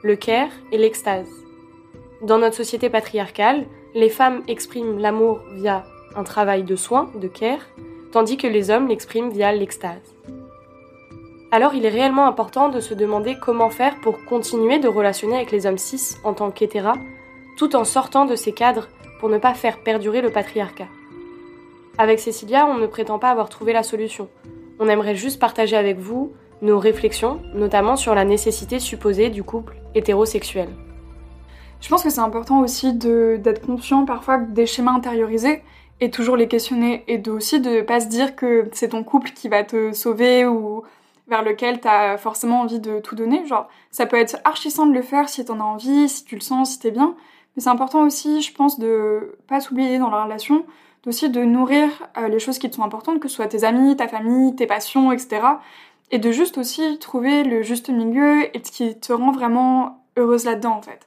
le 0.02 0.14
care 0.16 0.50
et 0.70 0.78
l'extase. 0.78 1.28
Dans 2.22 2.38
notre 2.38 2.56
société 2.56 2.90
patriarcale, 2.90 3.66
les 3.94 4.10
femmes 4.10 4.42
expriment 4.46 4.98
l'amour 4.98 5.40
via 5.54 5.84
un 6.14 6.22
travail 6.22 6.62
de 6.62 6.76
soin, 6.76 7.10
de 7.14 7.26
care, 7.26 7.66
tandis 8.12 8.36
que 8.36 8.46
les 8.46 8.70
hommes 8.70 8.88
l'expriment 8.88 9.30
via 9.30 9.52
l'extase. 9.52 10.14
Alors 11.50 11.74
il 11.74 11.84
est 11.84 11.90
réellement 11.90 12.26
important 12.26 12.68
de 12.68 12.80
se 12.80 12.94
demander 12.94 13.36
comment 13.40 13.70
faire 13.70 14.00
pour 14.00 14.24
continuer 14.24 14.78
de 14.78 14.88
relationner 14.88 15.36
avec 15.36 15.50
les 15.50 15.66
hommes 15.66 15.78
cis 15.78 16.16
en 16.24 16.32
tant 16.32 16.50
qu'hétéra, 16.50 16.94
tout 17.58 17.74
en 17.74 17.84
sortant 17.84 18.24
de 18.24 18.36
ces 18.36 18.52
cadres 18.52 18.88
pour 19.18 19.28
ne 19.28 19.38
pas 19.38 19.54
faire 19.54 19.82
perdurer 19.82 20.20
le 20.20 20.30
patriarcat. 20.30 20.88
Avec 21.98 22.20
Cécilia, 22.20 22.66
on 22.66 22.78
ne 22.78 22.86
prétend 22.86 23.18
pas 23.18 23.30
avoir 23.30 23.48
trouvé 23.48 23.72
la 23.72 23.82
solution. 23.82 24.28
On 24.78 24.88
aimerait 24.88 25.14
juste 25.14 25.38
partager 25.38 25.76
avec 25.76 25.98
vous 25.98 26.32
nos 26.62 26.78
réflexions, 26.78 27.40
notamment 27.54 27.96
sur 27.96 28.14
la 28.14 28.24
nécessité 28.24 28.78
supposée 28.78 29.28
du 29.28 29.42
couple 29.42 29.76
hétérosexuel. 29.94 30.68
Je 31.80 31.88
pense 31.88 32.02
que 32.02 32.10
c'est 32.10 32.20
important 32.20 32.60
aussi 32.60 32.94
d'être 32.94 33.66
conscient 33.66 34.04
parfois 34.06 34.38
des 34.38 34.66
schémas 34.66 34.92
intériorisés 34.92 35.62
et 36.02 36.10
toujours 36.10 36.36
les 36.36 36.48
questionner 36.48 37.04
et 37.06 37.16
de, 37.16 37.30
aussi 37.30 37.60
de 37.60 37.80
pas 37.80 38.00
se 38.00 38.08
dire 38.08 38.34
que 38.34 38.68
c'est 38.72 38.88
ton 38.88 39.04
couple 39.04 39.30
qui 39.30 39.48
va 39.48 39.62
te 39.62 39.92
sauver 39.92 40.44
ou 40.44 40.82
vers 41.28 41.44
lequel 41.44 41.80
tu 41.80 41.86
as 41.86 42.18
forcément 42.18 42.62
envie 42.62 42.80
de 42.80 42.98
tout 42.98 43.14
donner. 43.14 43.46
Genre, 43.46 43.68
ça 43.92 44.04
peut 44.06 44.16
être 44.16 44.36
archissant 44.42 44.84
de 44.86 44.92
le 44.92 45.02
faire 45.02 45.28
si 45.28 45.44
t'en 45.44 45.60
as 45.60 45.62
envie, 45.62 46.08
si 46.08 46.24
tu 46.24 46.34
le 46.34 46.40
sens, 46.40 46.72
si 46.72 46.80
t'es 46.80 46.90
bien. 46.90 47.14
Mais 47.54 47.62
c'est 47.62 47.68
important 47.68 48.02
aussi, 48.02 48.42
je 48.42 48.52
pense, 48.52 48.80
de 48.80 49.38
pas 49.46 49.60
s'oublier 49.60 49.98
dans 49.98 50.10
la 50.10 50.24
relation, 50.24 50.66
aussi 51.06 51.30
de 51.30 51.44
nourrir 51.44 51.88
euh, 52.18 52.26
les 52.26 52.40
choses 52.40 52.58
qui 52.58 52.68
te 52.68 52.74
sont 52.74 52.82
importantes, 52.82 53.20
que 53.20 53.28
ce 53.28 53.36
soit 53.36 53.46
tes 53.46 53.62
amis, 53.62 53.96
ta 53.96 54.08
famille, 54.08 54.56
tes 54.56 54.66
passions, 54.66 55.12
etc. 55.12 55.40
Et 56.10 56.18
de 56.18 56.32
juste 56.32 56.58
aussi 56.58 56.98
trouver 56.98 57.44
le 57.44 57.62
juste 57.62 57.90
milieu 57.90 58.44
et 58.56 58.60
ce 58.64 58.72
qui 58.72 58.98
te 58.98 59.12
rend 59.12 59.30
vraiment 59.30 60.04
heureuse 60.16 60.46
là-dedans, 60.46 60.78
en 60.78 60.82
fait. 60.82 61.06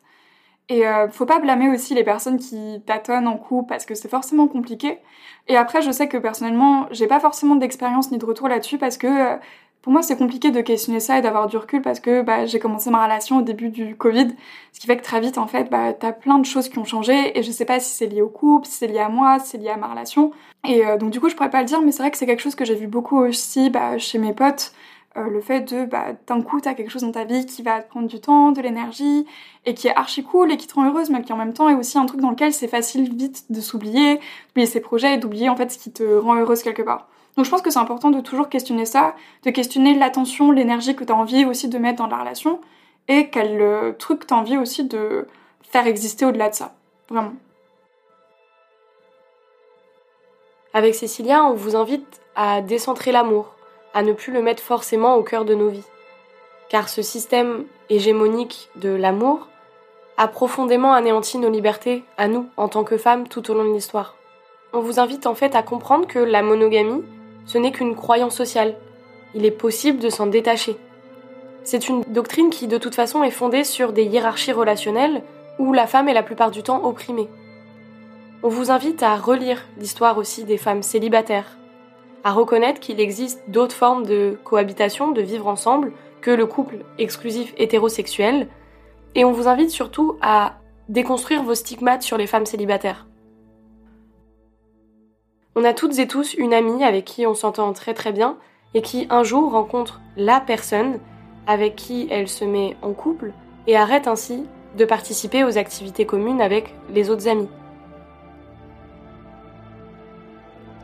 Et 0.69 0.88
euh, 0.88 1.08
faut 1.10 1.25
pas 1.25 1.39
blâmer 1.39 1.69
aussi 1.69 1.93
les 1.93 2.04
personnes 2.04 2.39
qui 2.39 2.82
tâtonnent 2.86 3.28
en 3.28 3.38
couple 3.38 3.69
parce 3.69 3.86
que 3.86 3.93
c'est 3.93 4.10
forcément 4.10 4.47
compliqué. 4.47 4.99
Et 5.47 5.58
après, 5.58 5.82
je 5.82 5.91
sais 5.91 6.08
que 6.08 6.17
personnellement, 6.17 6.88
j'ai 6.91 7.08
pas 7.08 7.19
forcément 7.19 7.56
d'expérience 7.56 8.12
ni 8.12 8.17
de 8.17 8.25
retour 8.25 8.47
là-dessus 8.47 8.80
parce 8.80 8.97
que 8.97 9.08
euh, 9.08 9.38
pour 9.84 9.93
moi, 9.93 10.01
c'est 10.01 10.17
compliqué 10.17 10.49
de 10.49 10.62
questionner 10.62 10.99
ça 10.99 11.19
et 11.19 11.21
d'avoir 11.21 11.45
du 11.45 11.58
recul 11.58 11.84
parce 11.84 11.99
que 11.99 12.23
bah, 12.23 12.47
j'ai 12.47 12.58
commencé 12.58 12.89
ma 12.89 13.04
relation 13.04 13.38
au 13.38 13.41
début 13.43 13.69
du 13.69 13.95
Covid, 13.95 14.30
ce 14.73 14.80
qui 14.80 14.88
fait 14.88 14.97
que 14.97 15.04
très 15.04 15.19
vite, 15.21 15.38
en 15.38 15.45
fait, 15.45 15.69
bah, 15.69 15.93
t'as 15.93 16.12
plein 16.12 16.39
de 16.39 16.45
choses 16.45 16.69
qui 16.69 16.80
ont 16.80 16.86
changé 16.86 17.38
et 17.38 17.43
je 17.43 17.51
sais 17.51 17.65
pas 17.65 17.80
si 17.80 17.93
c'est 17.93 18.08
lié 18.08 18.23
au 18.23 18.28
couple, 18.28 18.65
si 18.65 18.73
c'est 18.73 18.88
lié 18.88 18.97
à 18.97 19.10
moi, 19.10 19.38
si 19.38 19.49
c'est 19.49 19.58
lié 19.60 19.69
à 19.69 19.78
ma 19.78 19.86
relation. 19.86 20.32
Et 20.67 20.84
euh, 20.84 20.97
donc 20.97 21.12
du 21.12 21.19
coup, 21.19 21.30
je 21.30 21.36
pourrais 21.36 21.51
pas 21.51 21.60
le 21.60 21.67
dire, 21.67 21.84
mais 21.84 21.91
c'est 21.91 22.01
vrai 22.01 22.10
que 22.10 22.17
c'est 22.17 22.25
quelque 22.25 22.41
chose 22.41 22.56
que 22.56 22.65
j'ai 22.65 22.73
vu 22.73 22.88
beaucoup 22.88 23.19
aussi 23.19 23.69
bah, 23.69 23.99
chez 23.99 24.17
mes 24.17 24.34
potes 24.34 24.73
euh, 25.17 25.30
le 25.30 25.41
fait 25.41 25.62
de 25.62 25.86
bah, 25.86 26.08
d'un 26.28 26.41
coup 26.41 26.60
t'as 26.60 26.73
quelque 26.73 26.89
chose 26.89 27.04
dans 27.04 27.12
ta 27.12 27.23
vie 27.23 27.45
qui 27.45 27.62
va 27.63 27.82
te 27.82 27.89
prendre 27.89 28.08
du 28.08 28.19
temps, 28.19 28.51
de 28.51 28.62
l'énergie 28.62 29.25
et 29.65 29.73
qui 29.73 29.88
est 29.88 29.95
archi 29.95 30.23
cool 30.23 30.51
et 30.51 30.58
qui 30.58 30.67
te 30.67 30.75
rend 30.75 30.86
heureuse 30.86 31.10
mais 31.10 31.21
qui 31.21 31.32
en 31.34 31.38
même 31.38 31.54
temps 31.54 31.69
est 31.69 31.73
aussi 31.73 31.97
un 31.97 32.06
truc 32.06 32.21
dans 32.21 32.32
lequel 32.32 32.54
c'est 32.54 32.67
facile 32.67 33.15
vite 33.15 33.45
de 33.49 33.62
s'oublier, 33.62 34.19
d'oublier 34.49 34.67
ses 34.67 34.82
projets 34.82 35.13
et 35.13 35.17
d'oublier 35.17 35.49
en 35.49 35.56
fait 35.56 35.71
ce 35.71 35.78
qui 35.78 35.91
te 35.91 36.04
rend 36.04 36.36
heureuse 36.36 36.63
quelque 36.63 36.82
part. 36.82 37.08
Donc 37.36 37.45
je 37.45 37.49
pense 37.49 37.62
que 37.62 37.69
c'est 37.69 37.80
important 37.80 38.12
de 38.12 38.21
toujours 38.21 38.49
questionner 38.49 38.86
ça, 38.86 39.15
de 39.43 39.51
questionner 39.51 39.93
l'attention, 39.93 40.51
l'énergie 40.51 40.95
que 40.95 41.04
tu 41.04 41.12
as 41.12 41.15
envie 41.15 41.45
aussi 41.45 41.67
de 41.67 41.78
mettre 41.78 41.97
dans 41.97 42.08
la 42.08 42.17
relation 42.17 42.60
et 43.08 43.30
quel 43.30 43.62
euh, 43.62 43.91
truc 43.93 44.25
tu 44.25 44.34
as 44.34 44.38
envie 44.38 44.58
aussi 44.58 44.84
de 44.86 45.28
faire 45.63 45.88
exister 45.88 46.25
au-delà 46.25 46.49
de 46.49 46.56
ça. 46.56 46.73
Vraiment. 47.10 47.34
Avec 50.73 50.95
Cécilia, 50.95 51.45
on 51.45 51.54
vous 51.54 51.75
invite 51.75 52.21
à 52.36 52.62
décentrer 52.62 53.12
l'amour, 53.12 53.54
à 53.95 54.03
ne 54.03 54.13
plus 54.13 54.31
le 54.31 54.43
mettre 54.43 54.62
forcément 54.62 55.15
au 55.15 55.23
cœur 55.23 55.45
de 55.45 55.55
nos 55.55 55.69
vies. 55.69 55.88
Car 56.69 56.89
ce 56.89 57.01
système 57.01 57.63
hégémonique 57.89 58.69
de 58.75 58.89
l'amour 58.89 59.47
a 60.17 60.27
profondément 60.27 60.93
anéanti 60.93 61.38
nos 61.38 61.49
libertés, 61.49 62.03
à 62.17 62.27
nous, 62.27 62.47
en 62.58 62.67
tant 62.67 62.84
que 62.84 62.97
femmes, 62.97 63.27
tout 63.27 63.49
au 63.49 63.53
long 63.53 63.63
de 63.63 63.73
l'histoire. 63.73 64.15
On 64.73 64.81
vous 64.81 64.99
invite 64.99 65.27
en 65.27 65.34
fait 65.34 65.55
à 65.55 65.63
comprendre 65.63 66.08
que 66.08 66.19
la 66.19 66.41
monogamie, 66.41 67.03
ce 67.45 67.58
n'est 67.58 67.71
qu'une 67.71 67.95
croyance 67.95 68.36
sociale. 68.36 68.75
Il 69.34 69.45
est 69.45 69.51
possible 69.51 69.99
de 69.99 70.10
s'en 70.10 70.27
détacher. 70.27 70.75
C'est 71.63 71.88
une 71.88 72.03
doctrine 72.10 72.49
qui, 72.49 72.67
de 72.67 72.77
toute 72.77 72.95
façon, 72.95 73.23
est 73.23 73.31
fondée 73.31 73.63
sur 73.63 73.93
des 73.93 74.03
hiérarchies 74.03 74.51
relationnelles 74.51 75.23
où 75.58 75.71
la 75.71 75.88
femme 75.88 76.10
est 76.10 76.13
la 76.13 76.23
plupart 76.23 76.51
du 76.51 76.63
temps 76.63 76.84
opprimée. 76.84 77.29
On 78.43 78.49
vous 78.49 78.71
invite 78.71 79.03
à 79.03 79.15
relire 79.15 79.63
l'histoire 79.77 80.17
aussi 80.17 80.43
des 80.43 80.58
femmes 80.58 80.84
célibataires, 80.84 81.58
à 82.25 82.33
reconnaître 82.33 82.79
qu'il 82.79 82.99
existe 82.99 83.39
d'autres 83.47 83.75
formes 83.75 84.03
de 84.03 84.38
cohabitation, 84.43 85.11
de 85.11 85.21
vivre 85.21 85.47
ensemble, 85.47 85.93
que 86.21 86.31
le 86.31 86.47
couple 86.47 86.79
exclusif 86.97 87.53
hétérosexuel, 87.55 88.47
et 89.13 89.23
on 89.23 89.31
vous 89.31 89.47
invite 89.47 89.69
surtout 89.69 90.17
à 90.23 90.55
déconstruire 90.89 91.43
vos 91.43 91.53
stigmates 91.53 92.01
sur 92.01 92.17
les 92.17 92.25
femmes 92.25 92.47
célibataires. 92.47 93.05
On 95.55 95.63
a 95.63 95.73
toutes 95.73 95.99
et 95.99 96.07
tous 96.07 96.33
une 96.33 96.55
amie 96.55 96.83
avec 96.83 97.05
qui 97.05 97.27
on 97.27 97.35
s'entend 97.35 97.71
très 97.73 97.93
très 97.93 98.11
bien 98.11 98.38
et 98.73 98.81
qui 98.81 99.05
un 99.11 99.23
jour 99.23 99.51
rencontre 99.51 100.01
la 100.17 100.41
personne 100.41 100.99
avec 101.45 101.75
qui 101.75 102.07
elle 102.09 102.27
se 102.27 102.43
met 102.43 102.75
en 102.81 102.93
couple 102.93 103.33
et 103.67 103.77
arrête 103.77 104.07
ainsi 104.07 104.45
de 104.75 104.83
participer 104.83 105.43
aux 105.43 105.59
activités 105.59 106.07
communes 106.07 106.41
avec 106.41 106.73
les 106.89 107.11
autres 107.11 107.27
amis. 107.27 107.49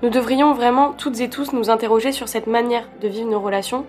Nous 0.02 0.10
devrions 0.10 0.54
vraiment 0.54 0.94
toutes 0.94 1.20
et 1.20 1.30
tous 1.30 1.54
nous 1.54 1.70
interroger 1.70 2.12
sur 2.12 2.28
cette 2.28 2.48
manière 2.48 2.88
de 3.02 3.08
vivre 3.08 3.30
nos 3.30 3.40
relations, 3.40 3.86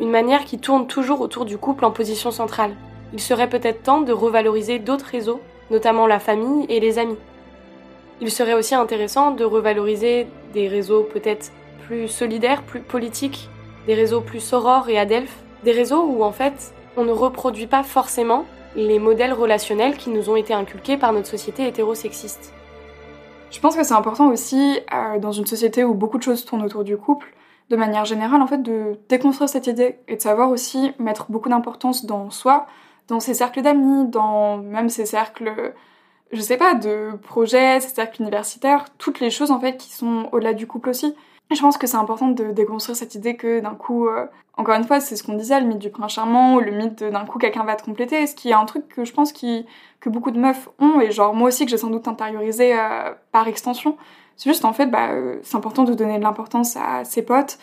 une 0.00 0.10
manière 0.10 0.44
qui 0.44 0.58
tourne 0.58 0.88
toujours 0.88 1.20
autour 1.20 1.44
du 1.44 1.56
couple 1.56 1.84
en 1.84 1.92
position 1.92 2.32
centrale. 2.32 2.74
Il 3.12 3.20
serait 3.20 3.48
peut-être 3.48 3.84
temps 3.84 4.00
de 4.00 4.12
revaloriser 4.12 4.80
d'autres 4.80 5.06
réseaux, 5.06 5.40
notamment 5.70 6.08
la 6.08 6.18
famille 6.18 6.66
et 6.68 6.80
les 6.80 6.98
amis. 6.98 7.18
Il 8.20 8.32
serait 8.32 8.54
aussi 8.54 8.74
intéressant 8.74 9.30
de 9.30 9.44
revaloriser 9.44 10.26
des 10.52 10.66
réseaux 10.66 11.04
peut-être 11.04 11.52
plus 11.86 12.08
solidaires, 12.08 12.62
plus 12.62 12.80
politiques, 12.80 13.48
des 13.86 13.94
réseaux 13.94 14.20
plus 14.20 14.40
sorores 14.40 14.88
et 14.88 14.98
adelphes, 14.98 15.38
des 15.62 15.72
réseaux 15.72 16.02
où 16.02 16.24
en 16.24 16.32
fait 16.32 16.74
on 16.96 17.04
ne 17.04 17.12
reproduit 17.12 17.68
pas 17.68 17.84
forcément 17.84 18.46
les 18.74 18.98
modèles 18.98 19.32
relationnels 19.32 19.96
qui 19.96 20.10
nous 20.10 20.28
ont 20.28 20.36
été 20.36 20.54
inculqués 20.54 20.96
par 20.96 21.12
notre 21.12 21.28
société 21.28 21.68
hétérosexiste. 21.68 22.52
Je 23.52 23.60
pense 23.60 23.76
que 23.76 23.84
c'est 23.84 23.94
important 23.94 24.28
aussi, 24.28 24.80
euh, 24.94 25.18
dans 25.18 25.30
une 25.30 25.46
société 25.46 25.84
où 25.84 25.92
beaucoup 25.94 26.16
de 26.16 26.22
choses 26.22 26.44
tournent 26.44 26.62
autour 26.62 26.84
du 26.84 26.96
couple, 26.96 27.34
de 27.68 27.76
manière 27.76 28.06
générale, 28.06 28.40
en 28.40 28.46
fait, 28.46 28.62
de 28.62 28.98
déconstruire 29.10 29.48
cette 29.48 29.66
idée 29.66 29.98
et 30.08 30.16
de 30.16 30.22
savoir 30.22 30.50
aussi 30.50 30.92
mettre 30.98 31.30
beaucoup 31.30 31.50
d'importance 31.50 32.06
dans 32.06 32.30
soi, 32.30 32.66
dans 33.08 33.20
ses 33.20 33.34
cercles 33.34 33.60
d'amis, 33.60 34.08
dans 34.08 34.56
même 34.56 34.88
ses 34.88 35.04
cercles, 35.04 35.74
je 36.32 36.40
sais 36.40 36.56
pas, 36.56 36.74
de 36.74 37.10
projets, 37.22 37.80
ses 37.80 37.94
cercles 37.94 38.22
universitaires, 38.22 38.86
toutes 38.96 39.20
les 39.20 39.30
choses 39.30 39.50
en 39.50 39.60
fait 39.60 39.76
qui 39.76 39.92
sont 39.92 40.28
au-delà 40.32 40.54
du 40.54 40.66
couple 40.66 40.88
aussi 40.88 41.14
je 41.54 41.60
pense 41.60 41.78
que 41.78 41.86
c'est 41.86 41.96
important 41.96 42.28
de 42.28 42.50
déconstruire 42.50 42.96
cette 42.96 43.14
idée 43.14 43.36
que 43.36 43.60
d'un 43.60 43.74
coup, 43.74 44.06
euh, 44.06 44.26
encore 44.56 44.74
une 44.74 44.84
fois, 44.84 45.00
c'est 45.00 45.16
ce 45.16 45.22
qu'on 45.22 45.34
disait, 45.34 45.60
le 45.60 45.66
mythe 45.66 45.78
du 45.78 45.90
prince 45.90 46.12
charmant 46.12 46.54
ou 46.54 46.60
le 46.60 46.70
mythe 46.70 47.02
d'un 47.02 47.24
coup 47.24 47.38
quelqu'un 47.38 47.64
va 47.64 47.76
te 47.76 47.84
compléter, 47.84 48.26
ce 48.26 48.34
qui 48.34 48.50
est 48.50 48.54
un 48.54 48.64
truc 48.64 48.88
que 48.88 49.04
je 49.04 49.12
pense 49.12 49.32
que 49.32 50.08
beaucoup 50.08 50.30
de 50.30 50.38
meufs 50.38 50.68
ont 50.78 51.00
et 51.00 51.10
genre 51.10 51.34
moi 51.34 51.48
aussi 51.48 51.64
que 51.64 51.70
j'ai 51.70 51.78
sans 51.78 51.90
doute 51.90 52.08
intériorisé 52.08 52.78
euh, 52.78 53.12
par 53.32 53.48
extension. 53.48 53.96
C'est 54.36 54.50
juste 54.50 54.64
en 54.64 54.72
fait, 54.72 54.86
bah, 54.86 55.10
euh, 55.10 55.38
c'est 55.42 55.56
important 55.56 55.84
de 55.84 55.94
donner 55.94 56.18
de 56.18 56.22
l'importance 56.22 56.76
à 56.76 57.04
ses 57.04 57.22
potes 57.22 57.58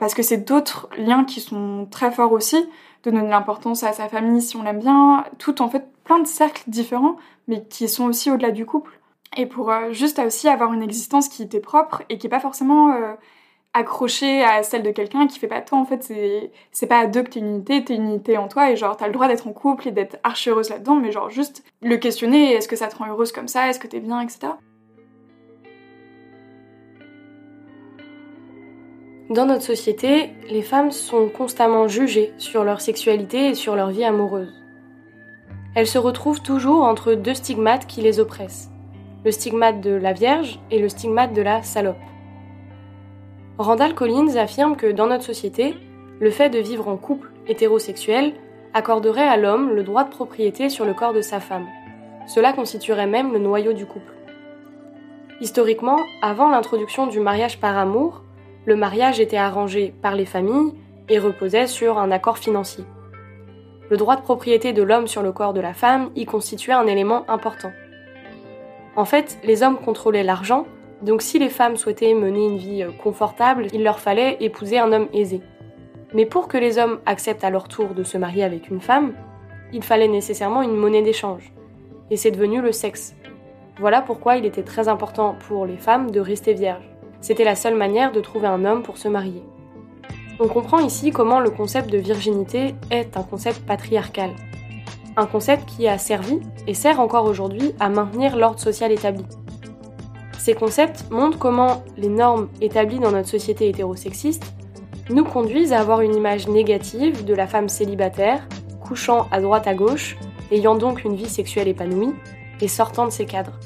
parce 0.00 0.12
que 0.12 0.24
c'est 0.24 0.38
d'autres 0.38 0.88
liens 0.98 1.22
qui 1.22 1.40
sont 1.40 1.86
très 1.88 2.10
forts 2.10 2.32
aussi, 2.32 2.56
de 3.04 3.10
donner 3.12 3.22
de 3.22 3.30
l'importance 3.30 3.84
à 3.84 3.92
sa 3.92 4.08
famille 4.08 4.42
si 4.42 4.56
on 4.56 4.64
l'aime 4.64 4.80
bien, 4.80 5.24
tout 5.38 5.62
en 5.62 5.68
fait 5.68 5.86
plein 6.02 6.18
de 6.18 6.26
cercles 6.26 6.64
différents 6.66 7.16
mais 7.46 7.64
qui 7.64 7.88
sont 7.88 8.06
aussi 8.06 8.30
au-delà 8.30 8.50
du 8.50 8.66
couple 8.66 8.97
et 9.36 9.46
pour 9.46 9.70
euh, 9.70 9.92
juste 9.92 10.18
aussi 10.18 10.48
avoir 10.48 10.72
une 10.72 10.82
existence 10.82 11.28
qui 11.28 11.42
était 11.42 11.60
propre 11.60 12.02
et 12.08 12.18
qui 12.18 12.26
est 12.26 12.30
pas 12.30 12.40
forcément 12.40 12.92
euh, 12.92 13.14
accroché 13.74 14.42
à 14.42 14.62
celle 14.62 14.82
de 14.82 14.90
quelqu'un 14.90 15.26
qui 15.26 15.38
fait 15.38 15.46
pas 15.46 15.60
toi 15.60 15.78
en 15.78 15.84
fait 15.84 16.02
c'est 16.02 16.50
c'est 16.72 16.86
pas 16.86 16.98
à 16.98 17.06
deux 17.06 17.22
que 17.22 17.30
t'es 17.30 17.40
une 17.40 17.48
unité 17.48 17.84
t'es 17.84 17.94
une 17.94 18.04
unité 18.04 18.38
en 18.38 18.48
toi 18.48 18.70
et 18.70 18.76
genre 18.76 18.96
t'as 18.96 19.06
le 19.06 19.12
droit 19.12 19.28
d'être 19.28 19.46
en 19.46 19.52
couple 19.52 19.88
et 19.88 19.90
d'être 19.92 20.16
archi 20.22 20.50
heureuse 20.50 20.70
là-dedans 20.70 20.94
mais 20.96 21.12
genre 21.12 21.30
juste 21.30 21.62
le 21.82 21.96
questionner 21.98 22.52
est-ce 22.54 22.68
que 22.68 22.76
ça 22.76 22.88
te 22.88 22.96
rend 22.96 23.06
heureuse 23.08 23.32
comme 23.32 23.48
ça 23.48 23.68
est-ce 23.68 23.78
que 23.78 23.86
t'es 23.86 24.00
bien 24.00 24.20
etc 24.20 24.52
Dans 29.30 29.44
notre 29.44 29.62
société, 29.62 30.30
les 30.48 30.62
femmes 30.62 30.90
sont 30.90 31.28
constamment 31.28 31.86
jugées 31.86 32.32
sur 32.38 32.64
leur 32.64 32.80
sexualité 32.80 33.48
et 33.48 33.54
sur 33.54 33.76
leur 33.76 33.90
vie 33.90 34.04
amoureuse. 34.04 34.54
Elles 35.74 35.86
se 35.86 35.98
retrouvent 35.98 36.40
toujours 36.40 36.82
entre 36.84 37.12
deux 37.12 37.34
stigmates 37.34 37.86
qui 37.86 38.00
les 38.00 38.20
oppressent, 38.20 38.70
le 39.28 39.32
stigmate 39.32 39.82
de 39.82 39.90
la 39.90 40.14
Vierge 40.14 40.58
et 40.70 40.78
le 40.78 40.88
stigmate 40.88 41.34
de 41.34 41.42
la 41.42 41.62
salope. 41.62 42.00
Randall 43.58 43.94
Collins 43.94 44.36
affirme 44.36 44.74
que 44.74 44.90
dans 44.90 45.06
notre 45.06 45.22
société, 45.22 45.74
le 46.18 46.30
fait 46.30 46.48
de 46.48 46.58
vivre 46.58 46.88
en 46.88 46.96
couple 46.96 47.30
hétérosexuel 47.46 48.32
accorderait 48.72 49.28
à 49.28 49.36
l'homme 49.36 49.74
le 49.74 49.82
droit 49.82 50.04
de 50.04 50.08
propriété 50.08 50.70
sur 50.70 50.86
le 50.86 50.94
corps 50.94 51.12
de 51.12 51.20
sa 51.20 51.40
femme. 51.40 51.66
Cela 52.26 52.54
constituerait 52.54 53.06
même 53.06 53.34
le 53.34 53.38
noyau 53.38 53.74
du 53.74 53.84
couple. 53.84 54.14
Historiquement, 55.42 55.98
avant 56.22 56.48
l'introduction 56.48 57.06
du 57.06 57.20
mariage 57.20 57.60
par 57.60 57.76
amour, 57.76 58.22
le 58.64 58.76
mariage 58.76 59.20
était 59.20 59.36
arrangé 59.36 59.92
par 60.00 60.14
les 60.14 60.24
familles 60.24 60.72
et 61.10 61.18
reposait 61.18 61.66
sur 61.66 61.98
un 61.98 62.10
accord 62.12 62.38
financier. 62.38 62.84
Le 63.90 63.98
droit 63.98 64.16
de 64.16 64.22
propriété 64.22 64.72
de 64.72 64.82
l'homme 64.82 65.06
sur 65.06 65.22
le 65.22 65.32
corps 65.32 65.52
de 65.52 65.60
la 65.60 65.74
femme 65.74 66.08
y 66.16 66.24
constituait 66.24 66.72
un 66.72 66.86
élément 66.86 67.28
important. 67.28 67.72
En 68.98 69.04
fait, 69.04 69.38
les 69.44 69.62
hommes 69.62 69.78
contrôlaient 69.78 70.24
l'argent, 70.24 70.66
donc 71.02 71.22
si 71.22 71.38
les 71.38 71.50
femmes 71.50 71.76
souhaitaient 71.76 72.14
mener 72.14 72.44
une 72.44 72.56
vie 72.56 72.82
euh, 72.82 72.90
confortable, 72.90 73.68
il 73.72 73.84
leur 73.84 74.00
fallait 74.00 74.36
épouser 74.40 74.80
un 74.80 74.92
homme 74.92 75.06
aisé. 75.12 75.40
Mais 76.14 76.26
pour 76.26 76.48
que 76.48 76.58
les 76.58 76.78
hommes 76.78 76.98
acceptent 77.06 77.44
à 77.44 77.50
leur 77.50 77.68
tour 77.68 77.94
de 77.94 78.02
se 78.02 78.18
marier 78.18 78.42
avec 78.42 78.68
une 78.70 78.80
femme, 78.80 79.12
il 79.72 79.84
fallait 79.84 80.08
nécessairement 80.08 80.62
une 80.62 80.74
monnaie 80.74 81.02
d'échange. 81.02 81.52
Et 82.10 82.16
c'est 82.16 82.32
devenu 82.32 82.60
le 82.60 82.72
sexe. 82.72 83.14
Voilà 83.78 84.02
pourquoi 84.02 84.36
il 84.36 84.44
était 84.44 84.64
très 84.64 84.88
important 84.88 85.36
pour 85.46 85.64
les 85.64 85.76
femmes 85.76 86.10
de 86.10 86.18
rester 86.18 86.52
vierges. 86.54 86.90
C'était 87.20 87.44
la 87.44 87.54
seule 87.54 87.76
manière 87.76 88.10
de 88.10 88.20
trouver 88.20 88.48
un 88.48 88.64
homme 88.64 88.82
pour 88.82 88.98
se 88.98 89.06
marier. 89.06 89.44
On 90.40 90.48
comprend 90.48 90.80
ici 90.80 91.12
comment 91.12 91.38
le 91.38 91.50
concept 91.50 91.88
de 91.88 91.98
virginité 91.98 92.74
est 92.90 93.16
un 93.16 93.22
concept 93.22 93.64
patriarcal. 93.64 94.30
Un 95.18 95.26
concept 95.26 95.68
qui 95.68 95.88
a 95.88 95.98
servi, 95.98 96.38
et 96.68 96.74
sert 96.74 97.00
encore 97.00 97.24
aujourd'hui, 97.24 97.74
à 97.80 97.88
maintenir 97.88 98.36
l'ordre 98.36 98.60
social 98.60 98.92
établi. 98.92 99.24
Ces 100.38 100.54
concepts 100.54 101.10
montrent 101.10 101.40
comment 101.40 101.82
les 101.96 102.08
normes 102.08 102.48
établies 102.60 103.00
dans 103.00 103.10
notre 103.10 103.28
société 103.28 103.68
hétérosexiste 103.68 104.44
nous 105.10 105.24
conduisent 105.24 105.72
à 105.72 105.80
avoir 105.80 106.02
une 106.02 106.14
image 106.14 106.46
négative 106.46 107.24
de 107.24 107.34
la 107.34 107.48
femme 107.48 107.68
célibataire, 107.68 108.46
couchant 108.80 109.26
à 109.32 109.40
droite 109.40 109.66
à 109.66 109.74
gauche, 109.74 110.16
ayant 110.52 110.76
donc 110.76 111.02
une 111.02 111.16
vie 111.16 111.28
sexuelle 111.28 111.66
épanouie, 111.66 112.14
et 112.60 112.68
sortant 112.68 113.06
de 113.06 113.10
ses 113.10 113.26
cadres. 113.26 113.58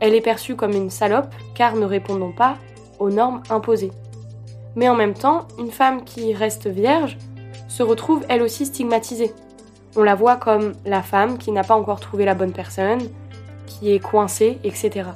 Elle 0.00 0.16
est 0.16 0.20
perçue 0.20 0.56
comme 0.56 0.72
une 0.72 0.90
salope 0.90 1.32
car 1.54 1.76
ne 1.76 1.84
répondant 1.84 2.32
pas 2.32 2.56
aux 2.98 3.10
normes 3.10 3.44
imposées. 3.48 3.92
Mais 4.74 4.88
en 4.88 4.96
même 4.96 5.14
temps, 5.14 5.46
une 5.56 5.70
femme 5.70 6.02
qui 6.02 6.34
reste 6.34 6.66
vierge 6.66 7.16
se 7.68 7.84
retrouve 7.84 8.24
elle 8.28 8.42
aussi 8.42 8.66
stigmatisée. 8.66 9.32
On 9.98 10.04
la 10.04 10.14
voit 10.14 10.36
comme 10.36 10.74
la 10.84 11.02
femme 11.02 11.38
qui 11.38 11.50
n'a 11.50 11.64
pas 11.64 11.74
encore 11.74 11.98
trouvé 11.98 12.24
la 12.24 12.34
bonne 12.34 12.52
personne, 12.52 13.00
qui 13.66 13.92
est 13.92 13.98
coincée, 13.98 14.60
etc. 14.62 15.10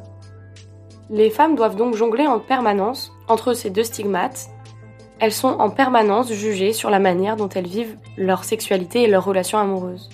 Les 1.09 1.31
femmes 1.31 1.55
doivent 1.55 1.77
donc 1.77 1.95
jongler 1.95 2.27
en 2.27 2.41
permanence 2.41 3.13
entre 3.29 3.55
ces 3.55 3.71
deux 3.71 3.85
stigmates. 3.85 4.49
Elles 5.21 5.31
sont 5.31 5.57
en 5.61 5.71
permanence 5.71 6.33
jugées 6.33 6.73
sur 6.73 6.91
la 6.91 6.99
manière 6.99 7.37
dont 7.37 7.49
elles 7.49 7.69
vivent 7.69 7.97
leur 8.17 8.43
sexualité 8.43 9.05
et 9.05 9.07
leurs 9.07 9.25
relations 9.25 9.59
amoureuses. 9.59 10.11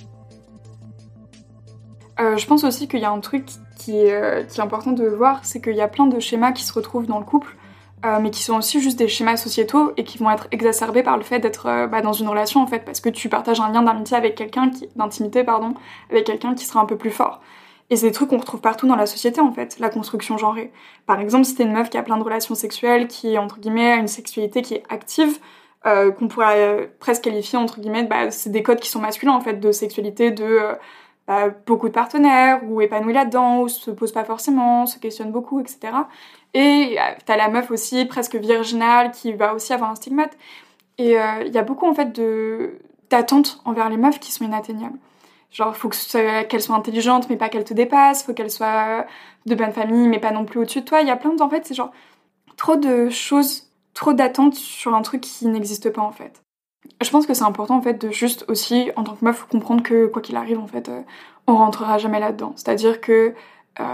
Euh, 2.20 2.36
je 2.36 2.46
pense 2.46 2.62
aussi 2.62 2.88
qu'il 2.88 3.00
y 3.00 3.06
a 3.06 3.10
un 3.10 3.20
truc 3.20 3.46
euh, 3.48 3.64
qui 3.78 3.96
est, 3.96 4.60
important 4.60 4.92
de 4.92 5.06
voir, 5.06 5.40
c'est 5.44 5.62
qu'il 5.62 5.76
y 5.76 5.80
a 5.80 5.88
plein 5.88 6.08
de 6.08 6.20
schémas 6.20 6.52
qui 6.52 6.64
se 6.64 6.74
retrouvent 6.74 7.06
dans 7.06 7.20
le 7.20 7.24
couple, 7.24 7.56
euh, 8.04 8.20
mais 8.20 8.30
qui 8.30 8.42
sont 8.42 8.56
aussi 8.56 8.80
juste 8.80 8.96
des 8.98 9.08
schémas 9.08 9.36
sociétaux 9.36 9.92
et 9.96 10.04
qui 10.04 10.18
vont 10.18 10.30
être 10.30 10.46
exacerbés 10.52 11.02
par 11.02 11.16
le 11.16 11.24
fait 11.24 11.40
d'être 11.40 11.66
euh, 11.66 11.86
bah, 11.88 12.00
dans 12.00 12.12
une 12.12 12.28
relation 12.28 12.62
en 12.62 12.66
fait, 12.68 12.84
parce 12.84 13.00
que 13.00 13.08
tu 13.08 13.28
partages 13.28 13.60
un 13.60 13.72
lien 13.72 13.82
d'amitié 13.82 14.16
avec 14.16 14.36
quelqu'un, 14.36 14.70
d'intimité 14.94 15.42
pardon, 15.42 15.74
avec 16.08 16.24
quelqu'un 16.24 16.54
qui 16.54 16.64
sera 16.64 16.80
un 16.80 16.84
peu 16.84 16.96
plus 16.96 17.10
fort. 17.10 17.40
Et 17.90 17.96
c'est 17.96 18.06
des 18.06 18.12
trucs 18.12 18.28
qu'on 18.28 18.38
retrouve 18.38 18.60
partout 18.60 18.86
dans 18.86 18.94
la 18.94 19.06
société 19.06 19.40
en 19.40 19.50
fait, 19.50 19.80
la 19.80 19.88
construction 19.88 20.38
genrée. 20.38 20.72
Par 21.06 21.18
exemple, 21.18 21.44
si 21.44 21.56
t'es 21.56 21.64
une 21.64 21.72
meuf 21.72 21.90
qui 21.90 21.98
a 21.98 22.02
plein 22.04 22.18
de 22.18 22.22
relations 22.22 22.54
sexuelles, 22.54 23.08
qui 23.08 23.36
entre 23.36 23.58
guillemets 23.58 23.92
a 23.92 23.96
une 23.96 24.08
sexualité 24.08 24.62
qui 24.62 24.74
est 24.74 24.84
active, 24.88 25.38
qu'on 25.84 26.28
pourrait 26.28 26.92
presque 27.00 27.24
qualifier 27.24 27.58
entre 27.58 27.80
guillemets, 27.80 28.04
bah, 28.04 28.30
c'est 28.30 28.50
des 28.50 28.62
codes 28.62 28.78
qui 28.78 28.90
sont 28.90 29.00
masculins 29.00 29.32
en 29.32 29.40
fait 29.40 29.54
de 29.54 29.72
sexualité, 29.72 30.30
de 30.30 30.60
beaucoup 31.66 31.88
de 31.88 31.94
partenaires, 31.94 32.60
ou 32.64 32.82
épanouis 32.82 33.14
là-dedans, 33.14 33.62
ou 33.62 33.68
se 33.68 33.90
pose 33.90 34.12
pas 34.12 34.24
forcément, 34.24 34.84
se 34.84 34.98
questionne 34.98 35.30
beaucoup, 35.30 35.60
etc. 35.60 35.78
Et 36.54 36.96
euh, 36.98 37.02
t'as 37.26 37.36
la 37.36 37.48
meuf 37.48 37.70
aussi, 37.70 38.04
presque 38.04 38.36
virginale, 38.36 39.10
qui 39.12 39.32
va 39.32 39.54
aussi 39.54 39.72
avoir 39.72 39.90
un 39.90 39.94
stigmate. 39.94 40.36
Et 40.98 41.18
euh, 41.18 41.44
il 41.46 41.52
y 41.52 41.58
a 41.58 41.62
beaucoup, 41.62 41.86
en 41.86 41.94
fait, 41.94 42.20
d'attentes 43.10 43.60
envers 43.64 43.88
les 43.88 43.96
meufs 43.96 44.18
qui 44.18 44.32
sont 44.32 44.44
inatteignables. 44.44 44.98
Genre, 45.50 45.76
faut 45.76 45.88
qu'elles 45.88 46.62
soient 46.62 46.76
intelligentes, 46.76 47.28
mais 47.30 47.36
pas 47.36 47.48
qu'elles 47.48 47.64
te 47.64 47.74
dépassent. 47.74 48.24
Faut 48.24 48.34
qu'elles 48.34 48.50
soient 48.50 49.06
de 49.46 49.54
bonne 49.54 49.72
famille, 49.72 50.08
mais 50.08 50.18
pas 50.18 50.30
non 50.30 50.44
plus 50.44 50.60
au-dessus 50.60 50.80
de 50.80 50.84
toi. 50.84 51.00
Il 51.00 51.08
y 51.08 51.10
a 51.10 51.16
plein 51.16 51.34
de... 51.34 51.42
En 51.42 51.48
fait, 51.48 51.66
c'est 51.66 51.74
genre 51.74 51.92
trop 52.56 52.76
de 52.76 53.08
choses, 53.08 53.70
trop 53.94 54.12
d'attentes 54.12 54.54
sur 54.54 54.94
un 54.94 55.02
truc 55.02 55.22
qui 55.22 55.46
n'existe 55.46 55.90
pas, 55.90 56.02
en 56.02 56.12
fait. 56.12 56.42
Je 57.00 57.10
pense 57.10 57.26
que 57.26 57.34
c'est 57.34 57.44
important 57.44 57.76
en 57.76 57.82
fait 57.82 57.94
de 57.94 58.10
juste 58.10 58.44
aussi 58.48 58.90
en 58.96 59.04
tant 59.04 59.14
que 59.14 59.24
meuf 59.24 59.44
comprendre 59.44 59.82
que 59.82 60.06
quoi 60.06 60.22
qu'il 60.22 60.36
arrive 60.36 60.58
en 60.58 60.66
fait 60.66 60.88
euh, 60.88 61.02
on 61.46 61.56
rentrera 61.56 61.98
jamais 61.98 62.20
là-dedans. 62.20 62.52
C'est-à-dire 62.56 63.00
que 63.00 63.34
euh, 63.80 63.84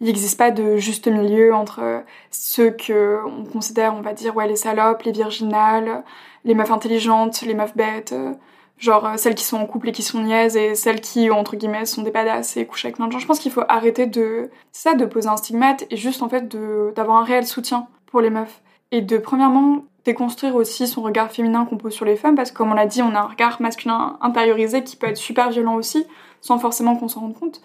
il 0.00 0.06
n'existe 0.06 0.38
pas 0.38 0.50
de 0.50 0.76
juste 0.76 1.06
milieu 1.08 1.54
entre 1.54 2.02
ceux 2.30 2.70
que 2.70 3.20
on 3.26 3.44
considère 3.44 3.94
on 3.94 4.00
va 4.00 4.12
dire 4.12 4.34
ouais 4.36 4.48
les 4.48 4.56
salopes, 4.56 5.02
les 5.02 5.12
virginales, 5.12 6.04
les 6.44 6.54
meufs 6.54 6.70
intelligentes, 6.70 7.42
les 7.42 7.54
meufs 7.54 7.76
bêtes, 7.76 8.12
euh, 8.12 8.32
genre 8.78 9.18
celles 9.18 9.34
qui 9.34 9.44
sont 9.44 9.58
en 9.58 9.66
couple 9.66 9.90
et 9.90 9.92
qui 9.92 10.02
sont 10.02 10.22
niaises 10.22 10.56
et 10.56 10.74
celles 10.74 11.00
qui 11.00 11.30
entre 11.30 11.56
guillemets 11.56 11.84
sont 11.84 12.02
des 12.02 12.10
badass 12.10 12.56
et 12.56 12.66
couchent 12.66 12.86
avec 12.86 12.96
plein 12.96 13.06
de 13.06 13.12
gens. 13.12 13.18
Je 13.18 13.26
pense 13.26 13.40
qu'il 13.40 13.52
faut 13.52 13.64
arrêter 13.68 14.06
de 14.06 14.50
ça 14.72 14.94
de 14.94 15.04
poser 15.06 15.28
un 15.28 15.36
stigmate 15.36 15.84
et 15.90 15.96
juste 15.96 16.22
en 16.22 16.28
fait 16.28 16.48
d'avoir 16.94 17.18
un 17.18 17.24
réel 17.24 17.46
soutien 17.46 17.88
pour 18.06 18.20
les 18.20 18.30
meufs 18.30 18.62
et 18.92 19.02
de 19.02 19.18
premièrement 19.18 19.84
déconstruire 20.04 20.54
aussi 20.54 20.86
son 20.86 21.02
regard 21.02 21.30
féminin 21.30 21.64
qu'on 21.64 21.76
pose 21.76 21.92
sur 21.92 22.04
les 22.04 22.16
femmes, 22.16 22.34
parce 22.34 22.50
que 22.50 22.56
comme 22.56 22.70
on 22.70 22.74
l'a 22.74 22.86
dit, 22.86 23.02
on 23.02 23.14
a 23.14 23.20
un 23.20 23.26
regard 23.26 23.60
masculin 23.60 24.18
intériorisé 24.20 24.82
qui 24.82 24.96
peut 24.96 25.08
être 25.08 25.16
super 25.16 25.50
violent 25.50 25.74
aussi, 25.74 26.06
sans 26.40 26.58
forcément 26.58 26.96
qu'on 26.96 27.08
s'en 27.08 27.20
rende 27.20 27.38
compte. 27.38 27.60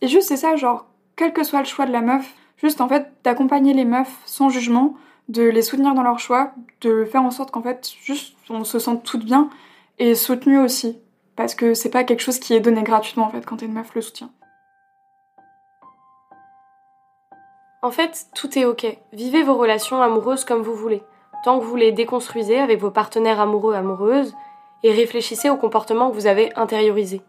Et 0.00 0.08
juste 0.08 0.28
c'est 0.28 0.36
ça, 0.36 0.56
genre, 0.56 0.86
quel 1.20 1.34
que 1.34 1.44
soit 1.44 1.58
le 1.58 1.66
choix 1.66 1.84
de 1.84 1.92
la 1.92 2.00
meuf, 2.00 2.32
juste 2.56 2.80
en 2.80 2.88
fait 2.88 3.12
d'accompagner 3.24 3.74
les 3.74 3.84
meufs 3.84 4.22
sans 4.24 4.48
jugement, 4.48 4.94
de 5.28 5.42
les 5.42 5.60
soutenir 5.60 5.92
dans 5.92 6.02
leur 6.02 6.18
choix, 6.18 6.52
de 6.80 7.04
faire 7.04 7.22
en 7.22 7.30
sorte 7.30 7.50
qu'en 7.50 7.60
fait, 7.60 7.90
juste 8.02 8.34
on 8.48 8.64
se 8.64 8.78
sente 8.78 9.04
toutes 9.04 9.26
bien 9.26 9.50
et 9.98 10.14
soutenues 10.14 10.58
aussi. 10.58 10.98
Parce 11.36 11.54
que 11.54 11.74
c'est 11.74 11.90
pas 11.90 12.04
quelque 12.04 12.22
chose 12.22 12.38
qui 12.38 12.54
est 12.54 12.60
donné 12.60 12.82
gratuitement 12.82 13.26
en 13.26 13.28
fait 13.28 13.44
quand 13.44 13.58
t'es 13.58 13.66
une 13.66 13.74
meuf 13.74 13.94
le 13.94 14.00
soutien. 14.00 14.30
En 17.82 17.90
fait, 17.90 18.28
tout 18.34 18.58
est 18.58 18.64
ok. 18.64 18.86
Vivez 19.12 19.42
vos 19.42 19.56
relations 19.56 20.00
amoureuses 20.00 20.46
comme 20.46 20.62
vous 20.62 20.74
voulez 20.74 21.02
tant 21.44 21.60
que 21.60 21.64
vous 21.66 21.76
les 21.76 21.92
déconstruisez 21.92 22.58
avec 22.58 22.80
vos 22.80 22.90
partenaires 22.90 23.40
amoureux 23.40 23.74
amoureuses 23.74 24.34
et 24.82 24.92
réfléchissez 24.92 25.50
au 25.50 25.56
comportement 25.56 26.08
que 26.08 26.14
vous 26.14 26.26
avez 26.26 26.50
intériorisé. 26.56 27.20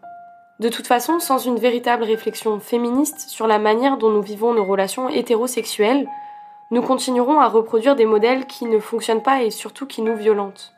De 0.60 0.68
toute 0.68 0.86
façon, 0.86 1.18
sans 1.18 1.38
une 1.38 1.58
véritable 1.58 2.04
réflexion 2.04 2.60
féministe 2.60 3.28
sur 3.28 3.46
la 3.46 3.58
manière 3.58 3.96
dont 3.96 4.10
nous 4.10 4.22
vivons 4.22 4.52
nos 4.52 4.64
relations 4.64 5.08
hétérosexuelles, 5.08 6.06
nous 6.70 6.82
continuerons 6.82 7.40
à 7.40 7.48
reproduire 7.48 7.96
des 7.96 8.06
modèles 8.06 8.46
qui 8.46 8.66
ne 8.66 8.78
fonctionnent 8.78 9.22
pas 9.22 9.42
et 9.42 9.50
surtout 9.50 9.86
qui 9.86 10.02
nous 10.02 10.16
violentent. 10.16 10.72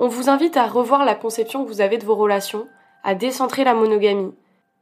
On 0.00 0.08
vous 0.08 0.28
invite 0.30 0.56
à 0.56 0.66
revoir 0.66 1.04
la 1.04 1.14
conception 1.14 1.64
que 1.64 1.68
vous 1.68 1.80
avez 1.80 1.98
de 1.98 2.04
vos 2.04 2.14
relations, 2.14 2.66
à 3.04 3.14
décentrer 3.14 3.64
la 3.64 3.74
monogamie, 3.74 4.34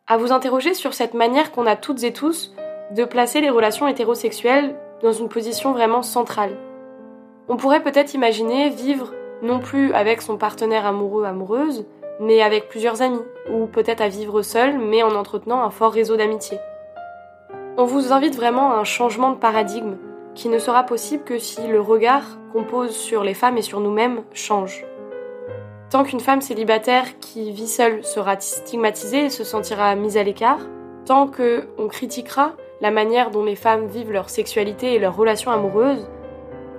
à 0.07 0.17
vous 0.17 0.33
interroger 0.33 0.75
sur 0.75 0.95
cette 0.95 1.15
manière 1.15 1.53
qu'on 1.53 1.67
a 1.67 1.77
toutes 1.77 2.03
et 2.05 2.13
tous 2.13 2.55
de 2.95 3.05
placer 3.05 3.41
les 3.41 3.51
relations 3.51 3.89
hétérosexuelles 3.89 4.77
dans 5.03 5.13
une 5.13 5.29
position 5.29 5.73
vraiment 5.73 6.03
centrale. 6.03 6.57
On 7.49 7.57
pourrait 7.57 7.83
peut-être 7.83 8.15
imaginer 8.15 8.71
vivre 8.71 9.13
non 9.43 9.59
plus 9.59 9.93
avec 9.93 10.23
son 10.23 10.37
partenaire 10.37 10.87
amoureux 10.87 11.25
amoureuse, 11.25 11.87
mais 12.21 12.43
avec 12.43 12.69
plusieurs 12.69 13.03
amis, 13.03 13.23
ou 13.53 13.67
peut-être 13.67 14.01
à 14.01 14.09
vivre 14.09 14.43
seul, 14.43 14.79
mais 14.79 15.03
en 15.03 15.15
entretenant 15.15 15.63
un 15.63 15.71
fort 15.71 15.93
réseau 15.93 16.17
d'amitié. 16.17 16.59
On 17.77 17.85
vous 17.85 18.13
invite 18.13 18.37
vraiment 18.37 18.73
à 18.73 18.77
un 18.77 18.85
changement 18.85 19.31
de 19.31 19.37
paradigme 19.37 19.97
qui 20.35 20.49
ne 20.49 20.59
sera 20.59 20.85
possible 20.85 21.25
que 21.25 21.39
si 21.39 21.67
le 21.67 21.81
regard 21.81 22.39
qu'on 22.53 22.65
pose 22.65 22.95
sur 22.95 23.25
les 23.25 23.35
femmes 23.35 23.59
et 23.59 23.63
sur 23.63 23.81
nous-mêmes 23.81 24.23
change. 24.33 24.85
Tant 25.91 26.05
qu'une 26.05 26.21
femme 26.21 26.41
célibataire 26.41 27.19
qui 27.21 27.53
vit 27.53 27.69
seule 27.69 28.05
sera 28.05 28.39
stigmatisée 28.41 29.27
et 29.27 29.31
se 29.31 29.45
sentira 29.45 29.95
mise 29.95 30.17
à 30.17 30.23
l'écart, 30.23 30.61
tant 31.05 31.27
qu'on 31.29 31.89
critiquera 31.89 32.53
la 32.81 32.91
manière 32.91 33.31
dont 33.31 33.45
les 33.45 33.57
femmes 33.57 33.87
vivent 33.87 34.13
leur 34.13 34.29
sexualité 34.29 34.95
et 34.95 34.99
leurs 34.99 35.17
relations 35.17 35.51
amoureuses, 35.51 36.09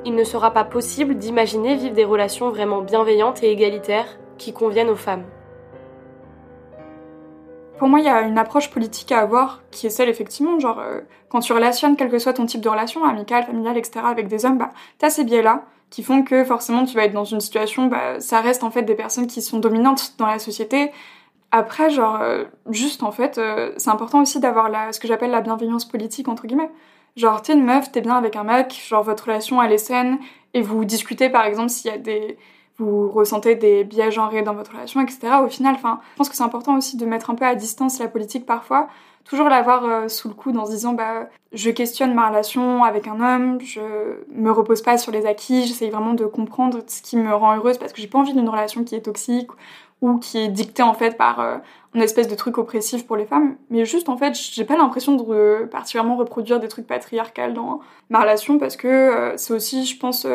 il 0.05 0.13
ne 0.15 0.23
sera 0.23 0.51
pas 0.51 0.63
possible 0.63 1.15
d'imaginer 1.15 1.75
vivre 1.75 1.95
des 1.95 2.05
relations 2.05 2.49
vraiment 2.49 2.81
bienveillantes 2.81 3.43
et 3.43 3.51
égalitaires 3.51 4.17
qui 4.37 4.53
conviennent 4.53 4.89
aux 4.89 4.95
femmes. 4.95 5.25
Pour 7.77 7.89
moi, 7.89 7.99
il 7.99 8.05
y 8.05 8.09
a 8.09 8.21
une 8.21 8.39
approche 8.39 8.71
politique 8.71 9.11
à 9.11 9.19
avoir 9.19 9.61
qui 9.69 9.85
est 9.85 9.91
celle, 9.91 10.09
effectivement, 10.09 10.59
genre, 10.59 10.79
euh, 10.79 11.01
quand 11.29 11.41
tu 11.41 11.53
relationnes, 11.53 11.95
quel 11.95 12.09
que 12.09 12.17
soit 12.17 12.33
ton 12.33 12.45
type 12.45 12.61
de 12.61 12.69
relation, 12.69 13.05
amicale, 13.05 13.45
familiale, 13.45 13.77
etc., 13.77 13.99
avec 14.03 14.27
des 14.27 14.45
hommes, 14.45 14.57
bah, 14.57 14.71
t'as 14.97 15.09
ces 15.09 15.23
biais-là 15.23 15.65
qui 15.89 16.03
font 16.03 16.23
que 16.23 16.43
forcément 16.43 16.83
tu 16.85 16.95
vas 16.95 17.05
être 17.05 17.13
dans 17.13 17.23
une 17.23 17.39
situation, 17.39 17.85
bah, 17.85 18.19
ça 18.19 18.41
reste 18.41 18.63
en 18.63 18.71
fait 18.71 18.81
des 18.83 18.95
personnes 18.95 19.27
qui 19.27 19.41
sont 19.41 19.59
dominantes 19.59 20.15
dans 20.17 20.25
la 20.25 20.39
société. 20.39 20.91
Après, 21.51 21.89
genre, 21.89 22.19
euh, 22.21 22.45
juste 22.69 23.03
en 23.03 23.11
fait, 23.11 23.37
euh, 23.37 23.71
c'est 23.77 23.89
important 23.89 24.21
aussi 24.21 24.39
d'avoir 24.39 24.69
ce 24.93 24.99
que 24.99 25.07
j'appelle 25.07 25.31
la 25.31 25.41
bienveillance 25.41 25.85
politique, 25.85 26.27
entre 26.27 26.47
guillemets. 26.47 26.71
Genre, 27.15 27.41
t'es 27.41 27.53
une 27.53 27.63
meuf, 27.63 27.91
t'es 27.91 28.01
bien 28.01 28.15
avec 28.15 28.35
un 28.35 28.43
mec, 28.43 28.79
genre, 28.87 29.03
votre 29.03 29.25
relation, 29.25 29.61
elle 29.61 29.71
est 29.71 29.77
saine, 29.77 30.17
et 30.53 30.61
vous 30.61 30.83
discutez, 30.83 31.29
par 31.29 31.45
exemple, 31.45 31.69
s'il 31.69 31.91
y 31.91 31.93
a 31.93 31.97
des, 31.97 32.37
vous 32.77 33.09
ressentez 33.09 33.55
des 33.55 33.83
biais 33.83 34.11
genrés 34.11 34.43
dans 34.43 34.53
votre 34.53 34.71
relation, 34.71 35.01
etc. 35.01 35.19
Au 35.43 35.49
final, 35.49 35.75
enfin, 35.75 35.99
je 36.13 36.17
pense 36.17 36.29
que 36.29 36.35
c'est 36.35 36.43
important 36.43 36.77
aussi 36.77 36.97
de 36.97 37.05
mettre 37.05 37.29
un 37.29 37.35
peu 37.35 37.45
à 37.45 37.55
distance 37.55 37.99
la 37.99 38.07
politique 38.07 38.45
parfois, 38.45 38.87
toujours 39.27 39.49
l'avoir 39.49 39.85
euh, 39.85 40.07
sous 40.07 40.27
le 40.27 40.33
coude 40.33 40.57
en 40.57 40.65
se 40.65 40.71
disant 40.71 40.93
bah 40.93 41.27
je 41.51 41.69
questionne 41.69 42.13
ma 42.13 42.29
relation 42.29 42.83
avec 42.83 43.07
un 43.07 43.19
homme, 43.19 43.59
je 43.61 43.81
me 44.31 44.51
repose 44.51 44.81
pas 44.81 44.97
sur 44.97 45.11
les 45.11 45.25
acquis, 45.25 45.65
j'essaye 45.65 45.89
vraiment 45.89 46.13
de 46.13 46.25
comprendre 46.25 46.79
ce 46.87 47.01
qui 47.01 47.17
me 47.17 47.33
rend 47.33 47.55
heureuse 47.55 47.77
parce 47.77 47.93
que 47.93 48.01
j'ai 48.01 48.07
pas 48.07 48.19
envie 48.19 48.33
d'une 48.33 48.49
relation 48.49 48.83
qui 48.83 48.95
est 48.95 49.01
toxique 49.01 49.49
ou 50.01 50.17
qui 50.19 50.37
est 50.37 50.47
dictée 50.47 50.83
en 50.83 50.93
fait 50.93 51.17
par 51.17 51.39
euh, 51.39 51.57
une 51.95 52.01
espèce 52.01 52.27
de 52.27 52.35
truc 52.35 52.57
oppressif 52.57 53.07
pour 53.07 53.17
les 53.17 53.25
femmes, 53.25 53.55
mais 53.69 53.85
juste 53.85 54.07
en 54.09 54.17
fait 54.17 54.35
j'ai 54.35 54.65
pas 54.65 54.77
l'impression 54.77 55.15
de 55.15 55.65
particulièrement 55.65 56.15
reproduire 56.15 56.59
des 56.59 56.67
trucs 56.67 56.87
patriarcales 56.87 57.53
dans 57.53 57.79
ma 58.09 58.21
relation 58.21 58.59
parce 58.59 58.77
que 58.77 58.87
euh, 58.87 59.37
c'est 59.37 59.53
aussi 59.53 59.85
je 59.85 59.97
pense 59.97 60.27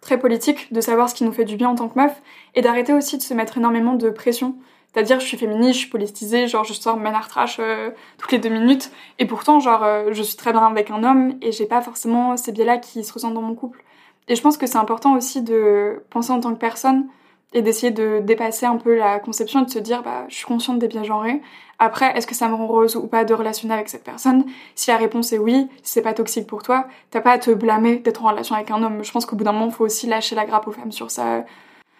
très 0.00 0.18
politique 0.18 0.72
de 0.72 0.80
savoir 0.80 1.08
ce 1.08 1.14
qui 1.14 1.24
nous 1.24 1.32
fait 1.32 1.44
du 1.44 1.56
bien 1.56 1.68
en 1.68 1.74
tant 1.74 1.88
que 1.88 1.98
meuf 1.98 2.22
et 2.54 2.62
d'arrêter 2.62 2.92
aussi 2.92 3.18
de 3.18 3.22
se 3.22 3.34
mettre 3.34 3.58
énormément 3.58 3.94
de 3.94 4.10
pression. 4.10 4.56
C'est-à-dire, 4.92 5.20
je 5.20 5.26
suis 5.26 5.36
féministe, 5.36 5.74
je 5.74 5.78
suis 5.80 5.90
politisée, 5.90 6.48
genre 6.48 6.64
je 6.64 6.72
sors 6.72 6.96
menard 6.96 7.28
trash 7.28 7.58
euh, 7.60 7.90
toutes 8.16 8.32
les 8.32 8.38
deux 8.38 8.48
minutes, 8.48 8.90
et 9.18 9.26
pourtant, 9.26 9.60
genre, 9.60 9.84
euh, 9.84 10.10
je 10.12 10.22
suis 10.22 10.36
très 10.36 10.52
bien 10.52 10.64
avec 10.64 10.90
un 10.90 11.04
homme 11.04 11.34
et 11.42 11.52
j'ai 11.52 11.66
pas 11.66 11.82
forcément 11.82 12.36
ces 12.36 12.52
biais-là 12.52 12.78
qui 12.78 13.04
se 13.04 13.12
ressentent 13.12 13.34
dans 13.34 13.42
mon 13.42 13.54
couple. 13.54 13.84
Et 14.28 14.34
je 14.34 14.42
pense 14.42 14.56
que 14.56 14.66
c'est 14.66 14.78
important 14.78 15.14
aussi 15.14 15.42
de 15.42 16.02
penser 16.10 16.32
en 16.32 16.40
tant 16.40 16.52
que 16.54 16.58
personne 16.58 17.06
et 17.52 17.62
d'essayer 17.62 17.90
de 17.90 18.20
dépasser 18.20 18.66
un 18.66 18.76
peu 18.76 18.96
la 18.96 19.18
conception 19.20 19.62
et 19.62 19.64
de 19.64 19.70
se 19.70 19.78
dire, 19.78 20.02
bah, 20.02 20.24
je 20.28 20.36
suis 20.36 20.46
consciente 20.46 20.78
des 20.78 20.88
biais 20.88 21.04
genrés. 21.04 21.40
Après, 21.78 22.16
est-ce 22.16 22.26
que 22.26 22.34
ça 22.34 22.48
me 22.48 22.54
rend 22.54 22.64
heureuse 22.64 22.96
ou 22.96 23.06
pas 23.06 23.24
de 23.24 23.32
relationner 23.32 23.72
avec 23.72 23.88
cette 23.88 24.04
personne? 24.04 24.44
Si 24.74 24.90
la 24.90 24.96
réponse 24.96 25.32
est 25.32 25.38
oui, 25.38 25.68
si 25.82 25.92
c'est 25.94 26.02
pas 26.02 26.12
toxique 26.12 26.46
pour 26.46 26.62
toi, 26.62 26.86
t'as 27.10 27.20
pas 27.20 27.32
à 27.32 27.38
te 27.38 27.50
blâmer 27.50 27.96
d'être 27.96 28.24
en 28.24 28.30
relation 28.30 28.54
avec 28.54 28.70
un 28.70 28.82
homme. 28.82 29.02
Je 29.02 29.12
pense 29.12 29.24
qu'au 29.26 29.36
bout 29.36 29.44
d'un 29.44 29.52
moment, 29.52 29.70
faut 29.70 29.84
aussi 29.84 30.06
lâcher 30.06 30.34
la 30.34 30.44
grappe 30.44 30.66
aux 30.66 30.72
femmes 30.72 30.92
sur 30.92 31.10
ça. 31.10 31.44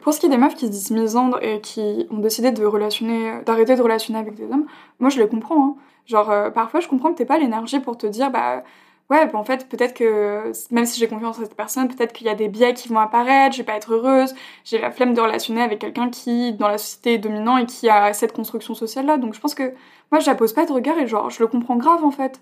Pour 0.02 0.12
ce 0.12 0.20
qui 0.20 0.26
est 0.26 0.30
des 0.30 0.36
meufs 0.36 0.54
qui 0.54 0.66
se 0.66 0.70
disent 0.70 0.90
misandres 0.90 1.38
et 1.42 1.60
qui 1.60 2.06
ont 2.10 2.18
décidé 2.18 2.50
de 2.50 2.64
relationner, 2.64 3.40
d'arrêter 3.46 3.76
de 3.76 3.82
relationner 3.82 4.18
avec 4.18 4.34
des 4.34 4.44
hommes, 4.44 4.66
moi 5.00 5.10
je 5.10 5.18
le 5.18 5.26
comprends. 5.26 5.64
Hein. 5.64 5.76
Genre, 6.06 6.30
euh, 6.30 6.50
parfois 6.50 6.80
je 6.80 6.88
comprends 6.88 7.12
que 7.12 7.18
t'aies 7.18 7.24
pas 7.24 7.38
l'énergie 7.38 7.80
pour 7.80 7.96
te 7.96 8.06
dire, 8.06 8.30
bah, 8.30 8.64
ouais, 9.10 9.26
bah, 9.26 9.38
en 9.38 9.44
fait, 9.44 9.68
peut-être 9.68 9.94
que 9.94 10.52
même 10.70 10.86
si 10.86 10.98
j'ai 11.00 11.08
confiance 11.08 11.38
en 11.38 11.42
cette 11.42 11.54
personne, 11.56 11.88
peut-être 11.88 12.12
qu'il 12.12 12.26
y 12.26 12.30
a 12.30 12.34
des 12.34 12.48
biais 12.48 12.74
qui 12.74 12.88
vont 12.88 12.98
apparaître, 12.98 13.54
je 13.54 13.58
vais 13.58 13.66
pas 13.66 13.76
être 13.76 13.92
heureuse, 13.94 14.34
j'ai 14.64 14.78
la 14.78 14.90
flemme 14.90 15.14
de 15.14 15.20
relationner 15.20 15.62
avec 15.62 15.78
quelqu'un 15.80 16.10
qui, 16.10 16.52
dans 16.52 16.68
la 16.68 16.78
société, 16.78 17.14
est 17.14 17.18
dominant 17.18 17.56
et 17.56 17.66
qui 17.66 17.88
a 17.88 18.12
cette 18.12 18.32
construction 18.32 18.74
sociale-là. 18.74 19.18
Donc 19.18 19.34
je 19.34 19.40
pense 19.40 19.54
que 19.54 19.74
moi, 20.12 20.20
je 20.20 20.26
la 20.26 20.34
pose 20.34 20.52
pas 20.52 20.66
de 20.66 20.72
regard 20.72 20.98
et 20.98 21.06
genre, 21.06 21.30
je 21.30 21.40
le 21.40 21.46
comprends 21.46 21.76
grave 21.76 22.04
en 22.04 22.10
fait. 22.10 22.40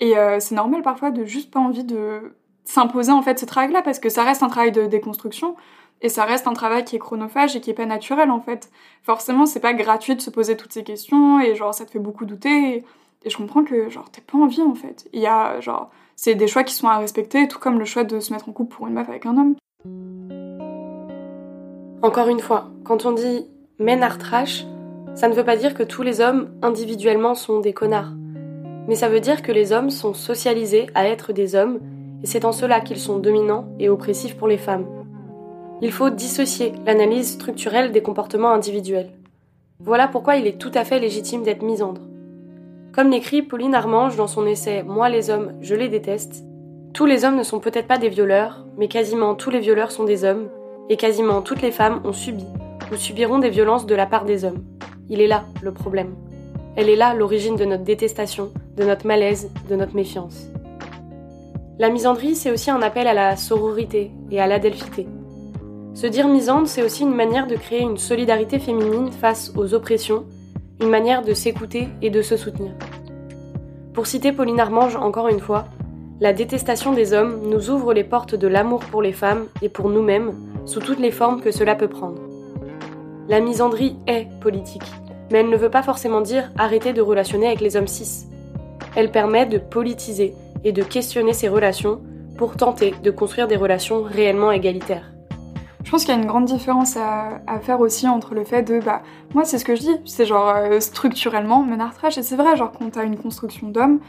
Et 0.00 0.18
euh, 0.18 0.40
c'est 0.40 0.54
normal 0.54 0.82
parfois 0.82 1.10
de 1.10 1.24
juste 1.24 1.50
pas 1.50 1.60
envie 1.60 1.84
de 1.84 2.34
s'imposer 2.64 3.12
en 3.12 3.22
fait 3.22 3.38
ce 3.38 3.46
travail-là 3.46 3.82
parce 3.82 3.98
que 3.98 4.08
ça 4.08 4.24
reste 4.24 4.42
un 4.42 4.48
travail 4.48 4.72
de 4.72 4.86
déconstruction 4.86 5.56
et 6.02 6.08
ça 6.08 6.24
reste 6.24 6.46
un 6.46 6.52
travail 6.52 6.84
qui 6.84 6.96
est 6.96 6.98
chronophage 6.98 7.56
et 7.56 7.60
qui 7.60 7.70
est 7.70 7.74
pas 7.74 7.86
naturel 7.86 8.30
en 8.30 8.40
fait. 8.40 8.70
Forcément, 9.02 9.46
c'est 9.46 9.60
pas 9.60 9.72
gratuit 9.72 10.14
de 10.16 10.20
se 10.20 10.30
poser 10.30 10.56
toutes 10.56 10.72
ces 10.72 10.84
questions 10.84 11.40
et 11.40 11.54
genre 11.54 11.72
ça 11.74 11.86
te 11.86 11.90
fait 11.90 11.98
beaucoup 11.98 12.26
douter. 12.26 12.76
Et, 12.76 12.84
je 13.28 13.36
comprends 13.36 13.64
que 13.64 13.88
genre 13.88 14.08
t'es 14.10 14.20
pas 14.20 14.38
envie 14.38 14.62
en 14.62 14.74
fait. 14.74 15.08
Il 15.12 15.20
y 15.20 15.26
a 15.26 15.60
genre 15.60 15.90
c'est 16.16 16.34
des 16.34 16.48
choix 16.48 16.64
qui 16.64 16.74
sont 16.74 16.88
à 16.88 16.98
respecter, 16.98 17.46
tout 17.46 17.58
comme 17.58 17.78
le 17.78 17.84
choix 17.84 18.02
de 18.02 18.18
se 18.20 18.32
mettre 18.32 18.48
en 18.48 18.52
couple 18.52 18.74
pour 18.74 18.86
une 18.88 18.94
meuf 18.94 19.08
avec 19.08 19.26
un 19.26 19.36
homme. 19.36 19.54
Encore 22.02 22.28
une 22.28 22.40
fois, 22.40 22.70
quand 22.84 23.04
on 23.04 23.12
dit 23.12 23.46
men 23.78 24.00
trash, 24.18 24.66
ça 25.14 25.28
ne 25.28 25.34
veut 25.34 25.44
pas 25.44 25.56
dire 25.56 25.74
que 25.74 25.82
tous 25.82 26.02
les 26.02 26.20
hommes 26.20 26.50
individuellement 26.62 27.34
sont 27.34 27.60
des 27.60 27.72
connards. 27.72 28.12
Mais 28.88 28.94
ça 28.94 29.08
veut 29.08 29.20
dire 29.20 29.42
que 29.42 29.52
les 29.52 29.72
hommes 29.72 29.90
sont 29.90 30.14
socialisés 30.14 30.86
à 30.94 31.06
être 31.06 31.32
des 31.32 31.54
hommes, 31.54 31.80
et 32.22 32.26
c'est 32.26 32.44
en 32.44 32.52
cela 32.52 32.80
qu'ils 32.80 33.00
sont 33.00 33.18
dominants 33.18 33.68
et 33.78 33.88
oppressifs 33.88 34.36
pour 34.36 34.48
les 34.48 34.58
femmes. 34.58 34.86
Il 35.82 35.92
faut 35.92 36.08
dissocier 36.08 36.72
l'analyse 36.86 37.32
structurelle 37.32 37.92
des 37.92 38.02
comportements 38.02 38.52
individuels. 38.52 39.10
Voilà 39.80 40.08
pourquoi 40.08 40.36
il 40.36 40.46
est 40.46 40.58
tout 40.58 40.72
à 40.74 40.84
fait 40.84 40.98
légitime 40.98 41.42
d'être 41.42 41.62
misandre. 41.62 42.00
Comme 42.96 43.10
l'écrit 43.10 43.42
Pauline 43.42 43.74
Armange 43.74 44.16
dans 44.16 44.26
son 44.26 44.46
essai 44.46 44.82
Moi 44.82 45.10
les 45.10 45.28
hommes, 45.28 45.52
je 45.60 45.74
les 45.74 45.90
déteste, 45.90 46.46
tous 46.94 47.04
les 47.04 47.26
hommes 47.26 47.36
ne 47.36 47.42
sont 47.42 47.60
peut-être 47.60 47.86
pas 47.86 47.98
des 47.98 48.08
violeurs, 48.08 48.64
mais 48.78 48.88
quasiment 48.88 49.34
tous 49.34 49.50
les 49.50 49.60
violeurs 49.60 49.90
sont 49.90 50.04
des 50.04 50.24
hommes, 50.24 50.48
et 50.88 50.96
quasiment 50.96 51.42
toutes 51.42 51.60
les 51.60 51.72
femmes 51.72 52.00
ont 52.04 52.14
subi 52.14 52.46
ou 52.90 52.96
subiront 52.96 53.38
des 53.38 53.50
violences 53.50 53.84
de 53.84 53.94
la 53.94 54.06
part 54.06 54.24
des 54.24 54.46
hommes. 54.46 54.64
Il 55.10 55.20
est 55.20 55.26
là 55.26 55.44
le 55.60 55.74
problème. 55.74 56.14
Elle 56.74 56.88
est 56.88 56.96
là 56.96 57.12
l'origine 57.12 57.56
de 57.56 57.66
notre 57.66 57.84
détestation, 57.84 58.50
de 58.78 58.84
notre 58.84 59.06
malaise, 59.06 59.50
de 59.68 59.76
notre 59.76 59.94
méfiance. 59.94 60.46
La 61.78 61.90
misandrie, 61.90 62.34
c'est 62.34 62.50
aussi 62.50 62.70
un 62.70 62.80
appel 62.80 63.06
à 63.08 63.12
la 63.12 63.36
sororité 63.36 64.10
et 64.30 64.40
à 64.40 64.46
l'adelphité. 64.46 65.06
Se 65.92 66.06
dire 66.06 66.28
misandre, 66.28 66.66
c'est 66.66 66.82
aussi 66.82 67.02
une 67.02 67.14
manière 67.14 67.46
de 67.46 67.56
créer 67.56 67.82
une 67.82 67.98
solidarité 67.98 68.58
féminine 68.58 69.12
face 69.12 69.52
aux 69.54 69.74
oppressions 69.74 70.24
une 70.80 70.90
manière 70.90 71.22
de 71.22 71.32
s'écouter 71.32 71.88
et 72.02 72.10
de 72.10 72.22
se 72.22 72.36
soutenir. 72.36 72.72
Pour 73.94 74.06
citer 74.06 74.32
Pauline 74.32 74.60
Armange 74.60 74.96
encore 74.96 75.28
une 75.28 75.40
fois, 75.40 75.66
la 76.20 76.32
détestation 76.32 76.92
des 76.92 77.12
hommes 77.12 77.40
nous 77.48 77.70
ouvre 77.70 77.94
les 77.94 78.04
portes 78.04 78.34
de 78.34 78.48
l'amour 78.48 78.80
pour 78.80 79.02
les 79.02 79.12
femmes 79.12 79.46
et 79.62 79.68
pour 79.68 79.88
nous-mêmes, 79.88 80.34
sous 80.66 80.80
toutes 80.80 80.98
les 80.98 81.10
formes 81.10 81.40
que 81.40 81.50
cela 81.50 81.74
peut 81.74 81.88
prendre. 81.88 82.20
La 83.28 83.40
misandrie 83.40 83.96
est 84.06 84.28
politique, 84.40 84.90
mais 85.30 85.38
elle 85.38 85.50
ne 85.50 85.56
veut 85.56 85.70
pas 85.70 85.82
forcément 85.82 86.20
dire 86.20 86.50
arrêter 86.58 86.92
de 86.92 87.02
relationner 87.02 87.46
avec 87.46 87.60
les 87.60 87.76
hommes 87.76 87.86
cis. 87.86 88.26
Elle 88.94 89.10
permet 89.10 89.46
de 89.46 89.58
politiser 89.58 90.34
et 90.64 90.72
de 90.72 90.82
questionner 90.82 91.32
ces 91.32 91.48
relations 91.48 92.00
pour 92.36 92.56
tenter 92.56 92.94
de 93.02 93.10
construire 93.10 93.48
des 93.48 93.56
relations 93.56 94.02
réellement 94.02 94.52
égalitaires. 94.52 95.15
Je 95.86 95.92
pense 95.92 96.04
qu'il 96.04 96.12
y 96.12 96.18
a 96.18 96.20
une 96.20 96.26
grande 96.26 96.46
différence 96.46 96.96
à, 96.96 97.60
faire 97.62 97.78
aussi 97.78 98.08
entre 98.08 98.34
le 98.34 98.42
fait 98.42 98.64
de, 98.64 98.80
bah, 98.80 99.02
moi 99.34 99.44
c'est 99.44 99.56
ce 99.56 99.64
que 99.64 99.76
je 99.76 99.82
dis, 99.82 99.96
c'est 100.04 100.26
genre 100.26 100.48
euh, 100.48 100.80
structurellement 100.80 101.62
menard 101.62 101.94
trash, 101.94 102.18
et 102.18 102.24
c'est 102.24 102.34
vrai, 102.34 102.56
genre 102.56 102.72
quand 102.72 102.90
t'as 102.90 103.04
une 103.04 103.16
construction 103.16 103.68
d'homme, 103.68 104.00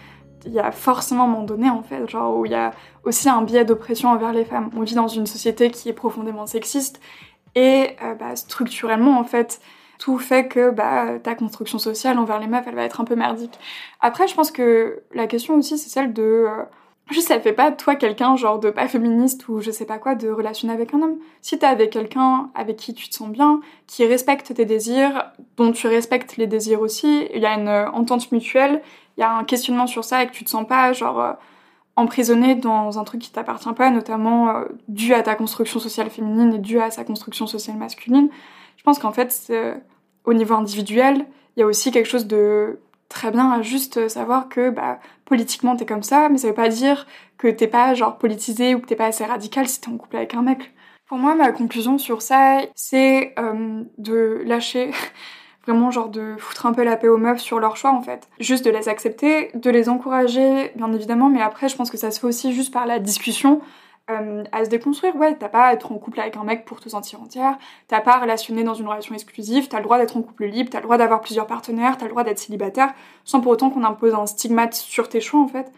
il 0.47 0.53
y 0.53 0.59
a 0.59 0.71
forcément 0.71 1.25
un 1.25 1.27
moment 1.27 1.43
donné 1.43 1.69
en 1.69 1.83
fait, 1.83 2.09
genre 2.09 2.35
où 2.35 2.47
il 2.47 2.51
y 2.51 2.55
a 2.55 2.71
aussi 3.03 3.29
un 3.29 3.43
biais 3.43 3.63
d'oppression 3.63 4.09
envers 4.09 4.33
les 4.33 4.43
femmes. 4.43 4.71
On 4.75 4.81
vit 4.81 4.95
dans 4.95 5.07
une 5.07 5.27
société 5.27 5.69
qui 5.69 5.87
est 5.87 5.93
profondément 5.93 6.47
sexiste, 6.47 6.99
et 7.53 7.91
euh, 8.01 8.15
bah, 8.15 8.35
structurellement 8.35 9.19
en 9.19 9.23
fait, 9.23 9.61
tout 9.99 10.17
fait 10.17 10.47
que 10.47 10.71
bah, 10.71 11.19
ta 11.21 11.35
construction 11.35 11.77
sociale 11.77 12.17
envers 12.17 12.39
les 12.39 12.47
meufs, 12.47 12.65
elle 12.65 12.73
va 12.73 12.85
être 12.85 13.01
un 13.01 13.05
peu 13.05 13.15
merdique. 13.15 13.59
Après, 14.01 14.27
je 14.27 14.33
pense 14.33 14.49
que 14.49 15.03
la 15.13 15.27
question 15.27 15.53
aussi, 15.53 15.77
c'est 15.77 15.89
celle 15.89 16.11
de... 16.11 16.23
Euh, 16.47 16.63
Juste, 17.09 17.29
ça 17.29 17.39
fait 17.39 17.53
pas 17.53 17.71
toi 17.71 17.95
quelqu'un 17.95 18.35
genre 18.35 18.59
de 18.59 18.69
pas 18.69 18.87
féministe 18.89 19.47
ou 19.47 19.61
je 19.61 19.71
sais 19.71 19.85
pas 19.85 19.97
quoi 19.97 20.15
de 20.15 20.29
relationner 20.29 20.73
avec 20.73 20.93
un 20.93 21.01
homme. 21.01 21.17
Si 21.41 21.57
t'es 21.57 21.65
avec 21.65 21.91
quelqu'un 21.91 22.49
avec 22.53 22.75
qui 22.75 22.93
tu 22.93 23.07
te 23.07 23.15
sens 23.15 23.29
bien, 23.29 23.61
qui 23.87 24.05
respecte 24.05 24.53
tes 24.53 24.65
désirs, 24.65 25.31
dont 25.55 25.71
tu 25.71 25.87
respectes 25.87 26.35
les 26.35 26.47
désirs 26.47 26.81
aussi, 26.81 27.27
il 27.33 27.41
y 27.41 27.45
a 27.45 27.53
une 27.53 27.69
euh, 27.69 27.89
entente 27.91 28.29
mutuelle, 28.33 28.81
il 29.17 29.21
y 29.21 29.23
a 29.23 29.31
un 29.31 29.45
questionnement 29.45 29.87
sur 29.87 30.03
ça 30.03 30.21
et 30.21 30.27
que 30.27 30.33
tu 30.33 30.43
te 30.43 30.49
sens 30.49 30.67
pas 30.67 30.91
genre 30.91 31.21
euh, 31.21 31.33
emprisonné 31.95 32.55
dans 32.55 32.99
un 32.99 33.05
truc 33.05 33.21
qui 33.21 33.31
t'appartient 33.31 33.73
pas, 33.73 33.89
notamment 33.89 34.49
euh, 34.49 34.65
dû 34.89 35.13
à 35.13 35.23
ta 35.23 35.35
construction 35.35 35.79
sociale 35.79 36.09
féminine 36.09 36.55
et 36.55 36.59
dû 36.59 36.81
à 36.81 36.91
sa 36.91 37.05
construction 37.05 37.47
sociale 37.47 37.77
masculine. 37.77 38.29
Je 38.75 38.83
pense 38.83 38.99
qu'en 38.99 39.13
fait, 39.13 39.51
au 40.25 40.33
niveau 40.33 40.55
individuel, 40.55 41.25
il 41.55 41.61
y 41.61 41.63
a 41.63 41.65
aussi 41.65 41.91
quelque 41.91 42.05
chose 42.07 42.27
de 42.27 42.79
très 43.09 43.31
bien 43.31 43.51
à 43.51 43.61
juste 43.61 44.07
savoir 44.07 44.49
que 44.49 44.69
bah, 44.69 44.99
politiquement 45.25 45.75
t'es 45.75 45.85
comme 45.85 46.03
ça, 46.03 46.29
mais 46.29 46.37
ça 46.37 46.47
veut 46.47 46.53
pas 46.53 46.69
dire 46.69 47.07
que 47.37 47.47
t'es 47.47 47.67
pas 47.67 47.93
genre 47.93 48.17
politisé 48.17 48.75
ou 48.75 48.79
que 48.79 48.87
t'es 48.87 48.95
pas 48.95 49.07
assez 49.07 49.25
radical 49.25 49.67
si 49.67 49.81
t'es 49.81 49.89
en 49.89 49.97
couple 49.97 50.17
avec 50.17 50.33
un 50.33 50.41
mec. 50.41 50.73
Pour 51.07 51.17
moi, 51.17 51.35
ma 51.35 51.51
conclusion 51.51 51.97
sur 51.97 52.21
ça, 52.21 52.59
c'est 52.75 53.33
euh, 53.39 53.83
de 53.97 54.41
lâcher, 54.45 54.91
vraiment 55.65 55.89
genre 55.89 56.09
de 56.09 56.35
foutre 56.37 56.65
un 56.65 56.73
peu 56.73 56.83
la 56.83 56.97
paix 56.97 57.07
aux 57.07 57.17
meufs 57.17 57.39
sur 57.39 57.59
leur 57.59 57.77
choix 57.77 57.93
en 57.93 58.01
fait. 58.01 58.27
Juste 58.39 58.65
de 58.65 58.71
les 58.71 58.89
accepter, 58.89 59.51
de 59.53 59.69
les 59.69 59.87
encourager, 59.87 60.71
bien 60.75 60.91
évidemment, 60.91 61.29
mais 61.29 61.41
après 61.41 61.69
je 61.69 61.77
pense 61.77 61.89
que 61.89 61.97
ça 61.97 62.11
se 62.11 62.19
fait 62.19 62.27
aussi 62.27 62.53
juste 62.53 62.73
par 62.73 62.85
la 62.85 62.99
discussion, 62.99 63.61
euh, 64.09 64.43
à 64.51 64.65
se 64.65 64.69
déconstruire. 64.69 65.15
Ouais, 65.15 65.35
t'as 65.35 65.49
pas 65.49 65.65
à 65.67 65.73
être 65.73 65.91
en 65.91 65.97
couple 65.97 66.19
avec 66.19 66.37
un 66.37 66.43
mec 66.43 66.65
pour 66.65 66.79
te 66.79 66.89
sentir 66.89 67.21
entière, 67.21 67.57
t'as 67.87 68.01
pas 68.01 68.15
à 68.15 68.19
relationner 68.19 68.63
dans 68.63 68.73
une 68.73 68.87
relation 68.87 69.13
exclusive, 69.13 69.67
t'as 69.67 69.77
le 69.77 69.83
droit 69.83 69.97
d'être 69.97 70.17
en 70.17 70.21
couple 70.21 70.45
libre, 70.45 70.69
t'as 70.69 70.79
le 70.79 70.83
droit 70.83 70.97
d'avoir 70.97 71.21
plusieurs 71.21 71.47
partenaires, 71.47 71.97
t'as 71.97 72.05
le 72.05 72.11
droit 72.11 72.23
d'être 72.23 72.39
célibataire, 72.39 72.93
sans 73.25 73.41
pour 73.41 73.51
autant 73.51 73.69
qu'on 73.69 73.83
impose 73.83 74.13
un 74.13 74.25
stigmate 74.25 74.75
sur 74.75 75.09
tes 75.09 75.21
choix 75.21 75.41
en 75.41 75.47
fait. 75.47 75.71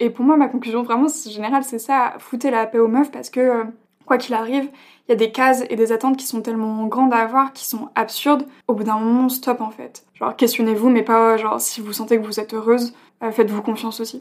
Et 0.00 0.10
pour 0.10 0.24
moi, 0.24 0.36
ma 0.36 0.48
conclusion 0.48 0.82
vraiment 0.82 1.08
générale, 1.08 1.62
c'est 1.62 1.78
ça, 1.78 2.14
foutez 2.18 2.50
la 2.50 2.66
paix 2.66 2.78
aux 2.78 2.88
meufs 2.88 3.10
parce 3.10 3.30
que 3.30 3.40
euh, 3.40 3.64
quoi 4.06 4.18
qu'il 4.18 4.34
arrive, 4.34 4.68
il 5.06 5.10
y 5.10 5.12
a 5.12 5.16
des 5.16 5.30
cases 5.30 5.64
et 5.68 5.76
des 5.76 5.92
attentes 5.92 6.16
qui 6.16 6.26
sont 6.26 6.40
tellement 6.40 6.86
grandes 6.86 7.12
à 7.12 7.18
avoir, 7.18 7.52
qui 7.52 7.66
sont 7.66 7.90
absurdes. 7.94 8.46
Au 8.66 8.74
bout 8.74 8.84
d'un 8.84 8.98
moment, 8.98 9.28
stop 9.28 9.60
en 9.60 9.70
fait. 9.70 10.04
Genre, 10.14 10.34
questionnez-vous, 10.34 10.88
mais 10.88 11.02
pas 11.02 11.36
genre 11.36 11.60
si 11.60 11.80
vous 11.80 11.92
sentez 11.92 12.18
que 12.18 12.24
vous 12.24 12.40
êtes 12.40 12.54
heureuse, 12.54 12.94
euh, 13.22 13.30
faites-vous 13.30 13.62
confiance 13.62 14.00
aussi. 14.00 14.20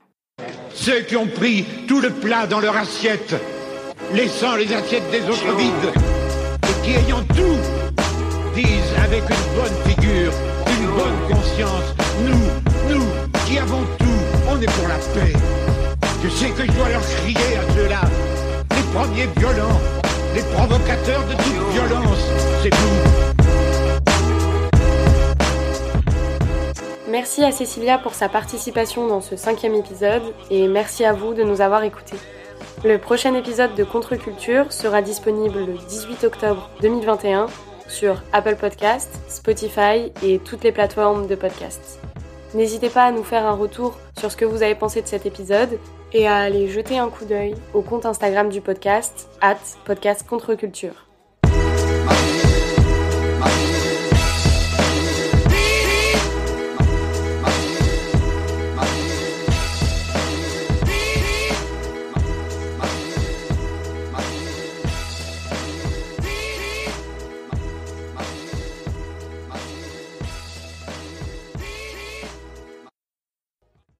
Ceux 0.73 1.01
qui 1.01 1.15
ont 1.15 1.27
pris 1.27 1.65
tout 1.87 2.01
le 2.01 2.09
plat 2.09 2.47
dans 2.47 2.59
leur 2.59 2.75
assiette, 2.75 3.35
laissant 4.13 4.55
les 4.55 4.71
assiettes 4.71 5.09
des 5.09 5.23
autres 5.27 5.55
vides, 5.57 5.91
et 6.63 6.85
qui 6.85 6.91
ayant 6.95 7.23
tout, 7.35 7.57
disent 8.53 8.93
avec 9.03 9.23
une 9.23 9.45
bonne 9.55 9.77
figure, 9.87 10.31
une 10.67 10.87
bonne 10.91 11.19
conscience, 11.31 11.95
nous, 12.23 12.93
nous, 12.93 13.05
qui 13.47 13.57
avons 13.57 13.83
tout, 13.97 14.21
on 14.47 14.61
est 14.61 14.71
pour 14.71 14.87
la 14.87 14.97
paix. 14.97 15.33
Je 16.23 16.29
sais 16.29 16.49
que 16.51 16.63
je 16.63 16.71
dois 16.73 16.89
leur 16.89 17.01
crier 17.01 17.57
à 17.57 17.73
ceux-là, 17.73 18.01
les 18.75 18.83
premiers 18.93 19.27
violents, 19.37 19.81
les 20.35 20.43
provocateurs 20.43 21.25
de 21.25 21.33
toute 21.33 21.73
violence, 21.73 22.27
c'est 22.61 22.73
vous. 22.75 23.23
Merci 27.09 27.43
à 27.43 27.51
Cécilia 27.51 27.97
pour 27.97 28.13
sa 28.13 28.29
participation 28.29 29.07
dans 29.07 29.21
ce 29.21 29.35
cinquième 29.35 29.75
épisode 29.75 30.23
et 30.51 30.67
merci 30.67 31.03
à 31.03 31.13
vous 31.13 31.33
de 31.33 31.43
nous 31.43 31.61
avoir 31.61 31.83
écoutés. 31.83 32.17
Le 32.83 32.97
prochain 32.97 33.33
épisode 33.35 33.75
de 33.75 33.83
Contre-Culture 33.83 34.71
sera 34.71 35.01
disponible 35.01 35.59
le 35.59 35.77
18 35.87 36.23
octobre 36.23 36.69
2021 36.81 37.47
sur 37.87 38.21
Apple 38.33 38.55
Podcasts, 38.55 39.19
Spotify 39.27 40.11
et 40.23 40.39
toutes 40.39 40.63
les 40.63 40.71
plateformes 40.71 41.27
de 41.27 41.35
podcasts. 41.35 41.99
N'hésitez 42.53 42.89
pas 42.89 43.05
à 43.05 43.11
nous 43.11 43.23
faire 43.23 43.45
un 43.45 43.55
retour 43.55 43.97
sur 44.17 44.31
ce 44.31 44.37
que 44.37 44.45
vous 44.45 44.61
avez 44.61 44.75
pensé 44.75 45.01
de 45.01 45.07
cet 45.07 45.25
épisode 45.25 45.79
et 46.11 46.27
à 46.27 46.37
aller 46.37 46.67
jeter 46.67 46.99
un 46.99 47.09
coup 47.09 47.25
d'œil 47.25 47.55
au 47.73 47.81
compte 47.81 48.05
Instagram 48.05 48.49
du 48.49 48.61
podcast, 48.61 49.29
at 49.41 49.57
podcast 49.85 50.25
culture. 50.57 51.12